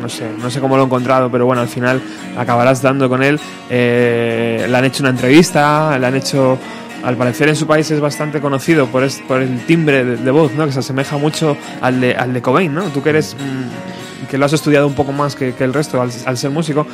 no 0.00 0.08
sé, 0.08 0.26
no 0.38 0.48
sé 0.48 0.60
cómo 0.60 0.76
lo 0.76 0.84
he 0.84 0.86
encontrado, 0.86 1.30
pero 1.32 1.46
bueno, 1.46 1.62
al 1.62 1.68
final 1.68 2.00
acabarás 2.36 2.80
dando 2.80 3.08
con 3.08 3.24
él. 3.24 3.40
Eh, 3.68 4.66
le 4.68 4.76
han 4.76 4.84
hecho 4.84 5.02
una 5.02 5.10
entrevista, 5.10 5.98
le 5.98 6.06
han 6.06 6.14
hecho. 6.14 6.58
Al 7.02 7.16
parecer 7.16 7.48
en 7.48 7.56
su 7.56 7.66
país 7.66 7.90
es 7.90 7.98
bastante 7.98 8.40
conocido 8.40 8.86
por, 8.86 9.02
el 9.02 9.66
timbre 9.66 10.04
de, 10.04 10.30
voz, 10.30 10.54
¿no? 10.54 10.66
Que 10.66 10.72
se 10.72 10.78
asemeja 10.78 11.16
mucho 11.16 11.56
al 11.80 12.00
de, 12.00 12.14
al 12.14 12.32
de 12.32 12.40
Cobain, 12.40 12.72
¿no? 12.72 12.84
Tú 12.84 13.02
que 13.02 13.10
eres. 13.10 13.34
mm, 13.34 14.28
que 14.32 14.38
lo 14.38 14.46
has 14.46 14.52
estudiado 14.52 14.86
un 14.86 14.94
poco 14.94 15.12
más 15.12 15.36
que, 15.36 15.52
el 15.58 15.74
resto 15.74 16.00
al, 16.00 16.38
ser 16.38 16.50
músico, 16.50 16.86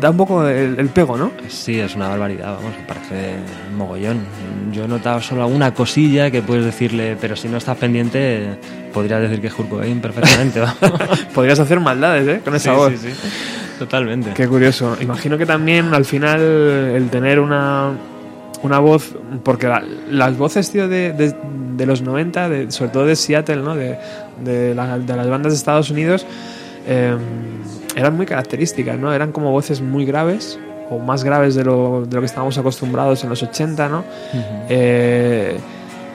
da 0.00 0.10
un 0.10 0.16
poco 0.16 0.46
el, 0.48 0.78
el 0.78 0.88
pego, 0.88 1.16
¿no? 1.16 1.30
Sí, 1.48 1.78
es 1.78 1.94
una 1.94 2.08
barbaridad, 2.08 2.54
vamos, 2.56 2.72
me 2.78 2.84
parece 2.86 3.34
mogollón. 3.76 4.18
Yo 4.72 4.84
he 4.84 4.88
notado 4.88 5.20
solo 5.20 5.42
alguna 5.42 5.72
cosilla 5.74 6.30
que 6.30 6.42
puedes 6.42 6.64
decirle, 6.64 7.16
pero 7.20 7.36
si 7.36 7.48
no 7.48 7.58
estás 7.58 7.76
pendiente, 7.76 8.56
podrías 8.92 9.20
decir 9.20 9.40
que 9.40 9.48
es 9.48 9.54
Kurt 9.54 9.68
perfectamente. 10.00 10.60
vamos. 10.80 11.00
Podrías 11.34 11.58
hacer 11.60 11.78
maldades, 11.80 12.26
¿eh? 12.28 12.40
Con 12.44 12.54
esa 12.54 12.70
Sí, 12.72 12.76
voz. 12.76 12.92
sí, 13.00 13.10
sí. 13.10 13.28
Totalmente. 13.78 14.30
Qué 14.34 14.46
curioso. 14.46 14.96
Imagino 15.00 15.38
que 15.38 15.46
también 15.46 15.92
al 15.94 16.04
final 16.04 16.40
el 16.40 17.08
tener 17.08 17.40
una, 17.40 17.92
una 18.62 18.78
voz, 18.78 19.14
porque 19.42 19.68
la- 19.68 19.82
las 20.10 20.36
voces, 20.36 20.70
tío, 20.70 20.88
de, 20.88 21.12
de- 21.12 21.34
de 21.76 21.86
los 21.86 22.02
90, 22.02 22.48
de- 22.48 22.70
sobre 22.70 22.90
todo 22.90 23.06
de 23.06 23.16
Seattle, 23.16 23.56
¿no? 23.62 23.74
De, 23.74 23.96
de, 24.44 24.74
la- 24.74 24.98
de 24.98 25.16
las 25.16 25.28
bandas 25.28 25.52
de 25.52 25.56
Estados 25.56 25.90
Unidos, 25.90 26.26
eh, 26.86 27.16
eran 28.00 28.16
muy 28.16 28.26
características, 28.26 28.98
¿no? 28.98 29.12
Eran 29.12 29.30
como 29.32 29.50
voces 29.52 29.80
muy 29.80 30.04
graves 30.04 30.58
o 30.90 30.98
más 30.98 31.22
graves 31.22 31.54
de 31.54 31.64
lo, 31.64 32.04
de 32.06 32.14
lo 32.16 32.20
que 32.20 32.26
estábamos 32.26 32.58
acostumbrados 32.58 33.22
en 33.22 33.30
los 33.30 33.42
80, 33.42 33.88
¿no? 33.88 34.04
Eh, 34.68 35.56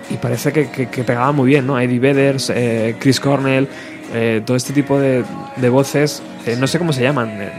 y 0.10 0.18
parece 0.18 0.52
que, 0.52 0.70
que, 0.70 0.88
que 0.88 1.04
pegaba 1.04 1.32
muy 1.32 1.48
bien, 1.48 1.66
¿no? 1.66 1.80
Eddie 1.80 2.00
Vedder, 2.00 2.38
eh, 2.50 2.96
Chris 3.00 3.20
Cornell, 3.20 3.68
eh, 4.14 4.42
todo 4.46 4.56
este 4.58 4.74
tipo 4.74 5.00
de, 5.00 5.24
de 5.56 5.70
voces, 5.70 6.22
eh, 6.46 6.56
no 6.60 6.68
sé 6.68 6.78
cómo 6.78 6.94
se 6.94 7.02
llaman, 7.02 7.30
eh, 7.42 7.50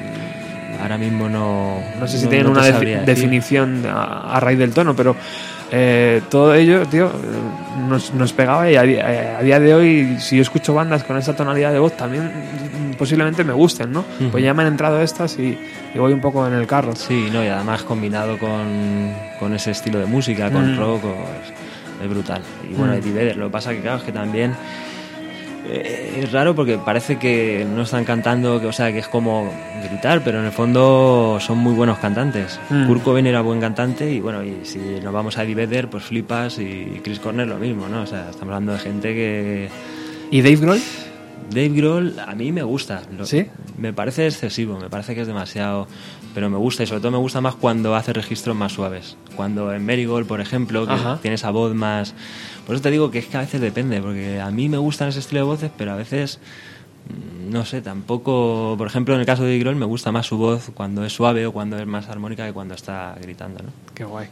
Ahora 0.81 0.99
mismo 0.99 1.29
no. 1.29 1.79
no 1.99 2.07
sé 2.07 2.19
si 2.19 2.25
no- 2.25 2.31
tienen 2.31 2.47
no 2.47 2.53
una 2.53 2.63
definición 3.07 3.85
a, 3.87 4.37
a 4.37 4.41
raíz 4.41 4.59
del 4.59 4.73
tono, 4.73 4.95
pero 4.95 5.17
eh, 5.73 6.21
todo 6.29 6.55
ello, 6.55 6.87
tío, 6.87 7.11
nos, 7.89 8.13
nos 8.15 8.33
pegaba 8.35 8.71
y 8.71 8.77
a, 8.77 8.83
di- 8.83 8.99
a 8.99 9.41
día 9.43 9.59
de 9.59 9.75
hoy, 9.75 10.17
si 10.21 10.37
yo 10.37 10.43
escucho 10.43 10.75
bandas 10.75 11.03
con 11.03 11.17
esa 11.17 11.35
tonalidad 11.35 11.73
de 11.73 11.79
voz, 11.79 11.97
también 11.97 12.31
posiblemente 12.97 13.45
me 13.45 13.53
gusten, 13.53 13.93
¿no? 13.93 14.05
Pues 14.33 14.43
ya 14.43 14.53
me 14.55 14.63
han 14.63 14.69
entrado 14.69 15.01
estas 15.01 15.39
y, 15.39 15.57
y 15.95 15.99
voy 15.99 16.13
un 16.13 16.21
poco 16.21 16.47
en 16.47 16.55
el 16.55 16.67
carro. 16.67 16.95
Sí, 16.97 17.29
no, 17.33 17.45
y 17.45 17.49
además 17.49 17.83
combinado 17.83 18.39
con, 18.39 19.13
con 19.39 19.55
ese 19.55 19.71
estilo 19.71 19.99
de 19.99 20.07
música, 20.07 20.51
con 20.51 20.75
Mm. 20.75 20.79
rock, 20.79 21.03
es 22.03 22.09
brutal. 22.11 22.43
Y 22.71 22.75
bueno, 22.75 22.93
Mm. 22.95 22.97
Eddie 22.97 23.13
Vedder, 23.13 23.37
lo 23.37 23.47
que 23.47 23.53
pasa 23.53 23.73
que 23.73 23.81
claro, 23.81 23.99
es 23.99 24.03
que 24.05 24.13
también 24.13 24.55
eh, 25.69 26.21
es 26.23 26.31
raro 26.33 26.55
porque 26.55 26.79
parece 26.79 27.19
que 27.19 27.67
no 27.69 27.83
están 27.83 28.05
cantando, 28.05 28.61
que, 28.61 28.67
o 28.69 28.73
sea, 28.73 28.93
que 28.93 28.99
es 29.01 29.09
como 29.09 29.51
gritar, 29.89 30.23
pero 30.25 30.39
en 30.39 30.45
el 30.47 30.53
fondo 30.53 31.39
son 31.41 31.59
muy 31.59 31.73
buenos 31.75 31.99
cantantes. 31.99 32.61
Mm. 32.71 32.87
Kurt 32.87 33.03
Cobain 33.03 33.27
era 33.27 33.41
buen 33.41 33.61
cantante 33.61 34.09
y 34.13 34.21
bueno, 34.21 34.45
y 34.45 34.59
si 34.65 34.79
nos 35.03 35.13
vamos 35.13 35.39
a 35.39 35.43
Eddie 35.45 35.55
Vedder, 35.57 35.89
pues 35.89 36.05
flipas 36.05 36.59
y 36.59 37.01
Chris 37.03 37.19
Cornell 37.19 37.49
lo 37.49 37.57
mismo, 37.57 37.89
¿no? 37.89 38.03
O 38.03 38.07
sea, 38.07 38.31
estamos 38.31 38.55
hablando 38.55 38.73
de 38.75 38.79
gente 38.79 39.15
que... 39.15 39.69
¿Y 40.31 40.43
Dave 40.43 40.57
Grohl? 40.57 40.81
Dave 41.51 41.69
Grohl 41.71 42.19
a 42.19 42.35
mí 42.35 42.53
me 42.53 42.63
gusta. 42.63 43.03
Lo- 43.17 43.25
¿Sí? 43.27 43.47
Me 43.79 43.93
parece 43.93 44.27
excesivo, 44.27 44.79
me 44.79 44.89
parece 44.91 45.15
que 45.15 45.21
es 45.23 45.27
demasiado. 45.27 45.87
Pero 46.35 46.51
me 46.51 46.59
gusta 46.59 46.83
y 46.83 46.87
sobre 46.87 47.01
todo 47.01 47.13
me 47.13 47.19
gusta 47.19 47.41
más 47.41 47.55
cuando 47.55 47.95
hace 47.95 48.13
registros 48.13 48.55
más 48.55 48.73
suaves. 48.73 49.17
Cuando 49.37 49.73
en 49.73 49.87
Marigold, 49.87 50.27
por 50.27 50.41
ejemplo, 50.43 50.87
que 50.87 50.93
Ajá. 50.93 51.19
tiene 51.23 51.37
esa 51.37 51.51
voz 51.51 51.75
más. 51.75 52.13
Por 52.67 52.75
eso 52.75 52.83
te 52.83 52.91
digo 52.91 53.11
que 53.11 53.21
es 53.21 53.27
que 53.27 53.37
a 53.39 53.41
veces 53.41 53.61
depende, 53.61 54.03
porque 54.03 54.39
a 54.41 54.51
mí 54.51 54.69
me 54.69 54.77
gustan 54.77 55.09
ese 55.09 55.21
estilo 55.21 55.41
de 55.41 55.47
voces, 55.47 55.71
pero 55.79 55.93
a 55.93 55.97
veces. 55.97 56.39
No 57.09 57.65
sé, 57.65 57.81
tampoco. 57.81 58.75
Por 58.77 58.89
ejemplo, 58.89 59.15
en 59.15 59.21
el 59.21 59.27
caso 59.27 59.45
de 59.45 59.59
Grohl 59.59 59.77
me 59.77 59.85
gusta 59.87 60.11
más 60.11 60.27
su 60.27 60.37
voz 60.37 60.71
cuando 60.75 61.05
es 61.05 61.13
suave 61.13 61.47
o 61.47 61.53
cuando 61.53 61.79
es 61.79 61.87
más 61.87 62.09
armónica 62.09 62.45
que 62.45 62.53
cuando 62.53 62.75
está 62.75 63.17
gritando, 63.21 63.63
¿no? 63.63 63.71
Qué 63.95 64.05
guay. 64.05 64.27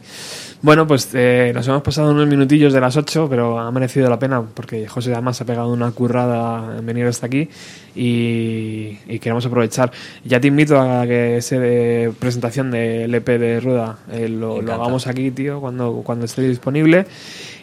Bueno, 0.61 0.85
pues 0.85 1.09
eh, 1.13 1.51
nos 1.55 1.65
hemos 1.67 1.81
pasado 1.81 2.11
unos 2.11 2.27
minutillos 2.27 2.73
de 2.73 2.81
las 2.81 2.97
8, 2.97 3.27
pero 3.29 3.57
ha 3.57 3.71
merecido 3.71 4.09
la 4.09 4.19
pena 4.19 4.41
porque 4.41 4.87
José 4.87 5.13
además 5.13 5.39
ha 5.39 5.45
pegado 5.45 5.71
una 5.71 5.91
currada 5.91 6.77
en 6.77 6.85
venir 6.85 7.05
hasta 7.05 7.27
aquí 7.27 7.49
y, 7.95 8.97
y 9.07 9.19
queremos 9.19 9.45
aprovechar. 9.45 9.91
Ya 10.25 10.41
te 10.41 10.47
invito 10.47 10.79
a 10.79 11.07
que 11.07 11.37
ese 11.37 11.57
de 11.59 12.11
presentación 12.19 12.69
del 12.69 13.15
EP 13.15 13.25
de 13.25 13.59
Ruda 13.61 13.97
eh, 14.11 14.27
lo, 14.27 14.61
lo 14.61 14.73
hagamos 14.73 15.07
aquí, 15.07 15.31
tío, 15.31 15.61
cuando, 15.61 16.01
cuando 16.03 16.25
esté 16.25 16.41
disponible. 16.41 17.07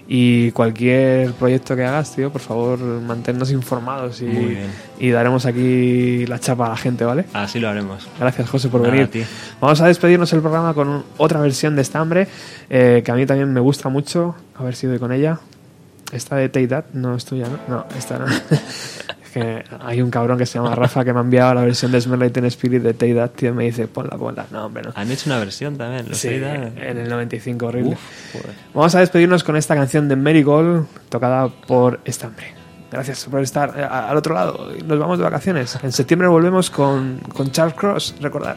Y 0.08 0.50
cualquier 0.50 1.32
proyecto 1.32 1.76
que 1.76 1.84
hagas, 1.84 2.14
tío, 2.14 2.30
por 2.30 2.40
favor, 2.40 2.78
manténnos 2.78 3.50
informados 3.50 4.20
y, 4.20 5.10
daremos 5.10 5.46
aquí 5.46 6.26
la 6.26 6.38
chapa 6.38 6.66
a 6.66 6.70
la 6.70 6.76
gente, 6.76 7.04
¿vale? 7.04 7.24
Así 7.32 7.60
lo 7.60 7.68
haremos. 7.68 8.08
Gracias, 8.18 8.50
José, 8.50 8.68
por 8.68 8.82
Nada, 8.82 8.92
venir. 8.92 9.26
Vamos 9.60 9.80
a 9.80 9.86
despedirnos 9.86 10.30
del 10.30 10.40
programa 10.40 10.74
con 10.74 10.88
un- 10.88 11.04
otra 11.18 11.40
versión 11.40 11.76
de 11.76 11.82
Estambre, 11.82 12.26
eh, 12.68 13.02
que 13.04 13.10
a 13.10 13.14
mí 13.14 13.24
también 13.26 13.52
me 13.52 13.60
gusta 13.60 13.88
mucho. 13.88 14.34
A 14.56 14.64
ver 14.64 14.74
si 14.74 14.86
doy 14.86 14.98
con 14.98 15.12
ella. 15.12 15.38
Esta 16.12 16.36
de 16.36 16.48
Take 16.50 16.84
no 16.92 17.14
es 17.16 17.24
tuya, 17.24 17.46
¿no? 17.48 17.58
No, 17.74 17.86
esta 17.96 18.18
no. 18.18 18.26
que 19.32 19.64
hay 19.80 20.02
un 20.02 20.10
cabrón 20.10 20.38
que 20.38 20.46
se 20.46 20.58
llama 20.58 20.74
Rafa 20.74 21.04
que 21.04 21.12
me 21.12 21.18
ha 21.18 21.22
enviado 21.22 21.54
la 21.54 21.62
versión 21.62 21.90
de 21.92 22.00
Smell 22.00 22.30
Teen 22.30 22.44
Spirit 22.46 22.82
de 22.82 23.14
That, 23.14 23.30
tío, 23.30 23.50
y 23.50 23.52
me 23.52 23.64
dice, 23.64 23.86
ponla, 23.88 24.16
ponla. 24.16 24.46
No, 24.50 24.66
hombre, 24.66 24.82
no. 24.82 24.92
Han 24.94 25.10
hecho 25.10 25.28
una 25.28 25.38
versión 25.38 25.76
también, 25.76 26.08
los 26.08 26.18
Sí, 26.18 26.28
en 26.28 26.98
el 26.98 27.08
95, 27.08 27.66
horrible. 27.66 27.92
Uf, 27.92 28.32
joder. 28.32 28.56
Vamos 28.74 28.94
a 28.94 29.00
despedirnos 29.00 29.42
con 29.42 29.56
esta 29.56 29.74
canción 29.74 30.08
de 30.08 30.16
Marigold, 30.16 30.86
tocada 31.08 31.48
por 31.48 32.00
hombre. 32.24 32.54
Gracias 32.90 33.24
por 33.24 33.40
estar 33.40 33.72
eh, 33.76 33.82
al 33.82 34.16
otro 34.16 34.34
lado. 34.34 34.68
Nos 34.84 34.98
vamos 34.98 35.18
de 35.18 35.24
vacaciones. 35.24 35.78
En 35.82 35.92
septiembre 35.92 36.28
volvemos 36.28 36.70
con, 36.70 37.20
con 37.34 37.50
Charles 37.50 37.74
Cross, 37.74 38.16
recordad. 38.20 38.56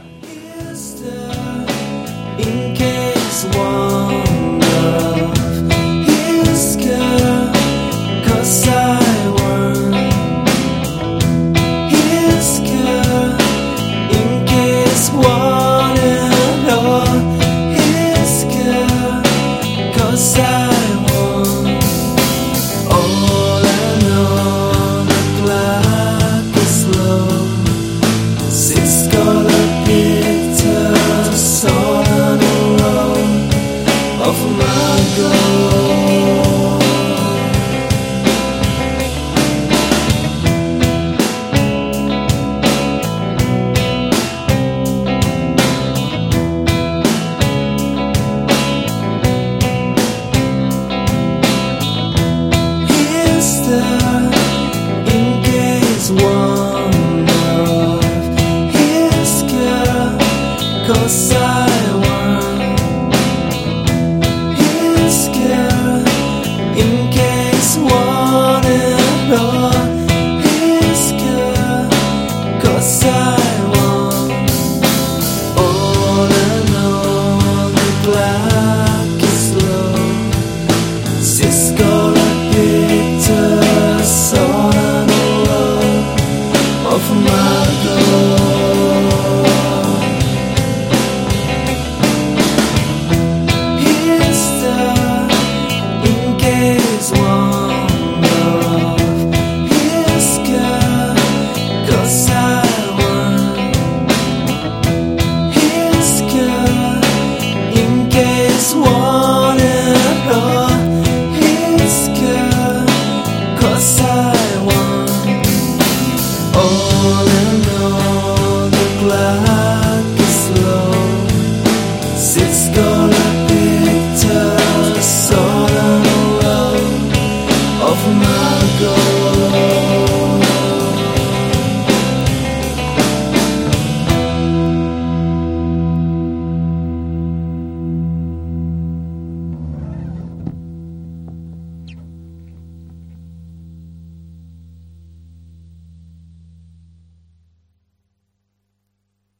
In 8.46 9.15